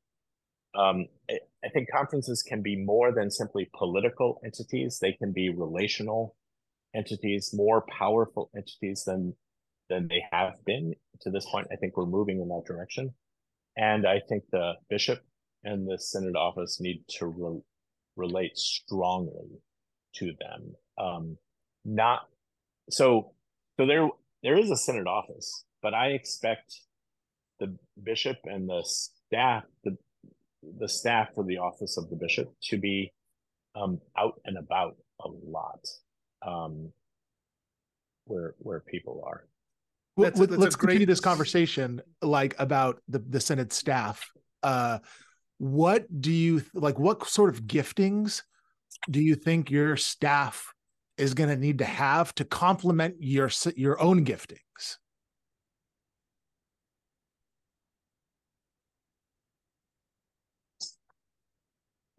Um, 0.77 1.07
I 1.29 1.69
think 1.69 1.89
conferences 1.91 2.43
can 2.43 2.61
be 2.61 2.75
more 2.75 3.11
than 3.11 3.31
simply 3.31 3.69
political 3.77 4.39
entities. 4.45 4.99
They 5.01 5.13
can 5.13 5.33
be 5.33 5.49
relational 5.49 6.35
entities, 6.95 7.51
more 7.53 7.83
powerful 7.97 8.49
entities 8.55 9.03
than 9.05 9.35
than 9.89 10.07
they 10.07 10.21
have 10.31 10.53
been 10.65 10.93
to 11.21 11.31
this 11.31 11.45
point. 11.49 11.67
I 11.71 11.77
think 11.77 11.95
we're 11.95 12.05
moving 12.05 12.41
in 12.41 12.49
that 12.49 12.63
direction. 12.65 13.13
And 13.77 14.05
I 14.05 14.19
think 14.27 14.43
the 14.51 14.73
bishop 14.89 15.19
and 15.63 15.87
the 15.87 15.97
synod 15.97 16.35
office 16.35 16.79
need 16.81 17.03
to 17.19 17.27
re- 17.27 17.61
relate 18.15 18.57
strongly 18.57 19.61
to 20.15 20.33
them. 20.39 20.75
Um, 20.97 21.37
not 21.85 22.27
so. 22.89 23.33
So 23.79 23.85
there, 23.85 24.09
there 24.41 24.57
is 24.57 24.71
a 24.71 24.75
synod 24.75 25.07
office, 25.07 25.63
but 25.83 25.93
I 25.93 26.07
expect 26.07 26.81
the 27.59 27.77
bishop 28.01 28.37
and 28.45 28.67
the 28.67 28.81
staff, 28.83 29.63
the 29.83 29.97
the 30.79 30.87
staff 30.87 31.29
for 31.35 31.43
the 31.43 31.57
office 31.57 31.97
of 31.97 32.09
the 32.09 32.15
bishop, 32.15 32.53
to 32.63 32.77
be 32.77 33.11
um, 33.75 33.99
out 34.17 34.39
and 34.45 34.57
about 34.57 34.95
a 35.21 35.27
lot, 35.27 35.85
um, 36.45 36.91
where 38.25 38.55
where 38.59 38.79
people 38.79 39.23
are. 39.25 39.47
Let's, 40.19 40.39
let's 40.39 40.75
continue 40.75 41.05
this 41.05 41.19
conversation 41.19 42.01
like 42.21 42.55
about 42.57 43.01
the 43.07 43.19
the 43.19 43.39
synod 43.39 43.71
staff. 43.71 44.31
Uh, 44.63 44.99
what 45.57 46.05
do 46.21 46.31
you 46.31 46.63
like 46.73 46.99
what 46.99 47.27
sort 47.27 47.49
of 47.49 47.63
giftings 47.63 48.43
do 49.09 49.19
you 49.21 49.35
think 49.35 49.71
your 49.71 49.97
staff 49.97 50.73
is 51.17 51.33
going 51.33 51.49
to 51.49 51.55
need 51.55 51.79
to 51.79 51.85
have 51.85 52.33
to 52.35 52.45
complement 52.45 53.15
your 53.19 53.49
your 53.75 53.99
own 53.99 54.23
giftings 54.23 54.97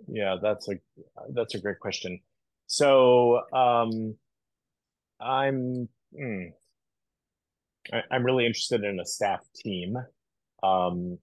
yeah 0.09 0.37
that's 0.43 0.69
a 0.69 0.75
that's 1.33 1.55
a 1.55 1.61
great 1.61 1.81
question. 1.81 2.21
So 2.67 3.43
um 3.53 4.17
i'm 5.21 5.89
hmm, 6.17 6.45
I, 7.93 8.03
i'm 8.11 8.25
really 8.25 8.47
interested 8.47 8.85
in 8.85 9.01
a 9.01 9.07
staff 9.07 9.41
team. 9.63 9.97
Um 10.63 11.19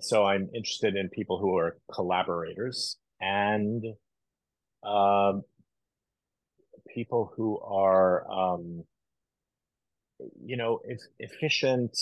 so 0.00 0.24
I'm 0.24 0.48
interested 0.54 0.96
in 0.96 1.08
people 1.08 1.38
who 1.38 1.56
are 1.56 1.78
collaborators 1.92 2.96
and 3.20 3.84
um, 4.82 5.42
people 6.92 7.32
who 7.36 7.58
are, 7.60 8.30
um, 8.30 8.84
you 10.44 10.56
know, 10.56 10.80
if, 10.84 11.00
efficient 11.18 11.96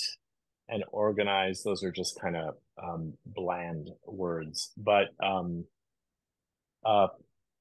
and 0.69 0.85
organized. 0.91 1.65
Those 1.65 1.85
are 1.85 1.93
just 1.93 2.21
kind 2.21 2.37
of 2.37 2.55
um, 2.83 3.15
bland 3.27 3.91
words, 4.07 4.73
but 4.77 5.09
um, 5.23 5.65
uh, 6.85 7.09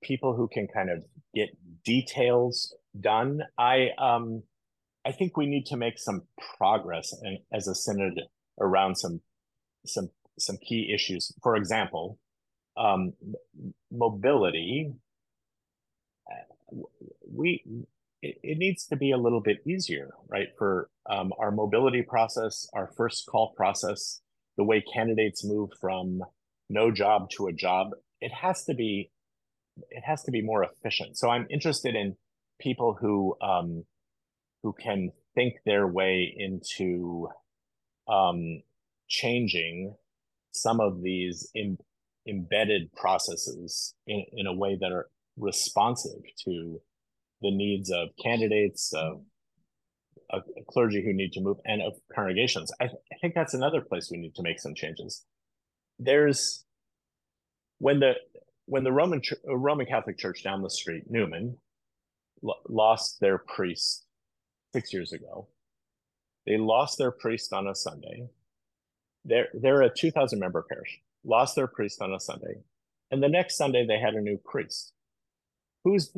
people 0.01 0.35
who 0.35 0.47
can 0.47 0.67
kind 0.67 0.89
of 0.89 1.03
get 1.33 1.49
details 1.83 2.75
done. 2.99 3.41
I 3.57 3.89
um, 3.97 4.43
I 5.05 5.11
think 5.11 5.37
we 5.37 5.47
need 5.47 5.65
to 5.67 5.77
make 5.77 5.97
some 5.97 6.23
progress 6.57 7.13
in, 7.23 7.39
as 7.51 7.67
a 7.67 7.75
synod 7.75 8.21
around 8.59 8.95
some 8.95 9.21
some 9.85 10.09
some 10.37 10.57
key 10.57 10.91
issues. 10.93 11.33
For 11.41 11.55
example, 11.55 12.17
um, 12.77 13.13
mobility. 13.91 14.93
Uh, 16.29 16.83
we 17.33 17.63
it, 18.21 18.37
it, 18.43 18.57
needs 18.57 18.85
to 18.87 18.95
be 18.95 19.11
a 19.11 19.17
little 19.17 19.41
bit 19.41 19.57
easier, 19.65 20.11
right? 20.27 20.49
For 20.57 20.89
um, 21.09 21.31
our 21.39 21.51
mobility 21.51 22.03
process, 22.03 22.69
our 22.73 22.91
first 22.95 23.25
call 23.25 23.53
process, 23.55 24.21
the 24.57 24.63
way 24.63 24.81
candidates 24.93 25.43
move 25.43 25.71
from 25.79 26.21
no 26.69 26.91
job 26.91 27.29
to 27.31 27.47
a 27.47 27.53
job, 27.53 27.91
it 28.21 28.31
has 28.31 28.63
to 28.65 28.73
be 28.73 29.11
it 29.89 30.03
has 30.05 30.23
to 30.23 30.31
be 30.31 30.41
more 30.41 30.63
efficient. 30.63 31.17
So 31.17 31.29
I'm 31.29 31.47
interested 31.49 31.95
in 31.95 32.15
people 32.59 32.97
who 32.99 33.35
um, 33.41 33.85
who 34.63 34.73
can 34.73 35.11
think 35.35 35.55
their 35.65 35.87
way 35.87 36.33
into 36.37 37.29
um, 38.07 38.61
changing 39.07 39.95
some 40.51 40.79
of 40.79 41.01
these 41.01 41.49
Im- 41.55 41.77
embedded 42.27 42.93
processes 42.93 43.95
in, 44.05 44.25
in 44.33 44.47
a 44.47 44.53
way 44.53 44.77
that 44.79 44.91
are 44.91 45.09
responsive 45.37 46.21
to 46.45 46.81
the 47.41 47.49
needs 47.49 47.89
of 47.89 48.09
candidates, 48.21 48.93
of, 48.93 49.21
of 50.29 50.43
clergy 50.69 51.03
who 51.03 51.13
need 51.13 51.31
to 51.31 51.41
move, 51.41 51.57
and 51.65 51.81
of 51.81 51.93
congregations. 52.13 52.71
I, 52.79 52.87
th- 52.87 52.99
I 53.11 53.15
think 53.19 53.33
that's 53.33 53.53
another 53.53 53.81
place 53.81 54.09
we 54.11 54.17
need 54.17 54.35
to 54.35 54.43
make 54.43 54.59
some 54.59 54.75
changes. 54.75 55.25
There's 55.97 56.65
when 57.81 57.99
the 57.99 58.13
when 58.67 58.83
the 58.83 58.91
Roman 58.91 59.21
Roman 59.43 59.87
Catholic 59.87 60.17
Church 60.17 60.43
down 60.43 60.61
the 60.61 60.69
street, 60.69 61.09
Newman, 61.09 61.57
lost 62.69 63.19
their 63.19 63.39
priest 63.39 64.05
six 64.71 64.93
years 64.93 65.11
ago. 65.11 65.47
They 66.45 66.57
lost 66.57 66.99
their 66.99 67.11
priest 67.11 67.51
on 67.53 67.67
a 67.67 67.75
Sunday. 67.75 68.29
They're 69.25 69.49
they're 69.53 69.81
a 69.81 69.93
two 69.93 70.11
thousand 70.11 70.39
member 70.39 70.63
parish. 70.69 71.01
Lost 71.23 71.55
their 71.55 71.67
priest 71.67 72.01
on 72.01 72.13
a 72.13 72.19
Sunday, 72.19 72.61
and 73.09 73.21
the 73.21 73.29
next 73.29 73.57
Sunday 73.57 73.85
they 73.85 73.99
had 73.99 74.13
a 74.13 74.21
new 74.21 74.37
priest, 74.37 74.93
who's 75.83 76.11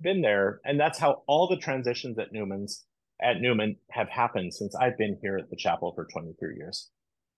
been 0.00 0.20
there, 0.20 0.60
and 0.64 0.78
that's 0.78 0.98
how 0.98 1.22
all 1.28 1.48
the 1.48 1.56
transitions 1.56 2.18
at 2.18 2.32
Newman's 2.32 2.84
at 3.22 3.40
Newman 3.40 3.76
have 3.90 4.08
happened 4.08 4.52
since 4.52 4.74
I've 4.74 4.98
been 4.98 5.16
here 5.22 5.38
at 5.38 5.48
the 5.48 5.56
chapel 5.56 5.92
for 5.94 6.06
23 6.06 6.56
years. 6.56 6.90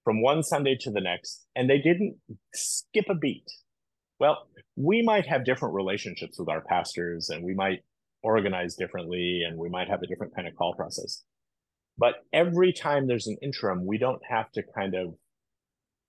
From 0.02 0.22
one 0.22 0.42
Sunday 0.42 0.76
to 0.80 0.90
the 0.90 1.00
next, 1.00 1.44
and 1.54 1.68
they 1.68 1.78
didn't 1.78 2.16
skip 2.54 3.06
a 3.10 3.14
beat. 3.14 3.44
Well, 4.18 4.46
we 4.76 5.02
might 5.02 5.26
have 5.26 5.44
different 5.44 5.74
relationships 5.74 6.38
with 6.38 6.48
our 6.48 6.62
pastors 6.62 7.28
and 7.28 7.44
we 7.44 7.54
might 7.54 7.84
organize 8.22 8.74
differently 8.74 9.42
and 9.46 9.58
we 9.58 9.68
might 9.68 9.88
have 9.88 10.02
a 10.02 10.06
different 10.06 10.34
kind 10.34 10.48
of 10.48 10.56
call 10.56 10.74
process. 10.74 11.22
But 11.98 12.16
every 12.32 12.72
time 12.72 13.06
there's 13.06 13.26
an 13.26 13.36
interim, 13.42 13.86
we 13.86 13.98
don't 13.98 14.22
have 14.28 14.50
to 14.52 14.62
kind 14.74 14.94
of 14.94 15.14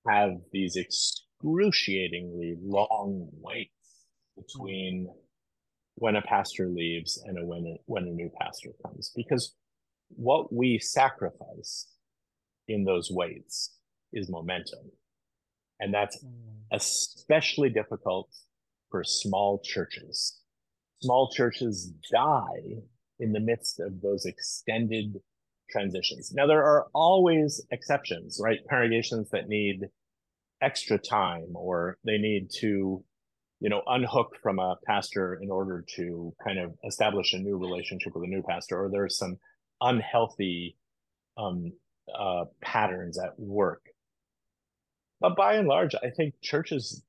have 0.08 0.32
these 0.52 0.76
excruciatingly 0.76 2.56
long 2.62 3.30
waits 3.42 3.72
between 4.38 5.08
when 5.96 6.16
a 6.16 6.22
pastor 6.22 6.68
leaves 6.68 7.22
and 7.26 7.40
a, 7.40 7.46
when 7.46 7.66
a, 7.66 7.76
when 7.86 8.04
a 8.04 8.12
new 8.12 8.30
pastor 8.40 8.70
comes 8.86 9.12
because 9.16 9.56
what 10.10 10.54
we 10.54 10.78
sacrifice 10.78 11.88
in 12.68 12.84
those 12.84 13.10
waits 13.12 13.76
is 14.14 14.30
momentum 14.30 14.92
and 15.80 15.94
that's 15.94 16.24
mm. 16.24 16.30
especially 16.72 17.70
difficult 17.70 18.30
for 18.90 19.04
small 19.04 19.60
churches 19.64 20.42
small 21.02 21.30
churches 21.32 21.94
die 22.12 22.82
in 23.20 23.32
the 23.32 23.40
midst 23.40 23.80
of 23.80 24.02
those 24.02 24.26
extended 24.26 25.20
transitions 25.70 26.32
now 26.34 26.48
there 26.48 26.64
are 26.64 26.88
always 26.94 27.62
exceptions 27.72 28.40
right 28.44 28.60
congregations 28.70 29.30
that 29.30 29.48
need 29.48 29.82
extra 30.62 30.98
time 30.98 31.50
or 31.56 31.98
they 32.04 32.18
need 32.18 32.50
to 32.50 33.04
you 33.60 33.70
know, 33.70 33.82
unhook 33.88 34.36
from 34.42 34.60
a 34.60 34.76
pastor 34.86 35.40
in 35.42 35.50
order 35.50 35.84
to 35.96 36.34
kind 36.44 36.60
of 36.60 36.74
establish 36.86 37.34
a 37.34 37.40
new 37.40 37.58
relationship 37.58 38.14
with 38.16 38.24
a 38.24 38.28
new 38.28 38.44
pastor, 38.44 38.84
or 38.84 38.90
there's 38.90 39.18
some 39.18 39.38
unhealthy 39.82 40.78
um, 41.38 41.72
uh, 42.18 42.46
patterns 42.62 43.18
at 43.18 43.38
work. 43.40 43.82
But 45.20 45.36
by 45.36 45.56
and 45.56 45.68
large, 45.68 45.96
I 45.96 46.10
think 46.10 46.36
churches 46.42 47.04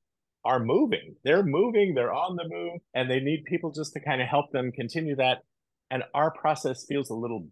are 0.45 0.59
moving. 0.59 1.15
They're 1.23 1.43
moving, 1.43 1.93
they're 1.93 2.13
on 2.13 2.35
the 2.35 2.47
move, 2.47 2.79
and 2.93 3.09
they 3.09 3.19
need 3.19 3.45
people 3.45 3.71
just 3.71 3.93
to 3.93 3.99
kind 3.99 4.21
of 4.21 4.27
help 4.27 4.51
them 4.51 4.71
continue 4.71 5.15
that. 5.17 5.43
And 5.91 6.03
our 6.13 6.31
process 6.31 6.85
feels 6.85 7.09
a 7.09 7.15
little 7.15 7.47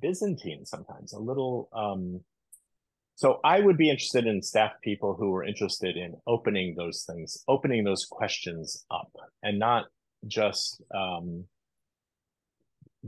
Byzantine 0.00 0.66
sometimes, 0.66 1.12
a 1.12 1.18
little 1.18 1.68
um, 1.72 2.20
so 3.16 3.40
I 3.42 3.60
would 3.60 3.78
be 3.78 3.88
interested 3.88 4.26
in 4.26 4.42
staff 4.42 4.72
people 4.84 5.14
who 5.14 5.34
are 5.34 5.42
interested 5.42 5.96
in 5.96 6.16
opening 6.26 6.74
those 6.76 7.04
things, 7.08 7.42
opening 7.48 7.82
those 7.82 8.04
questions 8.04 8.84
up, 8.90 9.10
and 9.42 9.58
not 9.58 9.86
just 10.26 10.82
um, 10.94 11.46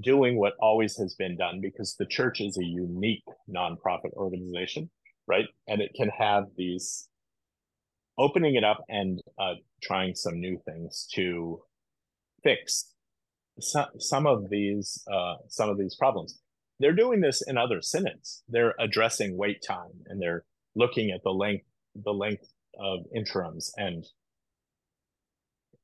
doing 0.00 0.38
what 0.38 0.54
always 0.60 0.96
has 0.96 1.14
been 1.14 1.36
done 1.36 1.60
because 1.60 1.94
the 1.94 2.06
church 2.06 2.40
is 2.40 2.56
a 2.56 2.64
unique 2.64 3.24
nonprofit 3.54 4.14
organization, 4.14 4.88
right? 5.28 5.46
And 5.66 5.80
it 5.80 5.92
can 5.94 6.08
have 6.08 6.44
these 6.56 7.08
opening 8.18 8.56
it 8.56 8.64
up 8.64 8.78
and 8.88 9.20
uh, 9.38 9.54
trying 9.82 10.14
some 10.14 10.40
new 10.40 10.58
things 10.64 11.06
to 11.14 11.62
fix 12.42 12.94
some, 13.60 13.86
some 13.98 14.26
of 14.26 14.50
these 14.50 15.04
uh, 15.12 15.36
some 15.48 15.68
of 15.68 15.78
these 15.78 15.94
problems 15.94 16.38
they're 16.80 16.94
doing 16.94 17.20
this 17.20 17.42
in 17.42 17.58
other 17.58 17.82
synods. 17.82 18.44
They're 18.48 18.74
addressing 18.78 19.36
wait 19.36 19.62
time 19.66 20.04
and 20.06 20.20
they're 20.20 20.44
looking 20.74 21.10
at 21.10 21.22
the 21.22 21.30
length 21.30 21.64
the 21.94 22.12
length 22.12 22.52
of 22.78 23.00
interims 23.14 23.72
and 23.76 24.04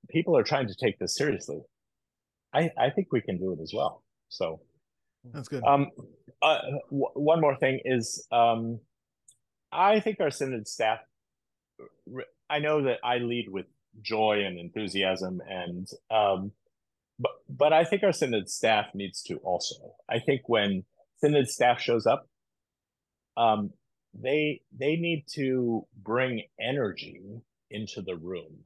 people 0.09 0.37
are 0.37 0.45
trying 0.45 0.69
to 0.69 0.75
take 0.75 0.99
this 0.99 1.17
seriously. 1.17 1.61
I 2.53 2.71
I 2.79 2.91
think 2.91 3.09
we 3.11 3.21
can 3.21 3.39
do 3.39 3.53
it 3.53 3.61
as 3.61 3.73
well. 3.75 4.05
So 4.29 4.61
that's 5.33 5.49
good. 5.49 5.65
Um, 5.65 5.89
uh, 6.43 6.59
w- 6.91 7.13
one 7.15 7.41
more 7.41 7.57
thing 7.57 7.81
is 7.85 8.27
um, 8.31 8.79
I 9.75 10.01
think 10.01 10.21
our 10.21 10.31
synod 10.31 10.69
staff. 10.69 11.01
I 12.49 12.61
know 12.61 12.85
that 12.85 12.99
I 13.03 13.19
lead 13.19 13.49
with 13.49 13.67
joy 14.03 14.45
and 14.45 14.59
enthusiasm 14.59 15.41
and 15.49 15.89
um, 16.11 16.53
but 17.19 17.33
but 17.49 17.73
I 17.73 17.85
think 17.85 18.03
our 18.03 18.13
synod 18.13 18.49
staff 18.49 18.87
needs 18.95 19.23
to 19.25 19.37
also. 19.39 19.95
I 20.09 20.19
think 20.19 20.43
when 20.47 20.85
synod 21.19 21.49
staff 21.49 21.81
shows 21.81 22.07
up, 22.07 22.29
um, 23.37 23.73
they 24.15 24.63
they 24.77 24.97
need 24.97 25.25
to 25.35 25.87
bring 25.97 26.43
energy 26.61 27.23
into 27.71 28.03
the 28.03 28.17
room, 28.17 28.63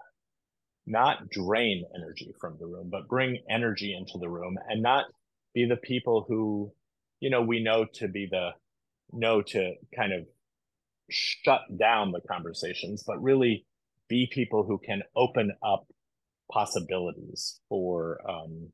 not 0.87 1.29
drain 1.31 1.85
energy 1.95 2.35
from 2.41 2.57
the 2.59 2.67
room, 2.67 2.89
but 2.91 3.09
bring 3.09 3.43
energy 3.51 3.95
into 3.97 4.19
the 4.19 4.29
room, 4.29 4.57
and 4.69 4.83
not 4.83 5.07
be 5.55 5.67
the 5.67 5.77
people 5.77 6.25
who, 6.29 6.73
you 7.21 7.31
know, 7.31 7.43
we 7.43 7.63
know 7.63 7.87
to 7.95 8.09
be 8.09 8.27
the 8.31 8.51
know 9.13 9.43
to 9.43 9.75
kind 9.95 10.13
of 10.13 10.27
shut 11.11 11.63
down 11.79 12.13
the 12.13 12.21
conversations, 12.21 13.05
but 13.07 13.23
really 13.23 13.67
be 14.09 14.29
people 14.33 14.65
who 14.65 14.79
can 14.79 15.03
open 15.15 15.53
up 15.63 15.87
possibilities 16.51 17.61
for 17.69 18.19
um, 18.29 18.73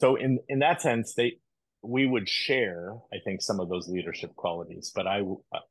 so 0.00 0.16
in 0.16 0.40
in 0.48 0.58
that 0.58 0.82
sense 0.82 1.14
they 1.14 1.38
we 1.84 2.06
would 2.06 2.28
share 2.28 2.94
i 3.12 3.16
think 3.24 3.40
some 3.40 3.60
of 3.60 3.68
those 3.68 3.88
leadership 3.88 4.34
qualities 4.36 4.92
but 4.94 5.06
i 5.06 5.20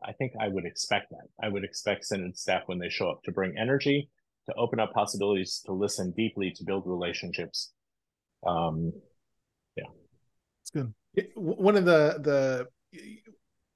i 0.06 0.12
think 0.14 0.32
i 0.40 0.48
would 0.48 0.66
expect 0.66 1.10
that. 1.12 1.28
I 1.42 1.50
would 1.50 1.64
expect 1.64 2.06
synod 2.06 2.38
staff 2.38 2.64
when 2.68 2.80
they 2.80 2.90
show 2.90 3.10
up 3.10 3.24
to 3.24 3.32
bring 3.32 3.58
energy 3.58 4.10
to 4.48 4.54
open 4.56 4.80
up 4.80 4.94
possibilities 4.94 5.62
to 5.66 5.74
listen 5.74 6.12
deeply 6.12 6.52
to 6.52 6.64
build 6.64 6.84
relationships. 6.86 7.72
Um 8.46 8.94
yeah. 9.76 9.86
It's 10.62 10.72
good. 10.72 10.94
One 11.36 11.76
of 11.76 11.86
the 11.86 12.18
the 12.22 12.68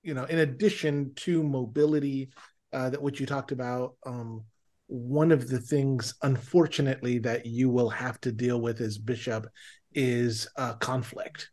you 0.05 0.13
know 0.13 0.25
in 0.25 0.39
addition 0.39 1.11
to 1.15 1.43
mobility 1.43 2.29
uh 2.73 2.89
that 2.89 3.01
what 3.01 3.19
you 3.19 3.25
talked 3.25 3.51
about 3.51 3.95
um 4.05 4.43
one 4.87 5.31
of 5.31 5.47
the 5.47 5.59
things, 5.59 6.13
unfortunately, 6.21 7.19
that 7.19 7.45
you 7.45 7.69
will 7.69 7.89
have 7.89 8.19
to 8.21 8.31
deal 8.31 8.61
with 8.61 8.81
as 8.81 8.97
bishop 8.97 9.47
is 9.93 10.47
uh, 10.57 10.73
conflict. 10.75 11.49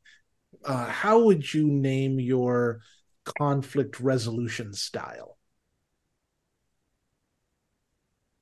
Uh, 0.64 0.86
how 0.86 1.24
would 1.24 1.53
you 1.53 1.66
name 1.68 2.20
your 2.20 2.80
conflict 3.38 4.00
resolution 4.00 4.72
style? 4.74 5.38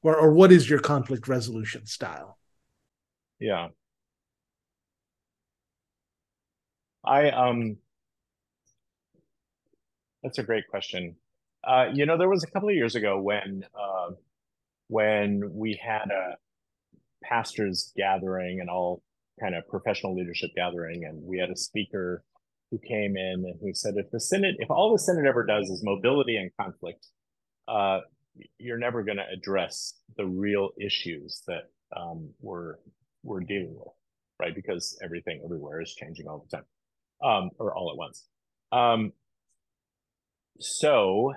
Or, 0.02 0.16
or 0.16 0.32
what 0.32 0.50
is 0.50 0.68
your 0.68 0.80
conflict 0.80 1.28
resolution 1.28 1.86
style? 1.86 2.38
Yeah. 3.38 3.68
I 7.04 7.30
um 7.30 7.76
That's 10.22 10.38
a 10.38 10.42
great 10.42 10.68
question. 10.68 11.16
Uh, 11.66 11.86
you 11.92 12.06
know, 12.06 12.16
there 12.16 12.28
was 12.28 12.42
a 12.44 12.46
couple 12.50 12.68
of 12.68 12.74
years 12.74 12.94
ago 12.94 13.20
when 13.20 13.64
uh, 13.74 14.10
when 14.88 15.50
we 15.52 15.78
had 15.82 16.10
a 16.10 16.36
pastors 17.22 17.92
gathering 17.96 18.60
and 18.60 18.70
all 18.70 19.02
kind 19.40 19.54
of 19.54 19.66
professional 19.68 20.14
leadership 20.16 20.50
gathering, 20.54 21.04
and 21.04 21.22
we 21.22 21.38
had 21.38 21.50
a 21.50 21.56
speaker 21.56 22.24
who 22.70 22.78
came 22.78 23.16
in 23.16 23.44
and 23.46 23.58
who 23.60 23.74
said, 23.74 23.94
if 23.96 24.10
the 24.10 24.20
synod, 24.20 24.54
if 24.58 24.70
all 24.70 24.92
the 24.92 24.98
synod 24.98 25.26
ever 25.26 25.44
does 25.44 25.68
is 25.70 25.82
mobility 25.82 26.36
and 26.36 26.50
conflict, 26.60 27.06
uh, 27.68 28.00
you're 28.58 28.78
never 28.78 29.02
going 29.02 29.16
to 29.16 29.26
address 29.32 29.94
the 30.16 30.24
real 30.24 30.70
issues 30.80 31.42
that 31.46 31.70
um, 31.96 32.30
we're 32.40 32.76
we're 33.22 33.40
dealing 33.40 33.74
with, 33.74 33.92
right? 34.40 34.54
Because 34.54 34.98
everything 35.02 35.42
everywhere 35.44 35.80
is 35.80 35.94
changing 35.94 36.26
all 36.26 36.46
the 36.48 36.56
time, 36.56 36.66
um, 37.22 37.50
or 37.58 37.74
all 37.74 37.90
at 37.90 37.96
once. 37.96 38.26
Um, 38.72 39.12
so, 40.60 41.34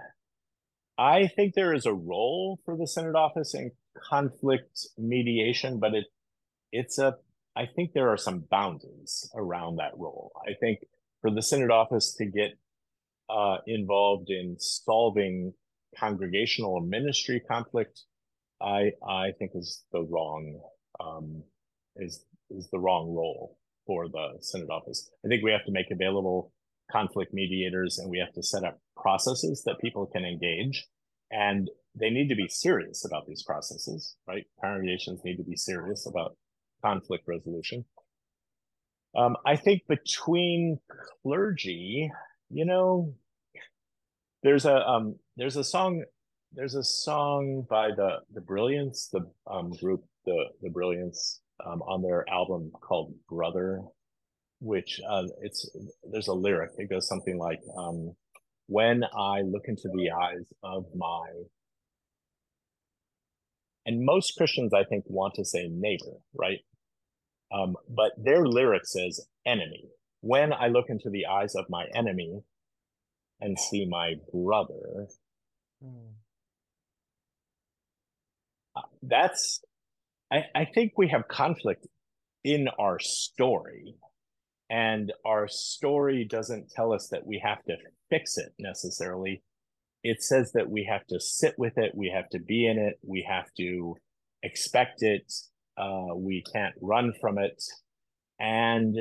I 0.97 1.27
think 1.27 1.53
there 1.53 1.73
is 1.73 1.85
a 1.85 1.93
role 1.93 2.59
for 2.65 2.77
the 2.77 2.87
synod 2.87 3.15
office 3.15 3.53
in 3.55 3.71
conflict 4.09 4.87
mediation, 4.97 5.79
but 5.79 5.93
it 5.93 6.05
it's 6.71 6.97
a 6.97 7.15
I 7.55 7.67
think 7.67 7.93
there 7.93 8.09
are 8.09 8.17
some 8.17 8.45
boundaries 8.49 9.29
around 9.35 9.77
that 9.77 9.97
role. 9.97 10.31
I 10.47 10.53
think 10.59 10.79
for 11.21 11.31
the 11.31 11.41
synod 11.41 11.71
office 11.71 12.15
to 12.15 12.25
get 12.25 12.57
uh, 13.29 13.57
involved 13.67 14.29
in 14.29 14.57
solving 14.59 15.53
congregational 15.97 16.81
ministry 16.81 17.39
conflict, 17.39 18.01
I 18.61 18.91
I 19.07 19.31
think 19.37 19.51
is 19.55 19.83
the 19.91 20.01
wrong 20.01 20.59
um, 20.99 21.43
is 21.95 22.25
is 22.49 22.69
the 22.71 22.79
wrong 22.79 23.13
role 23.13 23.57
for 23.85 24.07
the 24.09 24.37
synod 24.41 24.69
office. 24.69 25.09
I 25.25 25.27
think 25.27 25.43
we 25.43 25.51
have 25.51 25.65
to 25.65 25.71
make 25.71 25.91
available 25.91 26.51
conflict 26.91 27.33
mediators 27.33 27.97
and 27.97 28.09
we 28.09 28.19
have 28.19 28.33
to 28.33 28.43
set 28.43 28.63
up 28.63 28.79
processes 28.95 29.63
that 29.65 29.79
people 29.79 30.05
can 30.05 30.25
engage 30.25 30.87
and 31.31 31.69
they 31.95 32.09
need 32.09 32.29
to 32.29 32.35
be 32.35 32.47
serious 32.47 33.05
about 33.05 33.25
these 33.27 33.43
processes, 33.43 34.15
right? 34.27 34.45
Congregations 34.61 35.21
need 35.23 35.37
to 35.37 35.43
be 35.43 35.55
serious 35.55 36.05
about 36.05 36.35
conflict 36.83 37.25
resolution. 37.27 37.85
Um, 39.15 39.37
I 39.45 39.55
think 39.55 39.83
between 39.87 40.79
clergy, 41.21 42.11
you 42.49 42.65
know, 42.65 43.13
there's 44.41 44.65
a 44.65 44.75
um, 44.75 45.15
there's 45.37 45.55
a 45.55 45.63
song 45.63 46.03
there's 46.51 46.75
a 46.75 46.83
song 46.83 47.65
by 47.69 47.89
the 47.89 48.17
the 48.33 48.41
Brilliance, 48.41 49.09
the 49.11 49.21
um, 49.49 49.71
group 49.71 50.03
the 50.25 50.45
the 50.61 50.69
Brilliance 50.69 51.41
um, 51.65 51.81
on 51.83 52.01
their 52.01 52.27
album 52.29 52.71
called 52.81 53.13
Brother, 53.29 53.81
which 54.63 54.99
uh, 55.09 55.23
it's 55.41 55.69
there's 56.09 56.29
a 56.29 56.33
lyric. 56.33 56.71
It 56.77 56.89
goes 56.89 57.07
something 57.07 57.37
like, 57.37 57.59
um, 57.77 58.15
"When 58.67 59.03
I 59.03 59.41
look 59.41 59.63
into 59.67 59.89
the 59.93 60.11
eyes 60.11 60.51
of 60.63 60.85
my," 60.95 61.27
and 63.85 64.05
most 64.05 64.35
Christians 64.37 64.73
I 64.73 64.85
think 64.85 65.03
want 65.07 65.33
to 65.35 65.45
say 65.45 65.67
neighbor, 65.69 66.17
right? 66.33 66.59
Um, 67.53 67.75
but 67.89 68.11
their 68.17 68.45
lyric 68.45 68.85
says 68.85 69.27
enemy. 69.45 69.89
When 70.21 70.53
I 70.53 70.67
look 70.67 70.85
into 70.89 71.09
the 71.09 71.25
eyes 71.25 71.53
of 71.55 71.65
my 71.69 71.85
enemy 71.93 72.41
and 73.41 73.59
see 73.59 73.85
my 73.85 74.15
brother, 74.31 75.07
mm. 75.83 76.13
uh, 78.75 78.81
that's, 79.03 79.61
I, 80.31 80.45
I 80.55 80.65
think 80.65 80.93
we 80.97 81.09
have 81.09 81.27
conflict 81.27 81.85
in 82.43 82.69
our 82.79 82.99
story. 82.99 83.95
And 84.69 85.11
our 85.25 85.47
story 85.47 86.25
doesn't 86.25 86.71
tell 86.71 86.93
us 86.93 87.07
that 87.11 87.25
we 87.25 87.41
have 87.43 87.63
to 87.65 87.75
fix 88.09 88.37
it 88.37 88.53
necessarily. 88.59 89.43
It 90.03 90.21
says 90.21 90.51
that 90.53 90.69
we 90.69 90.87
have 90.89 91.05
to 91.07 91.19
sit 91.19 91.55
with 91.57 91.77
it, 91.77 91.93
we 91.95 92.11
have 92.13 92.29
to 92.29 92.39
be 92.39 92.67
in 92.67 92.77
it, 92.77 92.99
we 93.01 93.25
have 93.29 93.45
to 93.57 93.95
expect 94.41 95.01
it, 95.01 95.31
uh, 95.77 96.15
we 96.15 96.43
can't 96.53 96.75
run 96.81 97.13
from 97.21 97.37
it. 97.37 97.63
And 98.39 98.97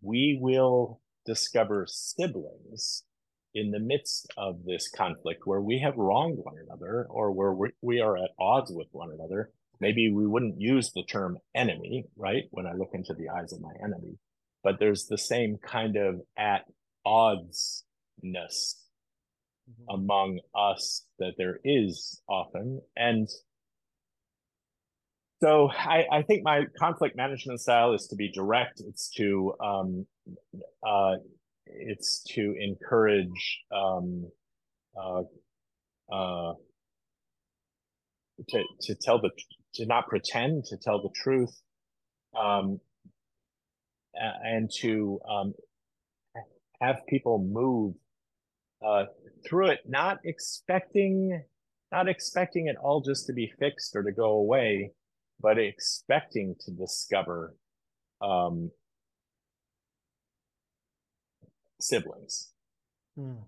we 0.00 0.38
will 0.40 1.00
discover 1.24 1.86
siblings 1.88 3.02
in 3.54 3.70
the 3.70 3.80
midst 3.80 4.28
of 4.36 4.64
this 4.64 4.88
conflict 4.88 5.40
where 5.46 5.60
we 5.60 5.80
have 5.80 5.96
wronged 5.96 6.38
one 6.38 6.56
another 6.64 7.06
or 7.10 7.32
where 7.32 7.72
we 7.80 8.00
are 8.00 8.16
at 8.16 8.30
odds 8.38 8.70
with 8.72 8.88
one 8.92 9.10
another. 9.10 9.50
Maybe 9.80 10.10
we 10.10 10.26
wouldn't 10.26 10.60
use 10.60 10.92
the 10.94 11.04
term 11.04 11.38
enemy, 11.54 12.04
right? 12.16 12.44
When 12.50 12.66
I 12.66 12.74
look 12.74 12.90
into 12.92 13.14
the 13.14 13.28
eyes 13.30 13.52
of 13.52 13.60
my 13.60 13.72
enemy, 13.82 14.18
but 14.66 14.80
there's 14.80 15.06
the 15.06 15.16
same 15.16 15.58
kind 15.64 15.94
of 15.96 16.16
at 16.36 16.62
oddsness 17.06 17.84
mm-hmm. 19.70 19.94
among 19.94 20.40
us 20.56 21.04
that 21.20 21.34
there 21.38 21.60
is 21.62 22.20
often. 22.28 22.80
And 22.96 23.28
so 25.40 25.70
I, 25.70 26.02
I 26.10 26.22
think 26.22 26.42
my 26.42 26.62
conflict 26.80 27.16
management 27.16 27.60
style 27.60 27.92
is 27.92 28.08
to 28.08 28.16
be 28.16 28.32
direct. 28.32 28.80
It's 28.80 29.08
to 29.18 29.54
um, 29.64 30.06
uh, 30.84 31.14
it's 31.66 32.24
to 32.34 32.56
encourage 32.58 33.60
um, 33.72 34.28
uh, 35.00 35.22
uh, 36.12 36.54
to 38.48 38.64
to 38.80 38.94
tell 39.00 39.20
the 39.20 39.30
to 39.74 39.86
not 39.86 40.08
pretend 40.08 40.64
to 40.64 40.76
tell 40.76 41.00
the 41.00 41.10
truth, 41.14 41.56
um, 42.36 42.80
and 44.18 44.70
to 44.80 45.20
um, 45.28 45.54
have 46.80 47.06
people 47.08 47.38
move 47.38 47.94
uh, 48.86 49.04
through 49.46 49.70
it, 49.70 49.80
not 49.86 50.18
expecting 50.24 51.42
not 51.92 52.08
expecting 52.08 52.66
it 52.66 52.76
all 52.82 53.00
just 53.00 53.26
to 53.26 53.32
be 53.32 53.50
fixed 53.60 53.94
or 53.94 54.02
to 54.02 54.12
go 54.12 54.32
away, 54.32 54.90
but 55.40 55.56
expecting 55.56 56.56
to 56.60 56.72
discover 56.72 57.54
um, 58.20 58.70
siblings 61.80 62.50
mm. 63.18 63.38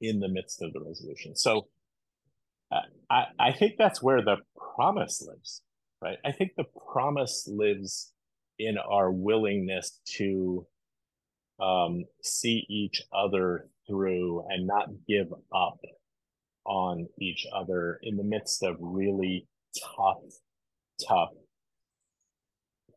in 0.00 0.20
the 0.20 0.28
midst 0.28 0.62
of 0.62 0.72
the 0.72 0.80
resolution. 0.80 1.34
So 1.34 1.68
uh, 2.70 2.82
I, 3.10 3.24
I 3.38 3.52
think 3.52 3.74
that's 3.76 4.02
where 4.02 4.22
the 4.22 4.36
promise 4.76 5.26
lives, 5.26 5.62
right? 6.00 6.18
I 6.24 6.32
think 6.32 6.52
the 6.56 6.66
promise 6.92 7.48
lives 7.50 8.12
in 8.60 8.76
our 8.78 9.10
willingness 9.10 10.00
to 10.16 10.66
um, 11.60 12.04
see 12.22 12.66
each 12.68 13.02
other 13.12 13.68
through 13.86 14.44
and 14.48 14.66
not 14.66 14.88
give 15.08 15.28
up 15.54 15.80
on 16.66 17.08
each 17.18 17.46
other 17.54 17.98
in 18.02 18.16
the 18.16 18.22
midst 18.22 18.62
of 18.62 18.76
really 18.78 19.46
tough 19.96 20.18
tough 21.06 21.30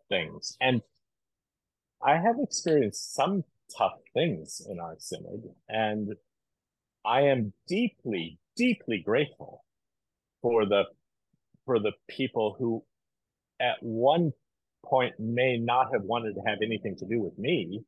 things. 0.09 0.57
And 0.59 0.82
I 2.05 2.18
have 2.18 2.36
experienced 2.41 3.14
some 3.14 3.43
tough 3.78 3.99
things 4.14 4.61
in 4.70 4.80
our 4.80 4.95
synod, 4.99 5.43
and 5.70 6.09
I 7.05 7.22
am 7.22 7.53
deeply, 7.68 8.38
deeply 8.57 9.01
grateful 9.03 9.64
for 10.41 10.66
the 10.66 10.84
for 11.66 11.80
the 11.80 11.93
people 12.09 12.57
who 12.59 12.84
at 13.61 13.78
one 13.82 14.34
point 14.86 15.13
may 15.19 15.57
not 15.57 15.88
have 15.93 16.03
wanted 16.03 16.36
to 16.36 16.41
have 16.45 16.59
anything 16.63 16.95
to 16.97 17.05
do 17.05 17.21
with 17.21 17.38
me, 17.38 17.81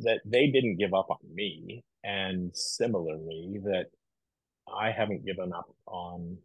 that 0.00 0.20
they 0.24 0.48
didn't 0.48 0.76
give 0.76 0.94
up 0.94 1.10
on 1.10 1.18
me. 1.34 1.82
And 2.04 2.50
similarly, 2.54 3.58
that 3.64 3.86
I 4.72 4.92
haven't 4.92 5.26
given 5.26 5.52
up 5.52 5.68
on 5.86 6.38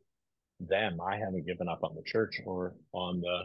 them. 0.59 0.99
I 1.01 1.17
haven't 1.17 1.45
given 1.45 1.67
up 1.67 1.83
on 1.83 1.95
the 1.95 2.03
church 2.03 2.39
or 2.45 2.75
on 2.91 3.21
the 3.21 3.43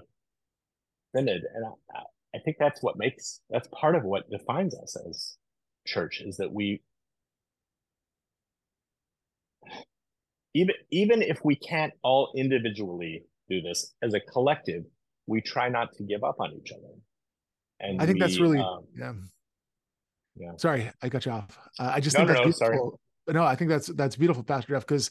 synod. 1.14 1.43
And 1.55 1.66
I, 1.95 2.03
I 2.34 2.39
think 2.45 2.57
that's 2.59 2.82
what 2.82 2.97
makes, 2.97 3.41
that's 3.51 3.68
part 3.72 3.95
of 3.95 4.05
what 4.05 4.30
defines 4.30 4.74
us 4.74 4.97
as 5.09 5.36
church 5.86 6.20
is 6.24 6.36
that 6.36 6.53
we, 6.53 6.82
even, 10.55 10.74
even 10.91 11.22
if 11.22 11.41
we 11.45 11.57
can't 11.57 11.93
all 12.03 12.32
individually 12.36 13.24
do 13.49 13.61
this 13.61 13.95
as 14.03 14.14
a 14.14 14.20
collective, 14.20 14.84
we 15.29 15.41
try 15.41 15.68
not 15.68 15.93
to 15.93 16.03
give 16.03 16.24
up 16.24 16.37
on 16.41 16.53
each 16.53 16.72
other. 16.72 16.95
And 17.81 18.03
I 18.03 18.07
think 18.07 18.16
we, 18.16 18.20
that's 18.20 18.41
really, 18.41 18.59
um, 18.59 18.81
yeah. 18.99 19.12
Yeah. 20.37 20.53
Sorry, 20.57 20.91
I 21.03 21.09
got 21.09 21.26
you 21.26 21.33
off. 21.33 21.59
Uh, 21.79 21.93
I 21.95 22.01
just 22.01 22.16
no, 22.16 22.20
think 22.20 22.29
that's 22.29 22.61
no, 22.61 22.68
beautiful. 22.68 23.01
Sorry. 23.26 23.35
No, 23.35 23.45
I 23.45 23.57
think 23.57 23.70
that's 23.70 23.89
that's 23.89 24.16
beautiful, 24.16 24.43
Pastor 24.43 24.72
Jeff, 24.72 24.87
because 24.87 25.11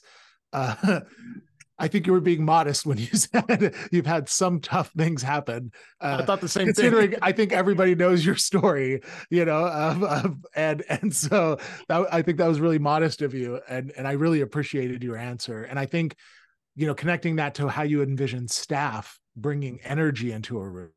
uh, 0.53 1.01
I 1.79 1.87
think 1.87 2.07
you 2.07 2.13
were 2.13 2.21
being 2.21 2.43
modest 2.43 2.85
when 2.85 2.97
you 2.97 3.07
said 3.13 3.75
you've 3.91 4.05
had 4.05 4.29
some 4.29 4.59
tough 4.59 4.91
things 4.97 5.21
happen. 5.21 5.71
Uh, 6.01 6.19
I 6.21 6.25
thought 6.25 6.41
the 6.41 6.47
same 6.47 6.65
considering 6.65 7.11
thing. 7.11 7.19
I 7.21 7.33
think 7.33 7.51
everybody 7.51 7.93
knows 7.93 8.25
your 8.25 8.35
story, 8.35 9.01
you 9.29 9.45
know, 9.45 9.65
um, 9.65 10.03
um, 10.03 10.43
and 10.55 10.83
and 10.89 11.13
so 11.13 11.59
that, 11.89 12.07
I 12.11 12.21
think 12.21 12.37
that 12.37 12.47
was 12.47 12.59
really 12.59 12.79
modest 12.79 13.21
of 13.21 13.33
you, 13.33 13.59
and 13.67 13.91
and 13.97 14.07
I 14.07 14.13
really 14.13 14.41
appreciated 14.41 15.03
your 15.03 15.17
answer. 15.17 15.63
And 15.63 15.77
I 15.77 15.85
think, 15.85 16.15
you 16.75 16.87
know, 16.87 16.95
connecting 16.95 17.35
that 17.35 17.55
to 17.55 17.67
how 17.67 17.83
you 17.83 18.01
envision 18.01 18.47
staff 18.47 19.19
bringing 19.37 19.79
energy 19.83 20.33
into 20.33 20.59
a 20.59 20.67
room, 20.67 20.91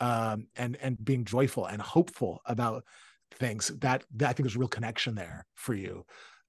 um, 0.00 0.46
and 0.56 0.78
and 0.80 1.04
being 1.04 1.26
joyful 1.26 1.66
and 1.66 1.82
hopeful 1.82 2.40
about 2.46 2.84
things 3.34 3.68
that, 3.80 4.04
that 4.16 4.30
I 4.30 4.32
think 4.32 4.46
there's 4.46 4.56
a 4.56 4.58
real 4.58 4.68
connection 4.68 5.14
there 5.14 5.44
for 5.54 5.74
you. 5.74 6.06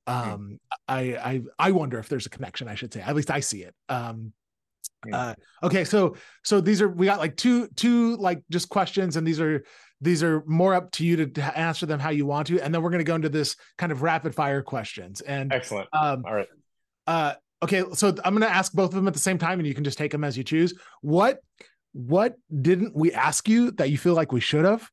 Um, 0.07 0.59
I, 0.87 1.01
I, 1.17 1.41
I 1.59 1.71
wonder 1.71 1.99
if 1.99 2.07
there's 2.07 2.25
a 2.25 2.29
connection, 2.29 2.67
I 2.67 2.75
should 2.75 2.93
say, 2.93 3.01
at 3.01 3.15
least 3.15 3.29
I 3.29 3.41
see 3.41 3.63
it. 3.63 3.75
Um, 3.89 4.31
uh, 5.11 5.35
okay. 5.61 5.83
So, 5.83 6.15
so 6.43 6.61
these 6.61 6.81
are, 6.81 6.87
we 6.87 7.05
got 7.05 7.19
like 7.19 7.35
two, 7.35 7.67
two, 7.75 8.15
like 8.15 8.41
just 8.49 8.69
questions 8.69 9.17
and 9.17 9.27
these 9.27 9.39
are, 9.39 9.63
these 10.01 10.23
are 10.23 10.41
more 10.47 10.73
up 10.73 10.89
to 10.93 11.05
you 11.05 11.17
to, 11.17 11.27
to 11.27 11.57
answer 11.57 11.85
them 11.85 11.99
how 11.99 12.09
you 12.09 12.25
want 12.25 12.47
to. 12.47 12.59
And 12.59 12.73
then 12.73 12.81
we're 12.81 12.89
going 12.89 12.99
to 12.99 13.05
go 13.05 13.15
into 13.15 13.29
this 13.29 13.55
kind 13.77 13.91
of 13.91 14.01
rapid 14.01 14.33
fire 14.33 14.63
questions 14.63 15.21
and 15.21 15.53
excellent. 15.53 15.89
Um, 15.93 16.23
All 16.25 16.33
right. 16.33 16.47
Uh, 17.05 17.33
okay. 17.63 17.83
So 17.93 18.09
I'm 18.23 18.33
going 18.33 18.41
to 18.49 18.55
ask 18.55 18.73
both 18.73 18.89
of 18.89 18.95
them 18.95 19.07
at 19.07 19.13
the 19.13 19.19
same 19.19 19.37
time 19.37 19.59
and 19.59 19.67
you 19.67 19.73
can 19.73 19.83
just 19.83 19.97
take 19.97 20.11
them 20.11 20.23
as 20.23 20.37
you 20.37 20.43
choose. 20.43 20.73
What, 21.01 21.39
what 21.93 22.35
didn't 22.61 22.95
we 22.95 23.11
ask 23.13 23.47
you 23.49 23.71
that 23.71 23.89
you 23.89 23.97
feel 23.97 24.13
like 24.13 24.31
we 24.31 24.39
should 24.39 24.65
have? 24.65 24.89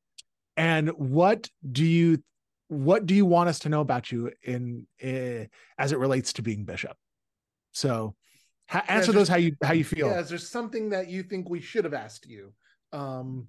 And 0.56 0.88
what 0.90 1.48
do 1.70 1.84
you 1.84 2.22
what 2.68 3.06
do 3.06 3.14
you 3.14 3.24
want 3.24 3.48
us 3.48 3.60
to 3.60 3.68
know 3.68 3.80
about 3.80 4.10
you 4.10 4.32
in, 4.42 4.86
in 4.98 5.48
as 5.78 5.92
it 5.92 5.98
relates 5.98 6.32
to 6.34 6.42
being 6.42 6.64
bishop? 6.64 6.96
So 7.72 8.14
ha- 8.68 8.84
answer 8.88 9.12
Yeah, 9.12 9.18
those 9.18 9.28
how 9.28 9.36
you 9.36 9.56
how 9.62 9.74
you 9.74 9.84
feel. 9.84 10.08
Yeah, 10.08 10.20
is 10.20 10.30
there 10.30 10.38
something 10.38 10.90
that 10.90 11.08
you 11.08 11.22
think 11.22 11.48
we 11.48 11.60
should 11.60 11.84
have 11.84 11.94
asked 11.94 12.26
you? 12.26 12.52
Um, 12.92 13.48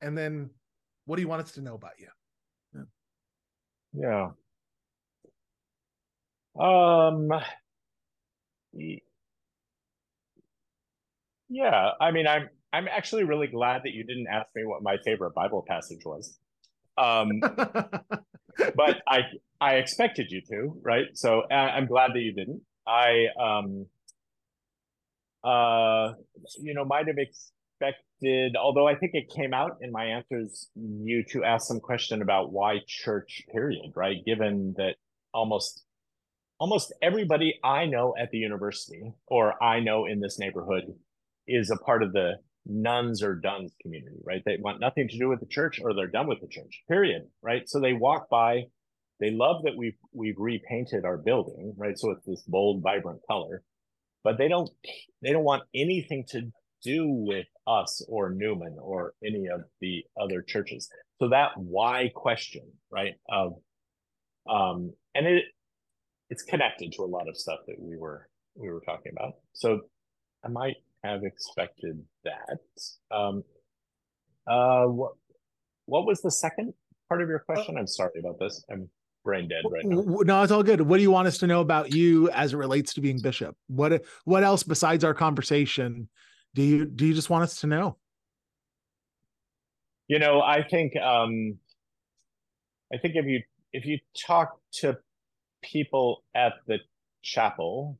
and 0.00 0.16
then 0.16 0.50
what 1.04 1.16
do 1.16 1.22
you 1.22 1.28
want 1.28 1.42
us 1.42 1.52
to 1.52 1.60
know 1.60 1.74
about 1.74 1.98
you? 1.98 2.08
Yeah. 3.92 4.30
Um. 6.58 7.30
Yeah, 11.48 11.90
I 12.00 12.10
mean, 12.10 12.26
I'm 12.26 12.48
I'm 12.72 12.88
actually 12.88 13.24
really 13.24 13.46
glad 13.46 13.82
that 13.84 13.92
you 13.92 14.04
didn't 14.04 14.26
ask 14.28 14.54
me 14.54 14.64
what 14.64 14.82
my 14.82 14.98
favorite 15.04 15.34
Bible 15.34 15.64
passage 15.66 16.04
was. 16.04 16.38
Um, 16.98 17.40
but 17.40 19.02
I 19.08 19.20
I 19.60 19.74
expected 19.76 20.30
you 20.30 20.42
to, 20.50 20.80
right? 20.82 21.06
So 21.14 21.42
uh, 21.50 21.54
I'm 21.54 21.86
glad 21.86 22.12
that 22.14 22.20
you 22.20 22.34
didn't. 22.34 22.62
I 22.86 23.26
um 23.40 23.86
uh 25.44 26.12
you 26.60 26.74
know 26.74 26.84
might 26.84 27.06
have 27.06 27.16
expected, 27.18 28.56
although 28.56 28.88
I 28.88 28.94
think 28.96 29.12
it 29.14 29.30
came 29.34 29.54
out 29.54 29.78
in 29.80 29.92
my 29.92 30.04
answers, 30.06 30.68
you 30.74 31.24
to 31.30 31.44
ask 31.44 31.66
some 31.68 31.80
question 31.80 32.22
about 32.22 32.52
why 32.52 32.78
church, 32.86 33.42
period, 33.52 33.92
right? 33.94 34.16
Given 34.24 34.74
that 34.76 34.96
almost 35.32 35.84
almost 36.58 36.92
everybody 37.02 37.58
I 37.62 37.86
know 37.86 38.14
at 38.20 38.30
the 38.30 38.38
university 38.38 39.12
or 39.26 39.62
I 39.62 39.80
know 39.80 40.06
in 40.06 40.20
this 40.20 40.38
neighborhood 40.38 40.84
is 41.46 41.70
a 41.70 41.76
part 41.76 42.02
of 42.02 42.12
the 42.12 42.34
nones 42.66 43.22
or 43.22 43.34
dones 43.34 43.72
community, 43.80 44.18
right? 44.24 44.42
They 44.44 44.58
want 44.60 44.80
nothing 44.80 45.08
to 45.08 45.18
do 45.18 45.28
with 45.28 45.40
the 45.40 45.46
church 45.46 45.80
or 45.82 45.94
they're 45.94 46.06
done 46.06 46.26
with 46.26 46.40
the 46.40 46.48
church, 46.48 46.82
period, 46.88 47.22
right? 47.42 47.68
So 47.68 47.80
they 47.80 47.94
walk 47.94 48.28
by, 48.28 48.64
they 49.20 49.30
love 49.30 49.62
that 49.64 49.76
we've 49.76 49.96
we've 50.12 50.38
repainted 50.38 51.04
our 51.04 51.16
building, 51.16 51.74
right? 51.76 51.98
So 51.98 52.10
it's 52.10 52.26
this 52.26 52.42
bold, 52.46 52.82
vibrant 52.82 53.20
color, 53.26 53.62
but 54.22 54.36
they 54.38 54.48
don't 54.48 54.70
they 55.22 55.32
don't 55.32 55.44
want 55.44 55.62
anything 55.74 56.24
to 56.30 56.52
do 56.84 57.08
with 57.08 57.46
us 57.66 58.04
or 58.08 58.30
Newman 58.30 58.76
or 58.80 59.14
any 59.24 59.46
of 59.48 59.62
the 59.80 60.04
other 60.20 60.42
churches. 60.42 60.88
So 61.20 61.30
that 61.30 61.50
why 61.56 62.10
question, 62.14 62.70
right? 62.90 63.14
Of 63.28 63.54
um 64.48 64.92
and 65.14 65.26
it 65.26 65.44
it's 66.30 66.42
connected 66.42 66.92
to 66.92 67.02
a 67.02 67.06
lot 67.06 67.28
of 67.28 67.36
stuff 67.36 67.60
that 67.66 67.76
we 67.78 67.96
were 67.96 68.28
we 68.54 68.70
were 68.70 68.80
talking 68.80 69.12
about. 69.16 69.34
So 69.52 69.80
I 70.44 70.48
might 70.48 70.76
have 71.04 71.22
expected 71.24 72.02
that. 72.24 73.16
Um, 73.16 73.44
uh, 74.46 74.86
what 74.86 75.12
what 75.86 76.06
was 76.06 76.20
the 76.20 76.30
second 76.30 76.74
part 77.08 77.22
of 77.22 77.28
your 77.28 77.40
question? 77.40 77.76
I'm 77.78 77.86
sorry 77.86 78.18
about 78.18 78.38
this. 78.38 78.64
I'm 78.70 78.88
brain 79.24 79.48
dead 79.48 79.62
right 79.70 79.84
now. 79.84 80.02
No, 80.22 80.42
it's 80.42 80.52
all 80.52 80.62
good. 80.62 80.80
What 80.80 80.96
do 80.96 81.02
you 81.02 81.10
want 81.10 81.28
us 81.28 81.38
to 81.38 81.46
know 81.46 81.60
about 81.60 81.92
you 81.92 82.30
as 82.30 82.54
it 82.54 82.56
relates 82.56 82.94
to 82.94 83.00
being 83.00 83.20
bishop? 83.20 83.56
What 83.68 84.04
what 84.24 84.42
else 84.42 84.62
besides 84.62 85.04
our 85.04 85.14
conversation 85.14 86.08
do 86.54 86.62
you 86.62 86.86
do 86.86 87.06
you 87.06 87.14
just 87.14 87.30
want 87.30 87.44
us 87.44 87.60
to 87.60 87.66
know? 87.66 87.96
You 90.08 90.18
know, 90.18 90.40
I 90.40 90.66
think 90.66 90.96
um, 90.96 91.58
I 92.92 92.98
think 92.98 93.14
if 93.16 93.26
you 93.26 93.42
if 93.72 93.84
you 93.84 93.98
talk 94.26 94.58
to 94.80 94.98
people 95.62 96.22
at 96.34 96.54
the 96.66 96.78
chapel 97.22 97.98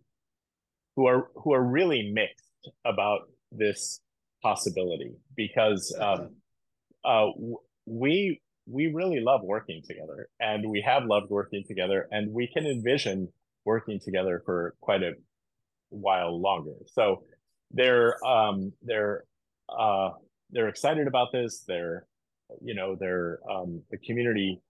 who 0.96 1.06
are 1.06 1.28
who 1.36 1.52
are 1.52 1.62
really 1.62 2.10
mixed 2.12 2.70
about 2.84 3.20
this 3.52 4.00
possibility 4.42 5.14
because 5.36 5.94
um, 6.00 6.30
uh, 7.04 7.26
we 7.86 8.40
we 8.66 8.86
really 8.92 9.20
love 9.20 9.40
working 9.42 9.82
together 9.86 10.28
and 10.40 10.68
we 10.68 10.82
have 10.82 11.04
loved 11.04 11.30
working 11.30 11.64
together 11.66 12.06
and 12.10 12.32
we 12.32 12.46
can 12.46 12.66
envision 12.66 13.28
working 13.64 13.98
together 13.98 14.42
for 14.44 14.74
quite 14.80 15.02
a 15.02 15.12
while 15.90 16.40
longer. 16.40 16.74
So 16.86 17.24
they're 17.70 18.14
um 18.26 18.72
they're 18.82 19.24
uh 19.68 20.10
they're 20.50 20.68
excited 20.68 21.06
about 21.06 21.32
this. 21.32 21.64
They're 21.66 22.06
you 22.62 22.74
know 22.74 22.96
they're 22.98 23.40
um 23.50 23.82
the 23.90 23.98
community 23.98 24.60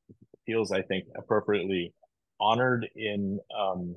feels 0.46 0.72
i 0.72 0.82
think 0.82 1.04
appropriately 1.16 1.92
honored 2.40 2.88
in 2.96 3.38
um 3.58 3.96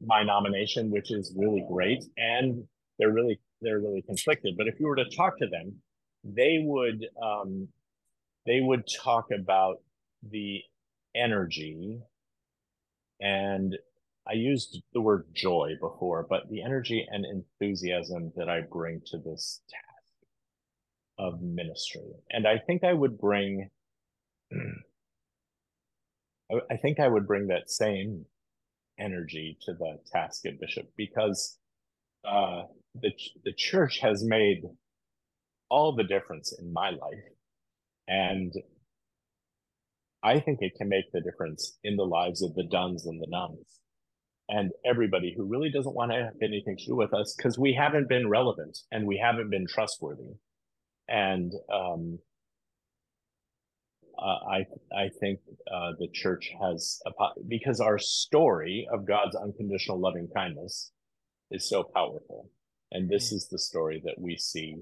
my 0.00 0.22
nomination 0.22 0.90
which 0.90 1.10
is 1.10 1.34
really 1.36 1.64
great. 1.68 2.04
And 2.16 2.64
they're 2.98 3.12
really 3.12 3.40
they're 3.62 3.80
really 3.80 4.02
conflicted. 4.02 4.56
But 4.56 4.68
if 4.68 4.78
you 4.78 4.86
were 4.86 4.96
to 4.96 5.08
talk 5.16 5.38
to 5.38 5.46
them 5.46 5.74
they 6.24 6.60
would 6.64 7.06
um 7.22 7.68
they 8.46 8.60
would 8.60 8.84
talk 8.86 9.26
about 9.30 9.78
the 10.30 10.60
energy. 11.14 12.00
And 13.20 13.76
I 14.26 14.32
used 14.32 14.82
the 14.92 15.00
word 15.00 15.26
joy 15.34 15.74
before, 15.80 16.26
but 16.28 16.48
the 16.50 16.62
energy 16.62 17.06
and 17.10 17.24
enthusiasm 17.24 18.32
that 18.36 18.48
I 18.48 18.62
bring 18.62 19.00
to 19.06 19.18
this 19.18 19.60
task 19.70 19.84
of 21.18 21.42
ministry. 21.42 22.12
And 22.30 22.46
I 22.46 22.58
think 22.58 22.84
I 22.84 22.92
would 22.92 23.18
bring, 23.18 23.70
I- 26.70 26.76
think 26.76 27.00
I 27.00 27.08
would 27.08 27.26
bring 27.26 27.48
that 27.48 27.70
same 27.70 28.26
energy 28.98 29.58
to 29.62 29.74
the 29.74 29.98
task 30.12 30.46
of 30.46 30.60
bishop 30.60 30.86
because 30.96 31.58
uh, 32.24 32.62
the 32.94 33.12
the 33.44 33.52
church 33.52 33.98
has 34.00 34.24
made 34.24 34.62
all 35.70 35.94
the 35.94 36.04
difference 36.04 36.56
in 36.58 36.72
my 36.72 36.90
life, 36.90 37.24
and 38.08 38.52
I 40.22 40.40
think 40.40 40.58
it 40.62 40.74
can 40.76 40.88
make 40.88 41.12
the 41.12 41.20
difference 41.20 41.78
in 41.84 41.96
the 41.96 42.06
lives 42.06 42.42
of 42.42 42.54
the 42.54 42.64
dones 42.64 43.06
and 43.06 43.20
the 43.20 43.26
nones 43.28 43.80
and 44.48 44.72
everybody 44.84 45.34
who 45.36 45.44
really 45.44 45.70
doesn't 45.70 45.94
want 45.94 46.12
to 46.12 46.18
have 46.24 46.34
anything 46.42 46.76
to 46.76 46.86
do 46.86 46.96
with 46.96 47.14
us 47.14 47.34
because 47.36 47.58
we 47.58 47.74
haven't 47.74 48.08
been 48.08 48.28
relevant 48.28 48.78
and 48.92 49.06
we 49.06 49.18
haven't 49.22 49.50
been 49.50 49.66
trustworthy. 49.66 50.34
And 51.08 51.52
um, 51.72 52.18
uh, 54.18 54.38
I 54.48 54.66
I 54.96 55.08
think 55.20 55.40
uh, 55.72 55.92
the 55.98 56.08
church 56.12 56.50
has 56.60 57.00
a 57.06 57.10
po- 57.12 57.42
because 57.48 57.80
our 57.80 57.98
story 57.98 58.86
of 58.92 59.06
God's 59.06 59.36
unconditional 59.36 60.00
loving 60.00 60.28
kindness 60.34 60.92
is 61.50 61.68
so 61.68 61.82
powerful, 61.82 62.50
and 62.92 63.08
this 63.08 63.32
is 63.32 63.48
the 63.48 63.58
story 63.58 64.00
that 64.04 64.20
we 64.20 64.36
see 64.36 64.76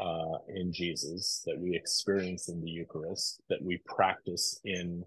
uh, 0.00 0.38
in 0.48 0.72
Jesus, 0.72 1.42
that 1.46 1.58
we 1.58 1.76
experience 1.76 2.48
in 2.48 2.62
the 2.62 2.70
Eucharist, 2.70 3.42
that 3.50 3.62
we 3.62 3.82
practice 3.84 4.60
in 4.64 5.04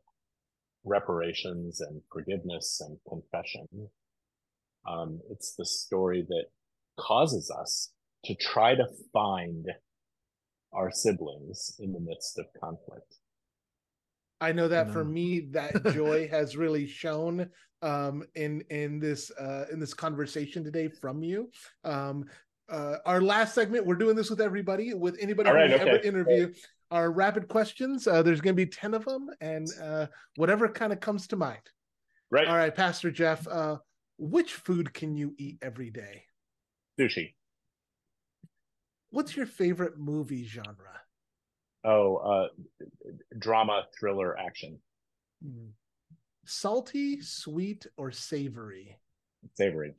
reparations 0.85 1.81
and 1.81 2.01
forgiveness 2.11 2.81
and 2.85 2.97
confession. 3.07 3.67
Um, 4.87 5.21
it's 5.31 5.55
the 5.55 5.65
story 5.65 6.25
that 6.27 6.45
causes 6.99 7.49
us 7.49 7.91
to 8.25 8.35
try 8.35 8.75
to 8.75 8.85
find 9.11 9.67
our 10.73 10.91
siblings 10.91 11.75
in 11.79 11.93
the 11.93 11.99
midst 11.99 12.37
of 12.37 12.45
conflict. 12.59 13.15
I 14.43 14.51
know 14.51 14.67
that 14.67 14.91
for 14.91 15.05
me, 15.05 15.47
that 15.51 15.85
joy 15.93 16.27
has 16.27 16.57
really 16.57 16.85
shown 16.85 17.49
um, 17.81 18.23
in 18.35 18.61
in 18.69 18.99
this 18.99 19.31
uh, 19.31 19.65
in 19.71 19.79
this 19.79 19.93
conversation 19.93 20.65
today 20.65 20.89
from 20.89 21.23
you. 21.23 21.49
Um, 21.85 22.25
uh, 22.69 22.97
our 23.05 23.21
last 23.21 23.55
segment, 23.55 23.85
we're 23.85 23.95
doing 23.95 24.17
this 24.17 24.29
with 24.29 24.41
everybody, 24.41 24.93
with 24.93 25.17
anybody 25.21 25.49
All 25.49 25.55
right, 25.55 25.69
who 25.69 25.75
we 25.75 25.81
ever 25.81 25.97
okay. 25.99 26.07
interview. 26.07 26.53
Our 26.91 27.09
rapid 27.11 27.47
questions. 27.47 28.05
Uh, 28.05 28.21
there's 28.21 28.41
going 28.41 28.55
to 28.55 28.65
be 28.65 28.69
ten 28.69 28.93
of 28.93 29.05
them, 29.05 29.29
and 29.39 29.67
uh, 29.81 30.07
whatever 30.35 30.67
kind 30.67 30.91
of 30.91 30.99
comes 30.99 31.27
to 31.27 31.37
mind. 31.37 31.61
Right? 32.29 32.47
All 32.47 32.57
right, 32.57 32.75
Pastor 32.75 33.11
Jeff. 33.11 33.47
Uh, 33.47 33.77
which 34.17 34.55
food 34.55 34.93
can 34.93 35.15
you 35.15 35.33
eat 35.37 35.57
every 35.61 35.89
day? 35.89 36.23
Sushi. 36.99 37.33
What's 39.09 39.37
your 39.37 39.45
favorite 39.45 39.97
movie 39.97 40.45
genre? 40.45 41.02
Oh, 41.85 42.15
uh, 42.17 42.47
drama, 43.37 43.83
thriller, 43.99 44.37
action, 44.37 44.79
Hmm. 45.43 45.67
Salty, 46.45 47.21
sweet, 47.21 47.85
or 47.97 48.11
savory? 48.11 48.97
savory. 49.55 49.93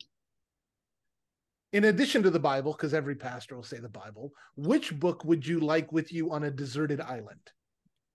in 1.72 1.84
addition 1.84 2.22
to 2.22 2.30
the 2.30 2.38
Bible, 2.38 2.72
because 2.72 2.94
every 2.94 3.14
pastor 3.16 3.56
will 3.56 3.62
say 3.62 3.78
the 3.78 3.88
Bible, 3.88 4.32
which 4.56 4.98
book 4.98 5.24
would 5.24 5.46
you 5.46 5.58
like 5.60 5.90
with 5.92 6.12
you 6.12 6.30
on 6.30 6.44
a 6.44 6.50
deserted 6.50 7.00
island? 7.00 7.40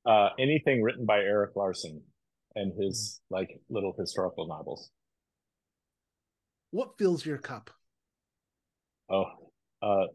Uh, 0.05 0.29
anything 0.39 0.81
written 0.81 1.05
by 1.05 1.19
Erik 1.19 1.55
Larson 1.55 2.01
and 2.55 2.73
his 2.81 3.21
like 3.29 3.59
little 3.69 3.93
historical 3.99 4.47
novels. 4.47 4.89
What 6.71 6.97
fills 6.97 7.25
your 7.25 7.37
cup? 7.37 7.69
Oh, 9.09 9.25
uh, 9.81 10.05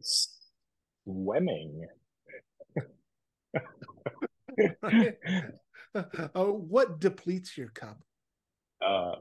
swimming. 0.00 1.86
oh, 6.34 6.52
what 6.52 7.00
depletes 7.00 7.56
your 7.56 7.68
cup? 7.68 7.98
Uh, 8.84 9.14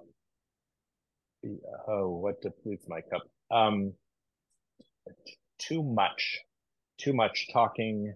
oh, 1.88 2.10
what 2.10 2.42
depletes 2.42 2.86
my 2.88 3.02
cup? 3.02 3.22
Um, 3.52 3.94
too 5.60 5.84
much, 5.84 6.40
too 6.98 7.14
much 7.14 7.50
talking, 7.52 8.14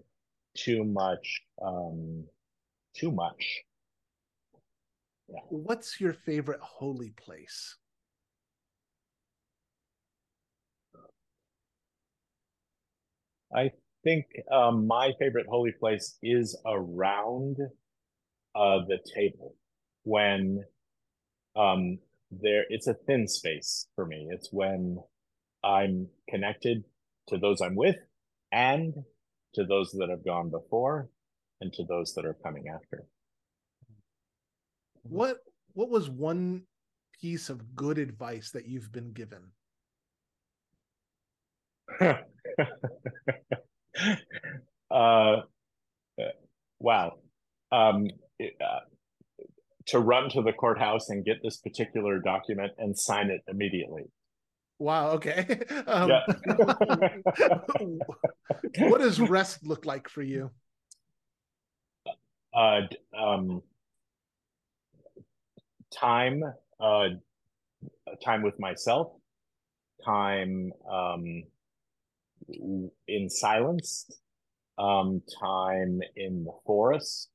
too 0.56 0.84
much, 0.84 1.40
um, 1.62 2.24
too 2.94 3.10
much. 3.10 3.62
Yeah. 5.28 5.40
What's 5.48 6.00
your 6.00 6.14
favorite 6.14 6.60
holy 6.60 7.10
place? 7.10 7.76
I 13.54 13.72
think 14.04 14.26
um, 14.52 14.86
my 14.86 15.12
favorite 15.18 15.46
holy 15.48 15.72
place 15.72 16.16
is 16.22 16.56
around 16.66 17.56
uh, 18.54 18.78
the 18.86 18.98
table 19.14 19.54
when 20.04 20.64
um, 21.56 21.98
there 22.30 22.64
it's 22.68 22.86
a 22.86 22.94
thin 22.94 23.26
space 23.28 23.86
for 23.94 24.06
me. 24.06 24.28
It's 24.30 24.48
when 24.52 24.98
I'm 25.64 26.08
connected 26.28 26.84
to 27.28 27.38
those 27.38 27.60
I'm 27.60 27.74
with 27.74 27.96
and 28.52 28.94
to 29.54 29.64
those 29.64 29.92
that 29.92 30.08
have 30.10 30.24
gone 30.24 30.50
before 30.50 31.08
and 31.60 31.72
to 31.74 31.84
those 31.84 32.14
that 32.14 32.24
are 32.24 32.36
coming 32.42 32.66
after. 32.68 33.04
What 35.02 35.38
what 35.72 35.90
was 35.90 36.10
one 36.10 36.62
piece 37.20 37.48
of 37.48 37.74
good 37.74 37.98
advice 37.98 38.50
that 38.52 38.66
you've 38.66 38.92
been 38.92 39.12
given? 39.12 39.52
uh, 44.90 45.36
wow. 46.78 47.18
Um, 47.70 48.08
uh, 48.40 48.80
to 49.86 49.98
run 49.98 50.28
to 50.30 50.42
the 50.42 50.52
courthouse 50.52 51.08
and 51.08 51.24
get 51.24 51.42
this 51.42 51.56
particular 51.56 52.18
document 52.18 52.72
and 52.78 52.96
sign 52.96 53.30
it 53.30 53.42
immediately. 53.48 54.04
Wow. 54.78 55.10
Okay. 55.12 55.60
Um, 55.86 56.10
yeah. 56.10 56.22
what 58.88 59.00
does 59.00 59.18
rest 59.20 59.64
look 59.64 59.86
like 59.86 60.08
for 60.08 60.22
you? 60.22 60.50
Uh, 62.54 62.82
um, 63.16 63.62
time, 65.90 66.42
uh, 66.80 67.08
time 68.22 68.42
with 68.42 68.58
myself, 68.60 69.12
time 70.04 70.72
um, 70.90 71.44
in 72.48 73.28
silence, 73.28 74.06
um, 74.78 75.22
time 75.40 76.00
in 76.16 76.44
the 76.44 76.52
forest, 76.66 77.30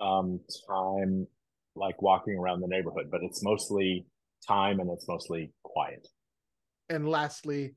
um, 0.00 0.40
time 0.68 1.26
like 1.74 2.00
walking 2.02 2.36
around 2.36 2.60
the 2.60 2.68
neighborhood, 2.68 3.08
but 3.10 3.22
it's 3.22 3.42
mostly 3.42 4.06
time 4.46 4.80
and 4.80 4.90
it's 4.90 5.08
mostly 5.08 5.52
quiet. 5.62 6.06
And 6.88 7.08
lastly, 7.08 7.74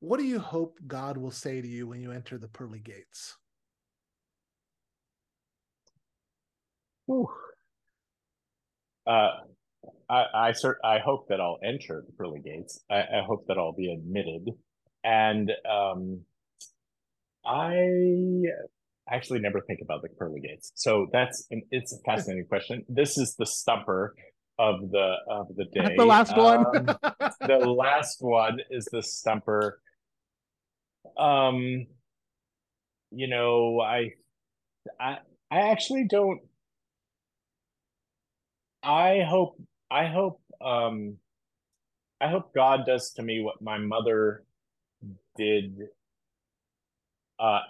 what 0.00 0.18
do 0.18 0.26
you 0.26 0.38
hope 0.38 0.78
God 0.86 1.16
will 1.16 1.30
say 1.30 1.62
to 1.62 1.68
you 1.68 1.86
when 1.86 2.00
you 2.00 2.12
enter 2.12 2.36
the 2.36 2.48
pearly 2.48 2.80
gates? 2.80 3.36
Ooh. 7.10 7.28
Uh, 9.06 9.30
I 10.08 10.24
I, 10.34 10.50
cert- 10.52 10.82
I 10.84 10.98
hope 10.98 11.28
that 11.28 11.40
I'll 11.40 11.58
enter 11.64 12.04
the 12.06 12.12
pearly 12.12 12.40
gates. 12.40 12.82
I, 12.90 13.00
I 13.00 13.22
hope 13.26 13.46
that 13.48 13.58
I'll 13.58 13.72
be 13.72 13.92
admitted, 13.92 14.48
and 15.04 15.52
um, 15.70 16.20
I 17.46 18.42
actually 19.08 19.40
never 19.40 19.60
think 19.60 19.80
about 19.82 20.02
the 20.02 20.08
pearly 20.08 20.40
gates. 20.40 20.72
So 20.74 21.08
that's 21.12 21.46
an, 21.50 21.62
it's 21.70 21.92
a 21.92 21.98
fascinating 22.04 22.46
question. 22.46 22.84
This 22.88 23.18
is 23.18 23.36
the 23.36 23.46
stumper 23.46 24.14
of 24.58 24.90
the 24.90 25.16
of 25.28 25.48
the 25.56 25.64
day. 25.66 25.94
The 25.96 26.06
last 26.06 26.36
one. 26.36 26.66
um, 26.66 26.86
the 27.46 27.58
last 27.58 28.18
one 28.20 28.60
is 28.70 28.86
the 28.86 29.02
stumper. 29.02 29.80
Um, 31.18 31.86
you 33.10 33.28
know, 33.28 33.80
I, 33.80 34.12
I, 34.98 35.18
I 35.50 35.70
actually 35.70 36.06
don't. 36.08 36.40
I 38.82 39.22
hope. 39.26 39.60
I 39.90 40.06
hope. 40.06 40.40
Um, 40.64 41.18
I 42.20 42.28
hope 42.28 42.54
God 42.54 42.86
does 42.86 43.12
to 43.16 43.22
me 43.22 43.42
what 43.42 43.60
my 43.60 43.76
mother 43.76 44.44
did. 45.36 45.76
Uh, 47.38 47.60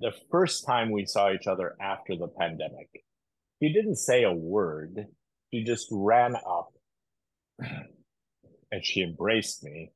the 0.00 0.12
first 0.30 0.66
time 0.66 0.90
we 0.90 1.04
saw 1.04 1.30
each 1.30 1.46
other 1.46 1.76
after 1.80 2.16
the 2.16 2.28
pandemic. 2.28 2.88
He 3.60 3.72
didn't 3.72 3.96
say 3.96 4.24
a 4.24 4.32
word. 4.32 5.06
She 5.52 5.62
just 5.62 5.88
ran 5.90 6.34
up 6.34 6.72
and 8.72 8.84
she 8.84 9.02
embraced 9.02 9.62
me 9.62 9.92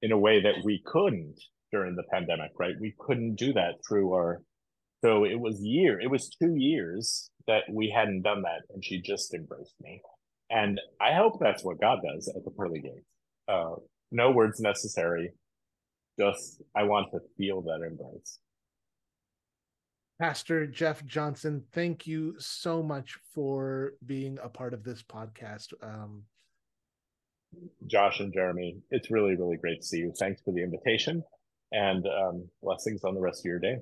in 0.00 0.12
a 0.12 0.18
way 0.18 0.42
that 0.42 0.64
we 0.64 0.82
couldn't 0.84 1.38
during 1.70 1.96
the 1.96 2.04
pandemic, 2.10 2.52
right? 2.58 2.74
We 2.80 2.94
couldn't 2.98 3.34
do 3.34 3.52
that 3.52 3.74
through 3.86 4.14
our 4.14 4.42
so 5.04 5.24
it 5.24 5.38
was 5.38 5.60
year 5.62 6.00
it 6.00 6.10
was 6.10 6.28
two 6.28 6.56
years 6.56 7.30
that 7.46 7.62
we 7.70 7.88
hadn't 7.94 8.22
done 8.22 8.42
that 8.42 8.62
and 8.74 8.84
she 8.84 9.00
just 9.00 9.34
embraced 9.34 9.74
me. 9.80 10.00
And 10.50 10.80
I 11.00 11.12
hope 11.12 11.38
that's 11.38 11.62
what 11.62 11.80
God 11.80 11.98
does 12.02 12.32
at 12.34 12.44
the 12.44 12.50
pearly 12.50 12.80
gates. 12.80 13.04
Uh, 13.46 13.74
no 14.10 14.30
words 14.30 14.60
necessary. 14.60 15.32
Just 16.18 16.62
I 16.74 16.82
want 16.84 17.12
to 17.12 17.20
feel 17.36 17.62
that 17.62 17.86
embrace. 17.86 18.38
Pastor 20.20 20.66
Jeff 20.66 21.04
Johnson, 21.06 21.62
thank 21.72 22.06
you 22.06 22.34
so 22.38 22.82
much 22.82 23.16
for 23.32 23.92
being 24.04 24.38
a 24.42 24.48
part 24.48 24.74
of 24.74 24.82
this 24.82 25.00
podcast. 25.00 25.72
Um, 25.80 26.24
Josh 27.86 28.18
and 28.18 28.32
Jeremy, 28.32 28.78
it's 28.90 29.10
really, 29.10 29.36
really 29.36 29.56
great 29.56 29.80
to 29.80 29.86
see 29.86 29.98
you. 29.98 30.12
Thanks 30.18 30.42
for 30.42 30.52
the 30.52 30.62
invitation 30.62 31.22
and 31.70 32.04
um, 32.06 32.48
blessings 32.62 33.04
on 33.04 33.14
the 33.14 33.20
rest 33.20 33.42
of 33.42 33.44
your 33.44 33.60
day. 33.60 33.78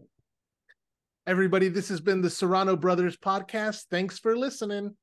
Everybody, 1.26 1.68
this 1.68 1.88
has 1.88 2.00
been 2.00 2.20
the 2.20 2.30
Serrano 2.30 2.76
Brothers 2.76 3.16
podcast. 3.16 3.84
Thanks 3.90 4.18
for 4.18 4.36
listening. 4.36 4.94